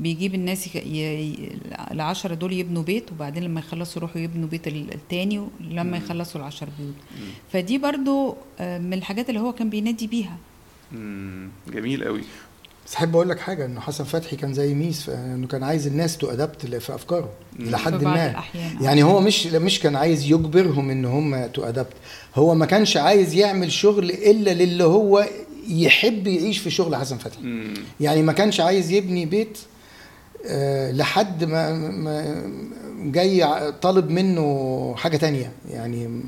بيجيب 0.00 0.34
الناس 0.34 0.76
ي... 0.76 0.78
ي... 0.78 1.58
العشرة 1.90 2.34
دول 2.34 2.52
يبنوا 2.52 2.82
بيت 2.82 3.12
وبعدين 3.12 3.42
لما 3.42 3.60
يخلصوا 3.60 3.96
يروحوا 4.02 4.20
يبنوا 4.20 4.48
بيت 4.48 4.68
ال- 4.68 4.94
التاني 4.94 5.46
لما 5.60 5.96
يخلصوا 5.96 6.40
العشر 6.40 6.68
بيوت 6.78 6.94
مم. 7.20 7.26
فدي 7.52 7.78
برضو 7.78 8.36
آه، 8.58 8.78
من 8.78 8.92
الحاجات 8.92 9.28
اللي 9.28 9.40
هو 9.40 9.52
كان 9.52 9.70
بينادي 9.70 10.06
بيها 10.06 10.36
مم. 10.92 11.48
جميل 11.68 12.04
قوي 12.04 12.22
بس 12.88 12.94
أحب 12.94 13.16
أقول 13.16 13.28
لك 13.28 13.40
حاجة 13.40 13.64
إنه 13.64 13.80
حسن 13.80 14.04
فتحي 14.04 14.36
كان 14.36 14.54
زي 14.54 14.74
ميس 14.74 15.02
في 15.02 15.14
إنه 15.14 15.46
كان 15.46 15.62
عايز 15.62 15.86
الناس 15.86 16.16
to 16.18 16.30
adapt 16.30 16.66
في 16.66 16.94
أفكاره. 16.94 17.28
إلى 17.60 17.78
حد 17.78 18.04
ما. 18.04 18.34
يعني 18.80 19.02
هو 19.02 19.20
مش 19.20 19.46
مش 19.46 19.80
كان 19.80 19.96
عايز 19.96 20.24
يجبرهم 20.24 20.90
إن 20.90 21.04
هم 21.04 21.46
to 21.46 21.64
adapt 21.64 21.92
هو 22.34 22.54
ما 22.54 22.66
كانش 22.66 22.96
عايز 22.96 23.34
يعمل 23.34 23.72
شغل 23.72 24.10
إلا 24.10 24.50
للي 24.50 24.84
هو 24.84 25.28
يحب 25.68 26.26
يعيش 26.26 26.58
في 26.58 26.70
شغل 26.70 26.96
حسن 26.96 27.18
فتحي 27.18 27.42
مم. 27.42 27.74
يعني 28.00 28.22
ما 28.22 28.32
كانش 28.32 28.60
عايز 28.60 28.90
يبني 28.90 29.26
بيت 29.26 29.58
آه، 30.46 30.92
لحد 30.92 31.44
ما, 31.44 31.72
ما 31.72 32.42
جاي 33.02 33.46
طالب 33.82 34.10
منه 34.10 34.94
حاجة 34.96 35.16
تانية 35.16 35.52
يعني 35.70 36.22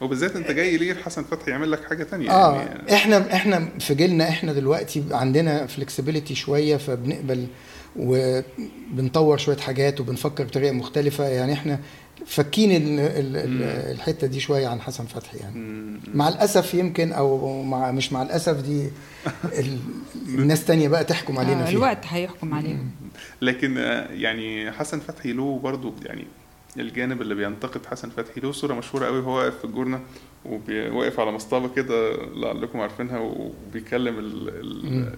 وبالذات 0.00 0.36
انت 0.36 0.50
جاي 0.50 0.76
ليه 0.76 0.94
حسن 0.94 1.22
فتحي 1.24 1.50
يعمل 1.50 1.72
لك 1.72 1.84
حاجة 1.84 2.04
تانية 2.04 2.30
آه 2.30 2.56
يعني؟ 2.56 2.94
إحنا 2.94 3.32
إحنا 3.34 3.68
في 3.80 3.94
جيلنا 3.94 4.28
إحنا 4.28 4.52
دلوقتي 4.52 5.04
عندنا 5.10 5.66
فلكسبيليتي 5.66 6.34
شوية 6.34 6.76
فبنقبل 6.76 7.46
وبنطور 8.92 9.38
شوية 9.38 9.56
حاجات 9.56 10.00
وبنفكر 10.00 10.44
بطريقة 10.44 10.72
مختلفة. 10.72 11.24
يعني 11.24 11.52
إحنا 11.52 11.78
فاكين 12.26 12.70
ال- 12.70 13.00
ال- 13.00 13.36
ال- 13.36 13.50
مم. 13.50 13.62
الحتة 13.92 14.26
دي 14.26 14.40
شوية 14.40 14.66
عن 14.68 14.80
حسن 14.80 15.04
فتحي 15.06 15.38
يعني. 15.38 15.54
مم. 15.58 16.00
مع 16.14 16.28
الأسف 16.28 16.74
يمكن 16.74 17.12
أو 17.12 17.62
مع 17.62 17.90
مش 17.90 18.12
مع 18.12 18.22
الأسف 18.22 18.56
دي 18.62 18.90
ال- 19.58 19.78
الناس 20.28 20.64
تانية 20.64 20.88
بقى 20.88 21.04
تحكم 21.04 21.38
علينا 21.38 21.62
آه، 21.62 21.64
فيها. 21.64 21.72
الوقت 21.76 22.04
هيحكم 22.08 22.54
عليهم 22.54 22.90
لكن 23.42 23.78
آه، 23.78 24.08
يعني 24.12 24.72
حسن 24.72 25.00
فتحي 25.00 25.32
له 25.32 25.58
برضو 25.62 25.94
يعني 26.04 26.26
الجانب 26.76 27.22
اللي 27.22 27.34
بينتقد 27.34 27.86
حسن 27.86 28.10
فتحي. 28.10 28.40
له 28.40 28.52
صورة 28.52 28.74
مشهورة 28.74 29.06
قوي 29.06 29.20
هو 29.22 29.36
واقف 29.36 29.58
في 29.58 29.64
الجورنة 29.64 30.00
وواقف 30.44 31.20
على 31.20 31.32
مصطبة 31.32 31.68
كده 31.68 32.16
لعلكم 32.34 32.80
عارفينها 32.80 33.18
وبيكلم 33.18 34.18
ال. 34.18 34.48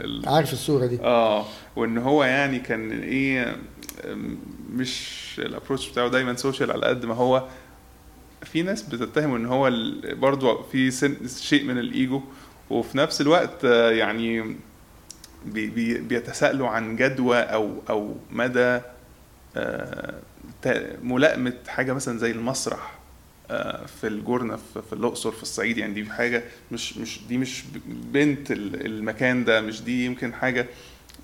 ال 0.01 0.29
عارف 0.29 0.53
الصورة 0.53 0.87
دي. 0.87 1.01
آه 1.01 1.45
وإن 1.77 1.99
هو 1.99 2.25
يعني 2.25 2.59
كان 2.59 3.03
إيه 3.03 3.57
مش 4.73 5.27
ال 5.39 5.44
approach 5.44 5.91
بتاعه 5.91 6.09
دايما 6.09 6.37
social 6.37 6.73
على 6.73 6.87
قد 6.87 7.05
ما 7.07 7.15
هو 7.15 7.49
في 8.43 8.63
ناس 8.63 8.83
بتتهم 8.83 9.35
إن 9.35 9.47
هو 9.47 9.71
برضو 10.05 10.63
في 10.63 10.91
sense 10.91 11.17
شيء 11.41 11.65
من 11.65 11.79
الإيجو. 11.79 12.21
وفي 12.71 12.99
نفس 12.99 13.21
الوقت 13.21 13.65
آه، 13.65 13.91
يعني 13.91 14.57
بي 15.47 15.67
بي 15.67 15.99
بيتساءلوا 15.99 16.69
عن 16.69 16.97
جدوى 16.97 17.39
أو 17.39 17.71
أو 17.91 18.15
مدى 18.31 18.81
آه، 19.57 20.15
ملائمة 21.03 21.53
حاجة 21.69 21.93
مثلا 21.93 22.19
زي 22.19 22.31
المسرح 22.31 22.99
آه، 23.51 23.87
في 23.87 24.07
الجرنة 24.07 24.57
في 24.57 24.93
الأقصر 24.93 25.31
في 25.33 25.43
الصعيد 25.43 25.79
يعني 25.79 25.95
دي 25.95 26.11
حاجة 26.11 26.43
مش 26.73 26.99
مش 26.99 27.21
دي 27.29 27.39
مش 27.39 27.65
بنت 28.13 28.51
ال- 28.51 28.87
المكان 28.87 29.45
ده 29.45 29.61
مش 29.61 29.83
دي 29.83 30.05
يمكن 30.05 30.33
حاجة. 30.33 30.67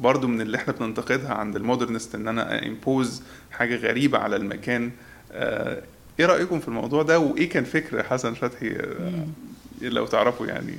برضو 0.00 0.26
من 0.26 0.40
اللي 0.40 0.56
إحنا 0.56 0.72
بننتقدها 0.72 1.34
عند 1.34 1.56
ال 1.56 1.62
modernist 1.62 2.14
إن 2.14 2.28
أنا 2.28 2.66
impose 2.66 3.22
حاجة 3.50 3.76
غريبة 3.76 4.18
على 4.18 4.36
المكان. 4.36 4.90
آه، 5.32 5.82
إيه 6.20 6.26
رأيكم 6.26 6.60
في 6.60 6.68
الموضوع 6.68 7.02
ده؟ 7.02 7.18
وإيه 7.18 7.48
كان 7.48 7.64
فكر 7.64 8.02
حسن 8.02 8.34
فتحي؟ 8.34 8.70
آه، 8.70 9.26
لو 9.82 10.06
تعرفوا 10.06 10.46
يعني. 10.46 10.74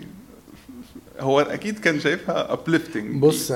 هو 1.20 1.42
أكيد 1.42 1.80
كان 1.80 2.00
شايفها 2.00 2.56
uplifting. 2.56 3.16
بص. 3.16 3.52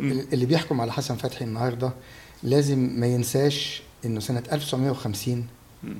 اللي 0.00 0.46
بيحكم 0.46 0.80
على 0.80 0.92
حسن 0.92 1.16
فتحي 1.16 1.44
النهارده 1.44 1.92
لازم 2.42 2.78
ما 2.78 3.06
ينساش 3.06 3.82
إنه 4.04 4.20
سنة 4.20 4.42
1950 4.52 5.46
مم. 5.82 5.94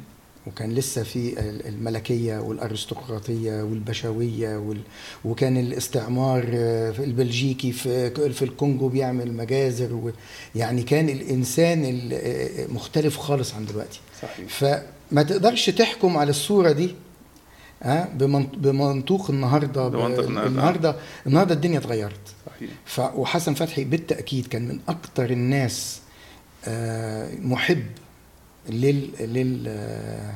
وكان 0.47 0.75
لسه 0.75 1.03
في 1.03 1.41
ال- 1.41 1.67
الملكية 1.67 2.39
والأرستقراطية 2.39 3.63
والبشوية 3.63 4.57
وال... 4.59 4.81
وكان 5.25 5.57
الاستعمار 5.57 6.45
آه، 6.55 6.91
البلجيكي 6.99 7.73
في 7.73 8.11
في 8.33 8.43
الكونغو 8.45 8.89
بيعمل 8.89 9.33
مجازر 9.33 9.95
و... 9.95 10.11
يعني 10.55 10.83
كان 10.83 11.09
الإنسان 11.09 11.85
ال- 11.85 12.13
آه، 12.13 12.67
مختلف 12.75 13.17
خالص 13.17 13.55
عن 13.55 13.67
دلوقتي 13.67 14.01
صحيح 14.23 14.49
فما 14.49 15.23
تقدرش 15.23 15.71
تحكم 15.71 16.17
على 16.17 16.31
الصورة 16.31 16.73
دي 16.73 16.95
ها 17.83 18.09
بمن- 18.15 18.47
بمنطوق 18.47 19.31
النهارده 19.31 19.89
بمنطق 19.89 20.19
النهاردة. 20.25 20.47
النهارده 20.51 20.97
النهارده 21.27 21.55
الدنيا 21.55 21.79
اتغيرت 21.79 22.21
صحيح 22.47 22.71
ف... 22.85 23.01
وحسن 23.01 23.55
فتحي 23.55 23.85
بالتأكيد 23.85 24.47
كان 24.47 24.69
من 24.69 24.79
أكتر 24.89 25.31
الناس 25.31 25.99
آه، 25.99 26.03
محب 27.43 27.83
لل 28.71 29.09
لل 29.21 29.65
آه، 29.69 30.33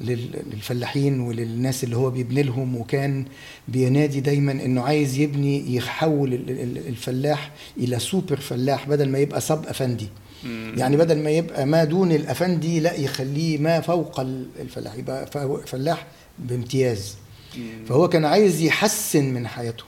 لل- 0.00 0.42
للفلاحين 0.52 1.20
وللناس 1.20 1.84
اللي 1.84 1.96
هو 1.96 2.10
بيبني 2.10 2.42
لهم. 2.42 2.76
وكان 2.76 3.24
بينادي 3.68 4.20
دايما 4.20 4.52
إنه 4.52 4.82
عايز 4.82 5.18
يبني 5.18 5.74
يحول 5.76 6.34
ال- 6.34 6.50
ال- 6.50 6.88
الفلاح 6.88 7.50
إلى 7.76 7.98
سوبر 7.98 8.36
فلاح 8.36 8.88
بدل 8.88 9.08
ما 9.08 9.18
يبقى 9.18 9.40
سب 9.40 9.66
أفندي. 9.66 10.08
يعني 10.76 10.96
بدل 10.96 11.18
ما 11.22 11.30
يبقى 11.30 11.66
ما 11.66 11.84
دون 11.84 12.12
الأفندي 12.12 12.80
لا 12.80 12.94
يخليه 12.94 13.58
ما 13.58 13.80
فوق 13.80 14.20
ال- 14.20 14.46
الفلاح 14.60 14.94
يبقى 14.94 15.26
فلاح 15.66 16.06
بامتياز. 16.38 17.14
فهو 17.88 18.08
كان 18.08 18.24
عايز 18.24 18.60
يحسن 18.62 19.24
من 19.34 19.46
حياتهم. 19.46 19.86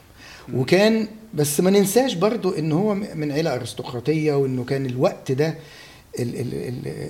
وكان 0.55 1.07
بس 1.35 1.61
ما 1.61 1.71
ننساش 1.71 2.15
برضو 2.15 2.51
إن 2.51 2.73
هو 2.73 2.95
من 2.95 3.33
عيلة 3.33 3.55
أرستقراطية 3.55 4.33
وإنه 4.35 4.65
كان 4.65 4.87
الوقت 4.87 5.33
ده 5.33 5.55
ال 6.19 6.41
ال 6.41 6.55
ال 6.55 7.09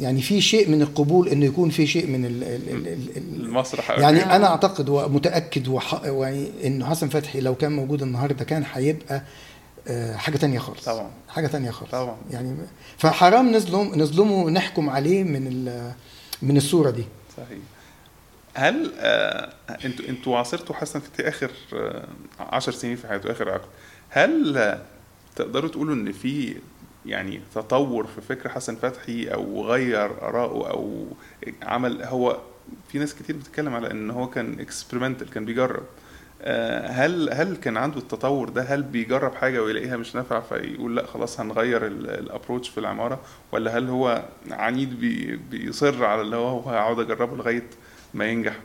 يعني 0.00 0.22
في 0.22 0.40
شيء 0.40 0.68
من 0.70 0.82
القبول 0.82 1.28
إنه 1.28 1.46
يكون 1.46 1.70
في 1.70 1.86
شيء 1.86 2.06
من 2.06 2.24
ال 2.24 2.44
ال 2.44 2.68
ال 2.68 2.88
ال 2.88 3.16
ال 3.16 3.40
المسرح 3.40 3.90
يعني. 3.90 4.22
أنا 4.36 4.46
أعتقد 4.46 4.88
ومتأكد 4.88 5.68
وح- 5.68 6.02
يعني 6.04 6.46
انه 6.64 6.86
حسن 6.86 7.08
فتحي 7.08 7.40
لو 7.40 7.54
كان 7.54 7.72
موجود 7.72 8.02
النهارده 8.02 8.44
كان 8.44 8.64
هيبقى 8.72 9.22
آه، 9.88 10.16
حاجة 10.16 10.36
تانية 10.36 10.58
خالص 10.58 10.84
طبعا. 10.84 11.10
حاجة 11.28 11.46
تانية 11.46 11.70
خالص 11.70 11.90
طبعا. 11.90 12.16
يعني 12.30 12.54
فحرام 12.98 13.52
نظلم 13.56 13.92
نظلمه 13.96 14.32
ونحكم 14.44 14.90
عليه 14.90 15.22
من 15.24 15.64
من 16.42 16.56
الصورة 16.56 16.90
دي 16.90 17.04
صحيح 17.36 17.58
هل 18.54 18.92
آه 18.98 19.52
أنتوا 19.84 20.08
أنتوا 20.08 20.38
عاصرتوا 20.38 20.74
حسن 20.74 21.00
فتحي 21.00 21.28
آخر 21.28 21.50
آه 21.74 22.04
عشر 22.40 22.72
سنين 22.72 22.96
في 22.96 23.08
حياته 23.08 23.30
آخر 23.30 23.50
عقد. 23.50 23.68
هل 24.10 24.56
آه 24.58 24.82
تقدروا 25.36 25.70
تقولوا 25.70 25.94
إن 25.94 26.12
في 26.12 26.56
يعني 27.06 27.40
تطور 27.54 28.06
في 28.06 28.20
فكر 28.20 28.48
حسن 28.48 28.74
فتحي 28.76 29.28
أو 29.28 29.66
غير 29.66 30.04
آراءه 30.04 30.70
أو 30.70 31.06
عمل؟ 31.62 32.02
هو 32.02 32.38
في 32.88 32.98
ناس 32.98 33.14
كتير 33.14 33.36
بتتكلم 33.36 33.74
على 33.74 33.90
إن 33.90 34.10
هو 34.10 34.30
كان 34.30 34.60
experimental 34.60 35.30
كان 35.30 35.44
بيجرب. 35.44 35.82
آه، 36.42 36.86
هل 36.88 37.30
هل 37.32 37.56
كان 37.56 37.76
عنده 37.76 37.98
التطور 37.98 38.48
ده؟ 38.48 38.62
هل 38.62 38.82
بيجرب 38.82 39.34
حاجة 39.34 39.62
ويلاقيها 39.62 39.96
مش 39.96 40.14
نافعة 40.14 40.40
فيقول 40.40 40.96
لأ 40.96 41.06
خلاص 41.06 41.40
هنغير 41.40 41.86
ال 41.86 41.95
approach 41.95 42.68
في 42.68 42.78
العمارة؟ 42.78 43.20
ولا 43.52 43.78
هل 43.78 43.88
هو 43.88 44.22
عنيد 44.50 45.00
بي 45.00 45.36
بيصر 45.36 46.04
على 46.04 46.20
اللي 46.20 46.36
هو 46.36 46.60
هقعد 46.70 46.98
أجربه 46.98 47.36
لغاية 47.36 47.64
ما 48.14 48.24
ينجح. 48.26 48.56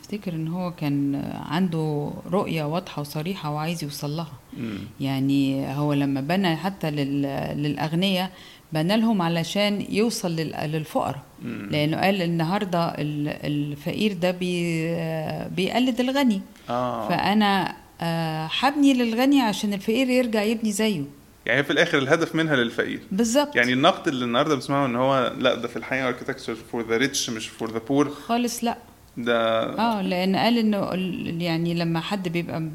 أفتكر 0.00 0.32
إن 0.32 0.48
هو 0.48 0.70
كان 0.70 1.22
عنده 1.50 2.10
رؤية 2.30 2.64
واضحة 2.64 3.00
وصريحة 3.00 3.50
وعايز 3.50 3.84
يوصل 3.84 4.10
لها. 4.16 4.32
مم. 4.58 4.78
يعني 5.00 5.66
هو 5.76 5.92
لما 5.92 6.20
بنى 6.20 6.56
حتى 6.56 6.90
لل- 6.90 7.56
للاغنياء 7.62 8.30
بنى 8.72 8.96
لهم 8.96 9.22
علشان 9.22 9.84
يوصل 9.90 10.36
لل- 10.36 10.70
للفقراء. 10.72 11.22
لأنه 11.70 11.96
قال 12.00 12.22
النهارده 12.22 12.84
ال- 12.88 13.28
الفقير 13.28 14.12
ده 14.12 14.30
بي 14.30 14.84
بيقلد 15.56 16.00
الغني. 16.00 16.40
آه. 16.70 17.08
فأنا 17.08 17.76
آه، 18.00 18.48
هبني 18.60 18.94
للغني 18.94 19.40
عشان 19.40 19.72
الفقير 19.72 20.08
يرجع 20.10 20.42
يبني 20.42 20.72
زيه. 20.72 21.02
يعني 21.48 21.62
في 21.64 21.70
الآخر 21.70 21.98
الهدف 21.98 22.34
منها 22.34 22.56
للفقير 22.56 23.00
بالظبط 23.12 23.56
يعني 23.56 23.72
النقد 23.72 24.08
اللي 24.08 24.24
النهارده 24.24 24.54
بسمعه 24.54 24.86
إن 24.86 24.96
هو 24.96 25.32
لأ 25.38 25.54
ده 25.54 25.68
في 25.68 25.76
الحقيقة 25.76 26.08
architecture 26.08 26.54
for 26.72 26.88
the 26.88 26.96
rich 26.96 27.30
مش 27.30 27.48
for 27.48 27.72
the 27.72 27.80
poor 27.88 28.10
خالص 28.10 28.64
لأ 28.64 28.78
ده 29.16 29.62
آه 29.78 30.02
لأن 30.02 30.36
قال 30.36 30.58
إنه 30.58 30.94
ال- 30.94 31.42
يعني 31.42 31.74
لما 31.74 32.00
حد 32.00 32.28
بيبقى 32.28 32.68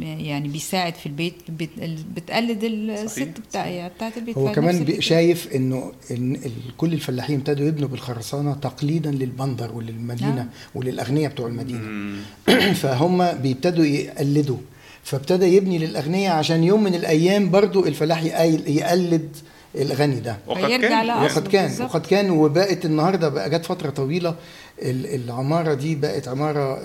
يعني 0.00 0.48
بيساعد 0.48 0.94
في 0.94 1.06
البيت 1.06 1.34
بت- 1.48 1.78
ال- 1.82 1.98
بتقلد 2.16 2.64
الست 2.64 3.28
بتاع 3.48 3.62
صحيح. 3.62 3.86
بتاعت 3.88 4.16
البيت 4.18 4.38
هو 4.38 4.52
كمان. 4.52 5.00
شايف 5.00 5.48
إنه 5.54 5.92
إن 6.10 6.34
ال- 6.34 6.76
كل 6.76 6.92
الفلاحين 6.92 7.38
ابتدوا 7.38 7.66
يبنوا 7.66 7.88
بالخرسانة 7.88 8.54
تقليدا 8.54 9.10
للبندر 9.10 9.72
وللمدينة 9.72 10.40
آه. 10.40 10.78
وللأغنياء 10.78 11.32
بتوع 11.32 11.46
المدينة. 11.48 12.12
فهم 12.82 13.32
بيبتدوا 13.32 13.84
يقلدوا 13.84 14.58
فابتدى 15.04 15.46
يبني 15.56 15.78
للاغنياء 15.78 16.36
عشان 16.36 16.64
يوم 16.64 16.82
من 16.84 16.94
الأيام 16.94 17.50
برضو 17.50 17.86
الفلاح 17.86 18.22
يقل- 18.22 18.68
يقلد 18.68 19.36
الغني 19.76 20.20
ده 20.20 20.36
وقد 20.46 20.60
كان. 20.82 20.90
وقد 21.24 21.48
كان. 21.48 21.70
وقد 21.84 22.06
كان 22.06 22.30
وبقت 22.30 22.84
النهارده 22.84 23.28
بقى 23.28 23.50
جت 23.50 23.64
فترة 23.66 23.90
طويلة 23.90 24.34
ال- 24.82 25.06
العمارة 25.14 25.74
دي 25.74 25.94
بقت 25.94 26.28
عمارة 26.28 26.80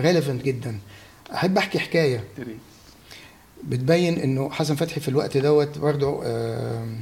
ريليفنت 0.00 0.42
جدا 0.44 0.78
أحب 1.34 1.58
أحكي 1.58 1.78
حكاية. 1.78 2.24
بتبين 3.64 4.18
إنه 4.18 4.50
حسن 4.50 4.74
فتحي 4.74 5.00
في 5.00 5.08
الوقت 5.08 5.36
دوت 5.36 5.78
برضه 5.78 6.22
آم، 6.26 7.00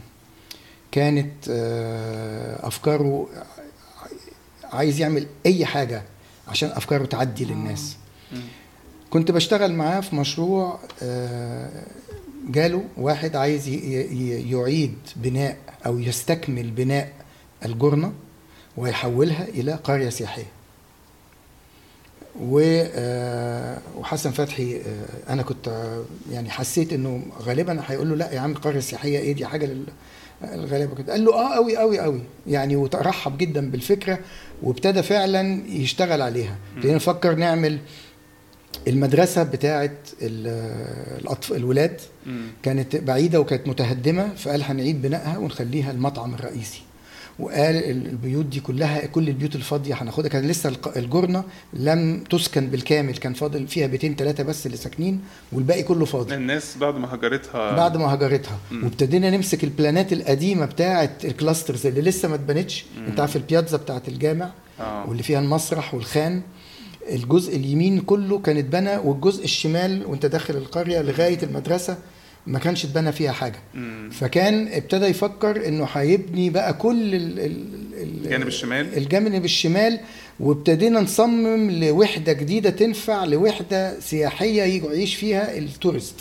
كانت 0.93 1.33
آه، 1.51 2.67
أفكاره 2.67 3.29
عايز 4.73 5.01
يعمل 5.01 5.27
أي 5.47 5.67
حاجة 5.67 6.03
عشان 6.49 6.69
أفكاره 6.69 7.05
تعدي 7.05 7.45
للناس. 7.45 7.97
كنت 9.13 9.31
بشتغل 9.31 9.73
معاه 9.75 10.01
في 10.01 10.17
مشروع 10.17 10.79
آه، 11.03 11.69
جاله 12.49 12.85
واحد 12.97 13.37
عايز 13.37 13.69
يعيد 14.53 14.95
بناء 15.17 15.57
أو 15.87 15.99
يستكمل 15.99 16.71
بناء 16.71 17.13
الجرنه 17.65 18.13
ويحولها 18.77 19.45
إلى 19.49 19.73
قرية 19.73 20.09
سياحية. 20.09 20.47
و- 22.41 22.61
آه، 22.95 23.79
وحسن 23.99 24.31
فتحي 24.31 24.77
آه، 24.77 25.33
أنا 25.33 25.43
كنت 25.43 25.95
يعني 26.33 26.51
حسيت 26.51 26.93
إنه 26.93 27.23
غالبا 27.43 27.83
هيقول 27.87 28.09
له 28.11 28.17
لا 28.17 28.33
يا 28.33 28.41
عم 28.41 28.55
قرية 28.55 28.81
سياحية 28.81 29.19
إيه 29.19 29.33
دي 29.33 29.47
حاجة 29.47 29.77
الغلابه 30.45 30.95
كده. 30.95 31.13
قال 31.13 31.25
له 31.25 31.35
آه 31.35 31.55
قوي 31.55 31.77
قوي 31.77 31.99
قوي 31.99 32.21
يعني 32.47 32.77
وترحب 32.77 33.39
جدا 33.39 33.71
بالفكرة 33.71 34.19
وابتدى 34.63 35.03
فعلا 35.03 35.63
يشتغل 35.69 36.23
عليها. 36.23 36.57
ابتدينا 36.75 36.97
نفكر 36.97 37.35
نعمل 37.35 37.79
المدرسة 38.89 39.43
بتاعه 39.43 39.91
الاطفال 40.23 41.57
الولاد. 41.57 42.01
كانت 42.63 42.97
بعيدة 42.97 43.41
وكانت 43.41 43.69
متهدمة 43.69 44.35
فقال 44.35 44.63
هنعيد 44.63 45.03
بنائها 45.03 45.39
ونخليها 45.39 45.91
المطعم 45.91 46.35
الرئيسي. 46.35 46.83
وقال 47.39 47.77
ال- 47.77 48.07
البيوت 48.07 48.45
دي 48.47 48.61
كلها 48.61 49.07
كل 49.07 49.29
البيوت 49.29 49.55
الفاضية 49.55 49.95
هناخدها. 49.95 50.29
كان 50.29 50.49
لسه 50.49 50.73
الجرنه 50.97 51.45
لم 51.75 52.25
تسكن 52.31 52.67
بالكامل 52.67 53.17
كان 53.17 53.35
فاضل 53.35 53.67
فيها 53.69 53.87
بيتين 53.87 54.17
ثلاثة 54.17 54.43
بس 54.45 54.67
اللي 54.67 54.77
ساكنين 54.77 55.21
والباقي 55.53 55.83
كله 55.83 56.05
فاضي. 56.05 56.35
الناس 56.35 56.77
بعد 56.81 56.95
ما 56.95 57.15
هجرتها. 57.15 57.77
بعد 57.77 57.97
ما 57.97 58.15
هجرتها. 58.15 58.59
وابتدينا 58.83 59.31
نمسك 59.31 59.65
ال 59.65 59.73
plan 59.73 60.05
ات 60.05 60.13
القديمة 60.13 60.67
بتاعه 60.67 61.11
ال 61.25 61.32
clusters 61.32 61.87
اللي 61.87 62.01
لسه 62.01 62.29
ما 62.29 62.35
اتبنتش. 62.35 62.85
انت 63.09 63.21
عارف 63.21 63.37
ال 63.37 63.42
piazza 63.42 63.77
بتاعه 63.77 64.03
الجامع 64.09 64.51
آه. 64.81 65.09
واللي 65.09 65.23
فيها 65.23 65.39
المسرح 65.41 65.95
والخان. 65.95 66.43
الجزء 67.11 67.57
اليمين 67.57 68.01
كله 68.01 68.39
كان 68.39 68.57
اتبنى 68.57 68.97
والجزء 68.97 69.45
الشمال 69.45 70.07
وانت 70.07 70.27
داخل 70.27 70.57
القرية 70.57 71.03
لغاية 71.03 71.39
المدرسة 71.43 71.99
ما 72.47 72.59
كانش 72.59 72.85
اتبنى 72.85 73.13
فيها 73.13 73.33
حاجة. 73.33 73.59
مم. 73.75 74.11
فكان 74.13 74.69
ابتدى 74.69 75.07
يفكر 75.07 75.69
انه 75.69 75.85
هيبني 75.93 76.51
بقى 76.51 76.75
كل 76.75 77.15
ال 77.15 77.39
ال 77.41 77.51
ال 77.95 78.25
الجانب 78.25 78.47
الشمال؟ 78.47 78.97
الجانب 78.97 79.45
الشمال 79.45 80.01
وابتدينا 80.41 81.01
نصمم 81.01 81.71
لوحدة 81.71 82.33
جديدة 82.33 82.71
تنفع 82.71 83.25
لوحدة 83.25 84.01
سياحية 84.01 84.63
يعيش 84.63 85.15
فيها 85.15 85.59
ال 85.59 85.65
tourist. 85.65 86.15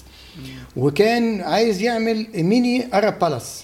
وكان 0.77 1.41
عايز 1.41 1.81
يعمل 1.81 2.27
mini 2.35 2.87
Arab 2.97 3.19
palace 3.19 3.63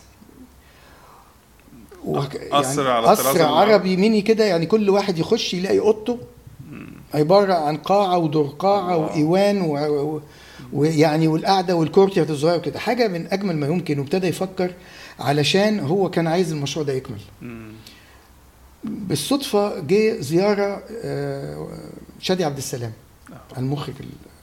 وك- 2.05 2.38
قصر 2.51 2.88
على 2.91 3.07
قصر 3.07 3.43
عربي 3.45 3.97
ميني 3.97 4.22
كده 4.22 4.43
يعني 4.45 4.65
كل 4.65 4.89
واحد 4.89 5.18
يخش 5.20 5.53
يلاقي 5.53 5.80
أوضته. 5.80 6.18
عبارة 7.14 7.53
عن 7.53 7.78
قاعة 7.78 8.18
ودور 8.18 8.47
قاعة 8.47 8.97
واو. 8.97 9.03
وإيوان 9.03 9.62
و... 9.62 9.76
و... 9.78 10.22
ويعني 10.74 11.28
والقعدة 11.28 11.76
والكورتيات 11.76 12.30
الصغيره 12.30 12.58
كده 12.58 12.80
حاجة 12.80 13.08
من 13.08 13.28
أجمل 13.34 13.55
ما 13.55 13.68
يمكن 13.68 13.99
وابتدى 13.99 14.28
يفكر 14.28 14.74
علشان 15.20 15.80
هو 15.80 16.10
كان 16.10 16.28
عايز 16.28 16.51
المشروع 16.51 16.86
ده 16.86 16.93
يكمل. 16.93 17.20
بالصدفة 18.84 19.80
جه 19.80 20.20
زيارة 20.22 20.84
آه، 21.03 21.68
شادي 22.20 22.45
عبد 22.45 22.58
السلام 22.58 22.91
آه. 23.34 23.60
المخرج 23.60 23.95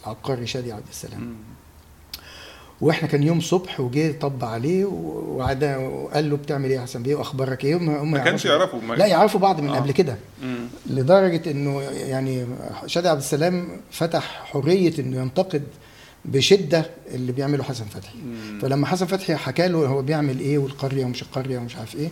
العبقري 0.07 0.47
شادي 0.47 0.73
عبد 0.73 0.89
السلام 0.91 1.21
مم. 1.21 1.35
وإحنا 2.85 3.09
كان 3.09 3.23
يوم 3.23 3.41
صبح 3.41 3.81
وجه 3.81 4.13
طب 4.21 4.45
عليه 4.45 4.85
وقعد 4.85 5.65
وقال 5.65 6.31
له 6.31 6.37
بتعمل 6.37 6.71
إيه 6.71 6.77
يا 6.77 6.83
حسن 6.83 7.03
بيه 7.03 7.15
واخبارك 7.15 7.65
إيه 7.65 7.77
هم 7.77 8.11
ما 8.11 8.19
كانش 8.19 8.45
يعرفوا 8.45 8.81
ما- 8.81 8.95
لا 8.95 9.07
يعرفوا 9.07 9.41
بعض 9.41 9.61
من 9.61 9.69
آه. 9.69 9.77
قبل 9.77 9.93
كده. 9.93 10.17
لدرجة 10.91 11.51
إنه 11.51 11.81
يعني 11.83 12.47
شادي 12.87 13.09
عبد 13.09 13.21
السلام 13.21 13.69
فتح 13.91 14.43
حرية 14.45 14.93
إنه 14.99 15.17
ينتقد 15.23 15.63
بشدة 16.25 16.87
اللي 17.15 17.33
بيعمله 17.33 17.63
حسن 17.65 17.85
فتحي 17.85 18.19
مم. 18.19 18.59
فلما 18.63 18.87
حسن 18.87 19.07
فتحي 19.07 19.35
حكى 19.37 19.69
له 19.69 19.79
هو 19.87 20.03
بيعمل 20.03 20.41
إيه 20.41 20.59
والقرية 20.59 21.05
ومش 21.05 21.23
القرية 21.23 21.59
ومش 21.59 21.77
عارف 21.77 21.95
إيه 21.97 22.09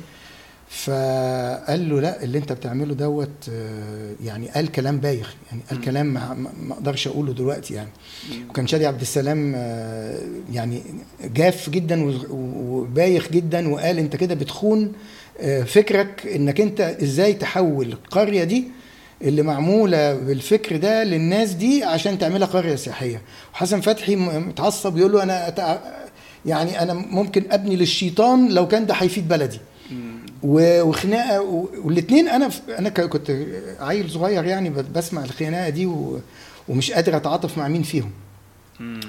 فقال 0.72 1.88
له 1.88 2.00
لا 2.00 2.22
اللي 2.22 2.38
انت 2.38 2.52
بتعمله 2.52 2.94
دوت 2.94 3.48
آه، 3.50 4.14
يعني 4.24 4.48
قال 4.48 4.72
كلام 4.72 4.98
بايخ 4.98 5.34
يعني 5.50 5.62
قال. 5.70 5.80
كلام 5.80 6.06
ما 6.06 6.46
أقدرش 6.70 7.06
اقوله 7.06 7.32
دلوقتي 7.32 7.74
يعني. 7.74 7.90
وكان 8.48 8.66
شادي 8.66 8.86
عبد 8.86 9.00
السلام 9.00 9.52
آه، 9.56 10.18
يعني 10.52 10.82
جاف 11.24 11.70
جدا 11.70 12.20
وبايخ 12.30 13.28
جدا 13.32 13.68
وقال 13.68 13.98
انت 13.98 14.16
كده 14.16 14.34
بتخون 14.34 14.92
آه، 15.40 15.62
فكرك 15.62 16.26
انك 16.26 16.60
انت 16.60 16.80
إزاي 16.80 17.32
تحول 17.32 17.86
القرية 17.86 18.44
دي 18.44 18.64
اللي 19.22 19.42
معمولة 19.42 20.14
بالفكر 20.14 20.76
ده 20.76 21.04
للناس 21.04 21.52
دي 21.52 21.84
عشان 21.84 22.18
تعملها 22.18 22.46
قرية 22.46 22.76
سياحية 22.76 23.22
وحسن 23.54 23.80
فتحي 23.80 24.16
متعصب 24.16 24.98
يقول 24.98 25.12
له 25.12 25.22
أنا 25.22 25.54
يعني 26.46 26.82
أنا 26.82 26.94
ممكن 26.94 27.44
أبني 27.50 27.76
للشيطان 27.76 28.48
لو 28.48 28.68
كان 28.68 28.86
ده 28.86 28.94
هيفيد 28.94 29.28
بلدي 29.28 29.58
وخناقة 30.42 31.40
والاثنين 31.84 32.28
أنا 32.28 32.50
أنا 32.78 32.88
كنت 32.88 33.30
عيل 33.80 34.10
صغير 34.10 34.44
يعني 34.44 34.70
بسمع 34.70 35.24
الخناقة 35.24 35.68
دي 35.68 35.88
ومش 36.68 36.92
قادر 36.92 37.16
أتعاطف 37.16 37.58
مع 37.58 37.68
مين 37.68 37.82
فيهم. 37.82 38.10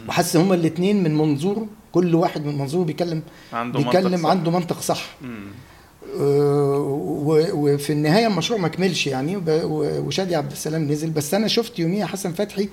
وحاسس 0.10 0.36
هما 0.36 0.56
الاثنين 0.56 1.04
من 1.04 1.18
منظوره 1.18 1.68
كل 1.92 2.16
واحد 2.16 2.46
من 2.46 2.58
منظوره 2.58 2.86
بيتكلم 2.86 3.22
عنده 3.54 3.80
منطق 3.80 3.92
بيتكلم 3.92 4.24
صح. 4.24 4.30
عنده 4.30 4.52
منطق 4.52 4.82
صح. 4.82 5.06
وفي 7.54 7.94
النهاية 7.94 8.28
المشروع 8.28 8.60
ما 8.60 8.68
كملش 8.68 9.08
يعني 9.08 9.42
وشادي 9.48 10.36
عبد 10.36 10.52
السلام 10.52 10.92
نزل. 10.92 11.10
بس 11.10 11.34
أنا 11.34 11.48
شفت 11.48 11.80
يوميها 11.80 12.06
حسن 12.06 12.34
فتحي 12.34 12.70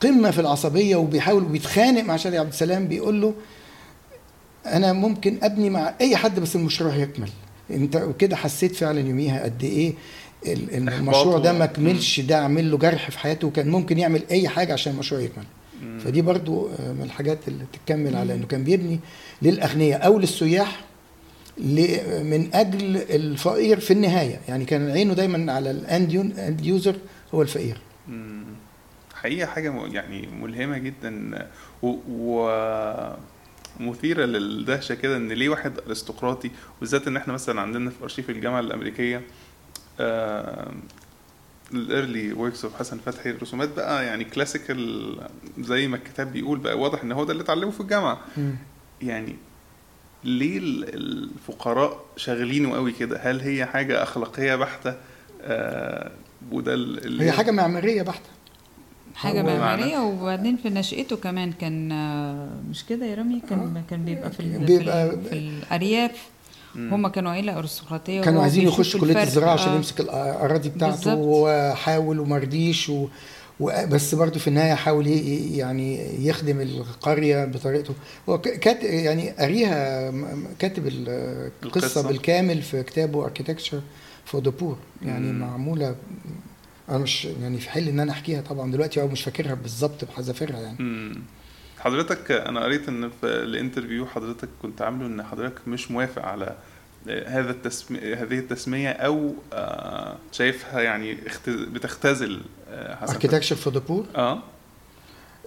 قمة 0.00 0.30
في 0.30 0.40
العصبية 0.40 0.96
وبيحاول 0.96 1.42
وبيتخانق 1.42 2.02
مع 2.02 2.16
شادي 2.16 2.38
عبد 2.38 2.48
السلام 2.48 2.88
بيقول 2.88 3.20
له 3.20 3.34
أنا 4.66 4.92
ممكن 4.92 5.38
أبني 5.42 5.70
مع 5.70 5.94
أي 6.00 6.16
حد 6.16 6.40
بس 6.40 6.56
المشروع 6.56 6.94
يكمل. 6.96 7.30
انت 7.70 7.96
وكده 7.96 8.36
حسيت 8.36 8.76
فعلا 8.76 9.00
يوميها 9.00 9.44
قد 9.44 9.64
إيه 9.64 9.92
ال- 10.46 10.74
ال- 10.74 10.88
المشروع 10.88 11.38
ده 11.38 11.52
ما 11.52 11.66
كملش 11.66 12.20
ده 12.20 12.38
عامل 12.42 12.70
له 12.70 12.78
جرح 12.78 13.10
في 13.10 13.18
حياته 13.18 13.46
وكان 13.46 13.68
ممكن 13.68 13.98
يعمل 13.98 14.22
أي 14.30 14.48
حاجة 14.48 14.72
عشان 14.72 14.92
المشروع 14.92 15.20
يكمل. 15.20 15.44
فدي 16.00 16.22
برضو 16.22 16.68
آه، 16.68 16.92
من 16.92 17.02
الحاجات 17.02 17.38
اللي 17.48 17.64
تكمل 17.86 18.16
على 18.16 18.34
إنه 18.34 18.46
كان 18.46 18.64
بيبني 18.64 19.00
للأغنياء 19.42 20.06
أو 20.06 20.18
للسياح 20.18 20.84
من 21.58 22.48
أجل 22.54 22.96
الفقير 22.96 23.80
في 23.80 23.90
النهاية. 23.92 24.40
يعني 24.48 24.64
كان 24.64 24.90
عينه 24.90 25.14
دايما 25.14 25.52
على 25.52 25.70
الاند 25.70 26.64
يوزر 26.66 26.96
هو 27.34 27.42
الفقير. 27.42 27.78
حاجة 29.46 29.70
م- 29.70 29.86
يعني 29.94 30.26
ملهمة 30.26 30.78
جدا 30.78 31.46
و... 31.82 31.94
و... 32.10 32.48
مثيرة 33.80 34.24
للدهشة 34.24 34.94
كده 34.94 35.16
إن 35.16 35.28
ليه 35.32 35.48
واحد 35.48 35.78
أرستقراطي 35.88 36.50
وبالذات 36.76 37.08
إن 37.08 37.16
إحنا 37.16 37.32
مثلا 37.32 37.60
عندنا 37.60 37.90
في 37.90 37.96
أرشيف 38.02 38.30
الجامعة 38.30 38.60
الأمريكية 38.60 39.22
ال 41.74 42.32
early 42.32 42.48
works 42.48 42.64
of 42.64 42.74
حسن 42.78 42.98
فتحي 42.98 43.30
الرسومات 43.30 43.68
بقى 43.76 44.06
يعني 44.06 44.24
classical 44.24 45.16
زي 45.58 45.88
ما 45.88 45.96
الكتاب 45.96 46.32
بيقول 46.32 46.58
بقى 46.58 46.78
واضح 46.78 47.02
إن 47.02 47.12
هو 47.12 47.24
ده 47.24 47.32
اللي 47.32 47.42
اتعلمه 47.42 47.70
في 47.70 47.80
الجامعة. 47.80 48.20
يعني 49.02 49.36
ليه 50.24 50.58
ال- 50.58 50.94
الفقراء 50.94 52.04
شاغلينه 52.16 52.74
قوي 52.74 52.92
كده؟ 52.92 53.18
هل 53.18 53.40
هي 53.40 53.66
حاجة 53.66 54.02
أخلاقية 54.02 54.54
بحتة؟ 54.54 54.94
آه 55.42 56.10
ولا 56.52 56.74
هي 56.74 57.32
حاجة 57.32 57.50
معمارية 57.50 58.02
بحتة. 58.02 58.28
حاجة 59.14 59.42
معمارية 59.42 59.98
وبعدين 59.98 60.56
في 60.56 60.70
نشأته 60.70 61.16
كمان 61.16 61.52
كان 61.52 61.92
آه، 61.92 62.48
مش 62.70 62.84
كده 62.86 63.06
يا 63.06 63.14
رامي 63.14 63.42
كان 63.50 63.82
كان 63.90 64.04
بيبقى 64.04 64.30
في 64.30 64.42
بيبقى- 64.66 65.28
في 65.30 65.32
الأرياف 65.38 66.10
مم. 66.74 66.94
هم 66.94 67.08
كانوا 67.08 67.30
عيلة 67.32 67.58
أرستقراطية 67.58 68.20
كانوا 68.20 68.42
عايزين 68.42 68.64
يخش 68.68 68.96
كلية. 68.96 69.22
الزراعة 69.22 69.52
عشان 69.52 69.72
آه. 69.72 69.76
يمسك 69.76 70.00
الأراضي 70.00 70.68
بتاعته 70.68 70.94
بالظبط. 70.96 71.18
وهو 71.18 71.74
حاول 71.76 72.18
وما 72.20 72.38
رضيش 72.38 72.88
و... 72.88 73.06
و... 73.60 73.70
بس 73.88 74.14
برضه 74.14 74.38
في 74.38 74.48
النهاية 74.48 74.74
حاول 74.74 75.06
ي... 75.06 75.56
يعني 75.56 76.00
يخدم 76.26 76.60
القرية 76.60 77.44
بطريقته 77.44 77.94
هو 78.28 78.38
ك- 78.40 78.48
كات 78.58 78.84
يعني 78.84 79.30
م- 80.10 80.44
كاتب 80.58 80.86
ال- 80.86 81.50
القصة 81.62 81.86
القصة. 81.86 82.08
بالكامل 82.08 82.62
في 82.62 82.82
كتابه 82.82 83.24
اركيتكتشر 83.24 83.80
for 84.24 84.42
the 84.42 84.50
poor 84.50 84.76
يعني 85.02 85.32
مم. 85.32 85.38
معمولة 85.40 85.94
أنا 86.88 86.98
مش 86.98 87.24
يعني 87.24 87.58
في 87.60 87.70
حل 87.70 87.88
إن 87.88 88.00
أنا 88.00 88.12
أحكيها 88.12 88.40
طبعا 88.40 88.72
دلوقتي 88.72 89.00
أو 89.00 89.08
مش 89.08 89.22
فاكرها 89.22 89.54
بالظبط 89.54 90.04
بحذافيرها 90.04 90.60
يعني 90.60 90.76
مم. 90.78 91.22
حضرتك 91.78 92.30
أنا 92.30 92.64
قريت 92.64 92.88
إن 92.88 93.10
في 93.20 93.26
ال 93.26 93.34
interview 93.34 94.06
حضرتك 94.06 94.48
كنت 94.62 94.82
عامله 94.82 95.06
إن 95.06 95.22
حضرتك 95.22 95.68
مش 95.68 95.90
موافق 95.90 96.22
على 96.22 96.56
هذا 97.26 97.50
التسمي... 97.50 97.98
هذه 97.98 98.38
التسمية 98.38 98.90
أو 98.90 99.34
آه، 99.52 100.16
شايفها 100.32 100.80
يعني 100.80 101.26
اخت... 101.26 101.50
بتختزل 101.50 102.40
آه، 102.70 102.94
حسن. 102.96 103.12
Architecture 103.12 103.56
for 103.56 103.72
the 103.72 103.78
Poor 103.78 104.06
آه 104.16 104.42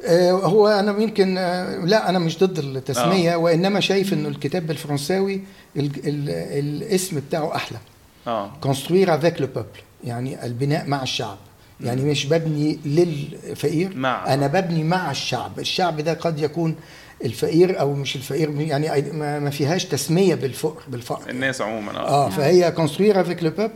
آه، 0.05 0.31
هو 0.31 0.67
أنا 0.67 1.01
يمكن 1.01 1.37
آه، 1.37 1.85
لا 1.85 2.09
أنا 2.09 2.19
مش 2.19 2.39
ضد 2.39 2.59
التسمية 2.59 3.35
وإنما 3.35 3.79
شايف 3.79 4.13
إنه 4.13 4.29
الكتاب 4.29 4.67
بالفرنساوي 4.67 5.41
ال 5.77 5.91
ال 6.07 6.29
الاسم 6.29 7.19
بتاعه 7.19 7.55
أحلى 7.55 7.77
آه. 8.27 8.51
Construire 8.61 9.15
avec 9.15 9.41
le 9.41 9.47
peuple 9.47 9.67
يعني 10.03 10.45
البناء 10.45 10.87
مع 10.87 11.03
الشعب. 11.03 11.37
يعني 11.81 12.01
مش 12.01 12.25
ببني 12.25 12.79
للفقير 12.85 13.95
مع. 13.97 14.33
أنا 14.33 14.47
ببني 14.47 14.83
مع 14.83 15.11
الشعب. 15.11 15.59
الشعب 15.59 16.01
ده 16.01 16.13
قد 16.13 16.39
يكون 16.39 16.75
الفقير 17.25 17.79
أو 17.79 17.93
مش 17.93 18.15
الفقير 18.15 18.61
يعني 18.61 19.11
ما 19.11 19.49
فيهاش 19.49 19.85
تسمية 19.85 20.35
بالفقر 20.35 20.81
بالفقر. 20.87 21.29
الناس 21.29 21.61
عموما 21.61 21.91
آه. 21.97 22.25
آه 22.25 22.29
فهي 22.29 22.71
Construire 22.71 23.21
avec 23.21 23.43
le 23.43 23.49
peuple 23.49 23.71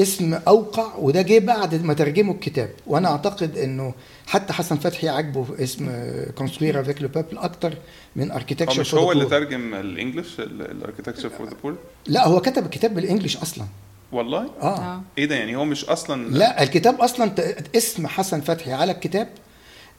اسم 0.00 0.34
أوقع 0.34 0.96
وده 0.96 1.22
جه 1.22 1.38
بعد 1.38 1.84
ما 1.84 1.94
ترجموا 1.94 2.34
الكتاب. 2.34 2.70
وأنا 2.86 3.08
أعتقد 3.08 3.58
إنه 3.58 3.94
حتى 4.26 4.52
حسن 4.52 4.76
فتحي 4.76 5.08
عاجبه 5.08 5.46
اسم 5.58 5.88
Construire 6.34 6.80
avec 6.80 7.02
le 7.02 7.08
peuple 7.08 7.38
أكتر 7.38 7.74
من 8.16 8.30
هو 8.30 8.36
Architecture 8.36 8.80
مش 8.80 8.94
هو 8.94 9.12
اللي 9.12 9.24
ترجم 9.24 9.74
ال 9.74 9.82
English 9.82 10.40
ال 10.40 10.47
Architecture 10.47 11.28
for 11.28 11.46
the 11.46 11.56
Poor 11.62 11.76
لا 12.06 12.26
هو 12.26 12.40
كتب 12.40 12.64
الكتاب 12.64 12.94
بال 12.94 13.03
English 13.03 13.36
أصلا. 13.36 13.64
والله؟ 14.12 14.50
آه. 14.62 14.78
آه. 14.78 15.02
إيه 15.18 15.26
ده 15.26 15.34
يعني 15.34 15.56
هو 15.56 15.64
مش 15.64 15.84
أصلا 15.84 16.28
لا 16.28 16.62
الكتاب 16.62 17.00
أصلا 17.00 17.34
اسم 17.76 18.06
حسن 18.06 18.40
فتحي 18.40 18.72
على 18.72 18.92
الكتاب 18.92 19.28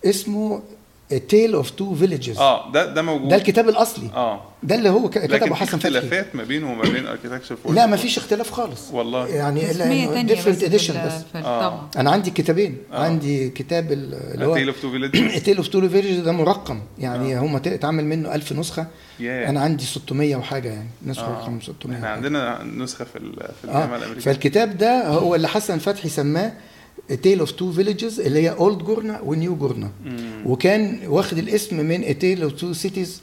اسمه 0.05 0.61
Tale 1.17 1.53
of 1.53 1.69
Two 1.69 1.95
Villages 1.95 2.37
آه 2.37 2.71
ده 2.71 2.93
ده 2.93 3.01
موجود. 3.01 3.29
ده 3.29 3.35
الكتاب 3.35 3.69
الأصلي. 3.69 4.09
آه. 4.15 4.41
ده 4.63 4.75
اللي 4.75 4.89
هو 4.89 5.09
كتبه 5.09 5.37
في 5.37 5.55
حسن 5.55 5.77
فتحي. 5.77 5.89
اختلافات 5.97 6.35
ما 6.35 6.43
بينه 6.43 6.71
وما 6.71 6.81
بين 6.83 7.07
Architecture 7.07 7.55
for 7.55 7.73
لا 7.73 7.85
ما 7.85 7.97
فيش 7.97 8.17
اختلاف 8.17 8.51
خالص. 8.51 8.91
والله. 8.91 9.27
يعني 9.27 9.61
بس 9.69 9.75
different 10.25 10.63
edition 10.63 10.93
بس. 11.05 11.13
ال- 11.35 11.45
آه. 11.45 11.61
طبعا 11.69 11.87
أنا 11.97 12.11
عندي 12.11 12.31
كتابين. 12.31 12.77
آه. 12.93 13.03
عندي 13.03 13.49
كتاب 13.49 13.91
ال- 13.91 14.13
اللي 14.13 14.53
Tale 14.53 14.63
هو 14.63 14.69
of 14.75 14.81
Two 14.81 14.91
Village 14.91 15.41
Tale 15.43 15.57
of 15.57 15.67
Two 15.67 15.89
Villages 15.89 16.19
ده 16.19 16.31
مرقم. 16.31 16.79
يعني 16.99 17.39
هم 17.39 17.55
اتعمل 17.55 18.05
منه 18.05 18.35
1000 18.35 18.53
نسخة. 18.53 18.87
ياه. 19.19 19.49
أنا 19.49 19.61
عندي 19.61 19.83
600 19.85 20.35
وحاجة 20.35 20.69
يعني. 20.69 20.89
نسخة 21.05 21.25
آه. 21.27 21.41
رقم 21.41 21.59
600 21.61 21.97
إحنا. 21.97 22.09
عندنا 22.09 22.63
نسخة 22.63 23.05
في 23.05 23.15
ال- 23.17 23.33
في 23.61 23.63
الجامعة 23.63 23.93
آه 23.93 23.97
الأمريكية. 23.97 24.21
فالكتاب 24.21 24.77
ده 24.77 25.07
هو 25.07 25.35
اللي 25.35 25.47
حسن 25.47 25.77
فتحي 25.79 26.09
سماه 26.09 26.51
Tale 27.15 27.39
of 27.39 27.51
Two 27.51 27.71
Villages 27.71 28.19
اللي 28.19 28.39
هي 28.43 28.49
old 28.49 28.77
جورنا 28.77 29.21
و 29.21 29.30
new 29.30 29.55
جورنا. 29.55 29.91
وكان 30.45 30.99
واخد 31.07 31.37
الاسم 31.37 31.75
من 31.85 32.19
Tale 32.19 32.43
of 32.43 32.53
Two 32.53 32.73
Cities 32.73 33.21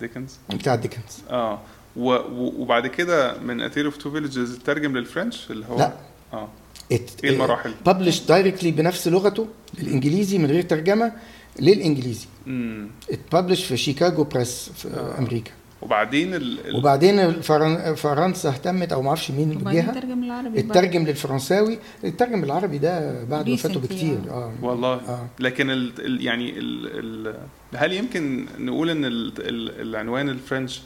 ديكنز 0.00 0.36
بتاع 0.54 0.74
ديكنز 0.74 1.02
آه 1.30 1.58
وبعد 1.96 2.86
كده 2.86 3.38
من 3.38 3.60
A 3.60 3.65
Tale 3.65 3.84
of 3.84 3.96
Two 3.96 4.10
Villages 4.10 4.58
ترجم 4.64 4.96
لل 4.96 5.10
French 5.10 5.50
اللي 5.50 5.66
هو 5.66 5.78
لا. 5.78 5.92
آه 6.32 6.48
إيه 6.90 7.00
المراحل؟ 7.24 7.74
publish 7.86 8.20
directly 8.20 8.70
بنفس 8.70 9.08
لغته 9.08 9.46
بالانجليزي 9.78 10.38
من 10.38 10.46
غير 10.46 10.62
ترجمة 10.62 11.12
للإنجليزي 11.60 12.26
امم 12.46 12.88
ات 13.10 13.17
publish 13.17 13.64
في 13.64 13.76
شيكاغو 13.76 14.24
Press 14.24 14.70
في 14.76 14.88
آه. 14.88 15.18
أمريكا 15.18 15.50
وبعدين 15.82 16.34
ال... 16.34 16.76
وبعدين 16.76 17.18
الفرن... 17.18 17.94
فرنسا 17.94 18.48
اهتمت 18.48 18.92
أو 18.92 19.02
ما 19.02 19.08
أعرفش 19.08 19.30
مين 19.30 19.56
وبعدين 19.56 19.80
الجهه 19.80 20.00
ترجم 20.00 20.22
العربي 20.22 20.62
بقى. 20.62 20.78
اترجم 20.78 21.04
للفرنساوي. 21.04 21.78
الترجم 22.04 22.40
بالعربي 22.40 22.78
ده 22.78 23.24
بعد 23.24 23.48
وفاته 23.48 23.80
بكتير. 23.80 24.18
آه. 24.28 24.32
آه. 24.32 24.52
والله. 24.62 24.92
آه. 24.94 25.26
لكن 25.38 25.70
ال... 25.70 25.92
ال... 25.98 26.24
يعني 26.26 26.58
ال... 26.58 26.90
ال... 27.28 27.34
هل 27.74 27.92
يمكن 27.92 28.46
نقول 28.58 28.90
إن 28.90 29.04
ال... 29.04 29.32
ال... 29.38 29.80
العنوان 29.80 30.28
ال 30.28 30.36
French 30.36 30.82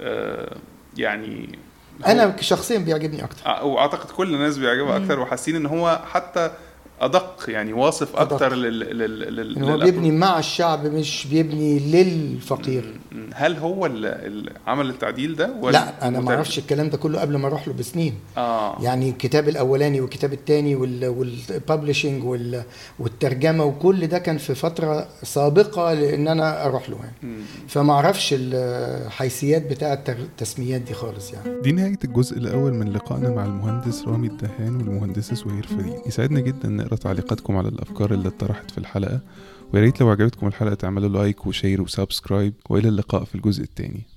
آه 0.00 0.56
يعني 0.96 1.58
هو- 2.02 2.06
أنا 2.12 2.36
شخصيا 2.40 2.78
بيعجبني 2.78 3.24
أكتر. 3.24 3.46
آه، 3.46 3.64
وأعتقد 3.64 4.10
كل 4.10 4.34
الناس 4.34 4.58
بيعجبها. 4.58 4.96
أكتر. 4.96 5.20
وحاسين 5.20 5.56
إن 5.56 5.66
هو 5.66 6.02
حتى 6.10 6.50
أدق 7.04 7.44
يعني 7.48 7.72
واصف. 7.72 8.16
أكتر 8.16 8.54
لل, 8.54 8.80
لل... 8.80 9.36
لل... 9.36 9.56
ان 9.56 9.62
هو 9.64 9.78
بيبني 9.78 10.10
مع 10.10 10.38
الشعب 10.38 10.86
مش 10.86 11.26
بيبني 11.26 11.78
للفقير. 11.78 13.00
هل 13.34 13.56
هو 13.56 13.86
اللي 13.86 14.52
عمل 14.66 14.90
التعديل 14.90 15.36
ده 15.36 15.54
ولا 15.60 15.72
لا 15.72 16.08
أنا 16.08 16.20
ما؟ 16.20 16.34
أعرفش 16.34 16.58
الكلام 16.58 16.88
ده 16.88 16.96
كله 16.98 17.20
قبل 17.20 17.36
ما 17.36 17.46
أروح 17.46 17.68
له 17.68 17.74
بسنين 17.74 18.14
آه 18.36 18.82
يعني 18.82 19.10
الكتاب 19.10 19.48
الأولاني 19.48 20.00
والكتاب 20.00 20.32
الثاني 20.32 20.76
والببلشنج 20.76 22.24
والترجمة 22.98 23.64
وكل 23.64 24.06
ده 24.06 24.18
كان 24.18 24.38
في 24.38 24.54
فترة 24.54 25.08
سابقة 25.22 25.92
لإن 25.92 26.28
أنا 26.28 26.64
أروح 26.66 26.90
له 26.90 26.96
يعني. 26.96 27.36
فما 27.68 27.92
أعرفش 27.92 28.34
الحيثيات 28.38 29.70
بتاعه 29.70 30.04
التسميات 30.08 30.80
دي 30.80 30.94
خالص 30.94 31.32
يعني 31.32 31.60
دي 31.62 31.72
نهاية 31.72 31.98
الجزء 32.04 32.38
الأول 32.38 32.74
من 32.74 32.92
لقائنا 32.92 33.30
مع 33.30 33.44
المهندس 33.44 34.04
رامي 34.08 34.26
الدهان 34.26 34.76
والمهندسة 34.76 35.34
سهير 35.34 35.66
فريد 35.66 35.94
يسعدنا 36.06 36.40
جدا 36.40 36.68
تعليقاتكم 36.96 37.56
على 37.56 37.68
الأفكار 37.68 38.14
اللي 38.14 38.28
اتطرحت 38.28 38.70
في 38.70 38.78
الحلقة. 38.78 39.20
ويا 39.74 39.82
ريت 39.82 40.00
لو 40.00 40.08
عجبتكم 40.10 40.46
الحلقة 40.46 40.74
تعملوا 40.74 41.08
like 41.08 41.46
و 41.46 41.52
share 41.52 41.82
و 41.82 41.89
subscribe 41.89 42.54
وإلى 42.70 42.88
اللقاء 42.88 43.24
في 43.24 43.34
الجزء 43.34 43.62
الثاني 43.62 44.13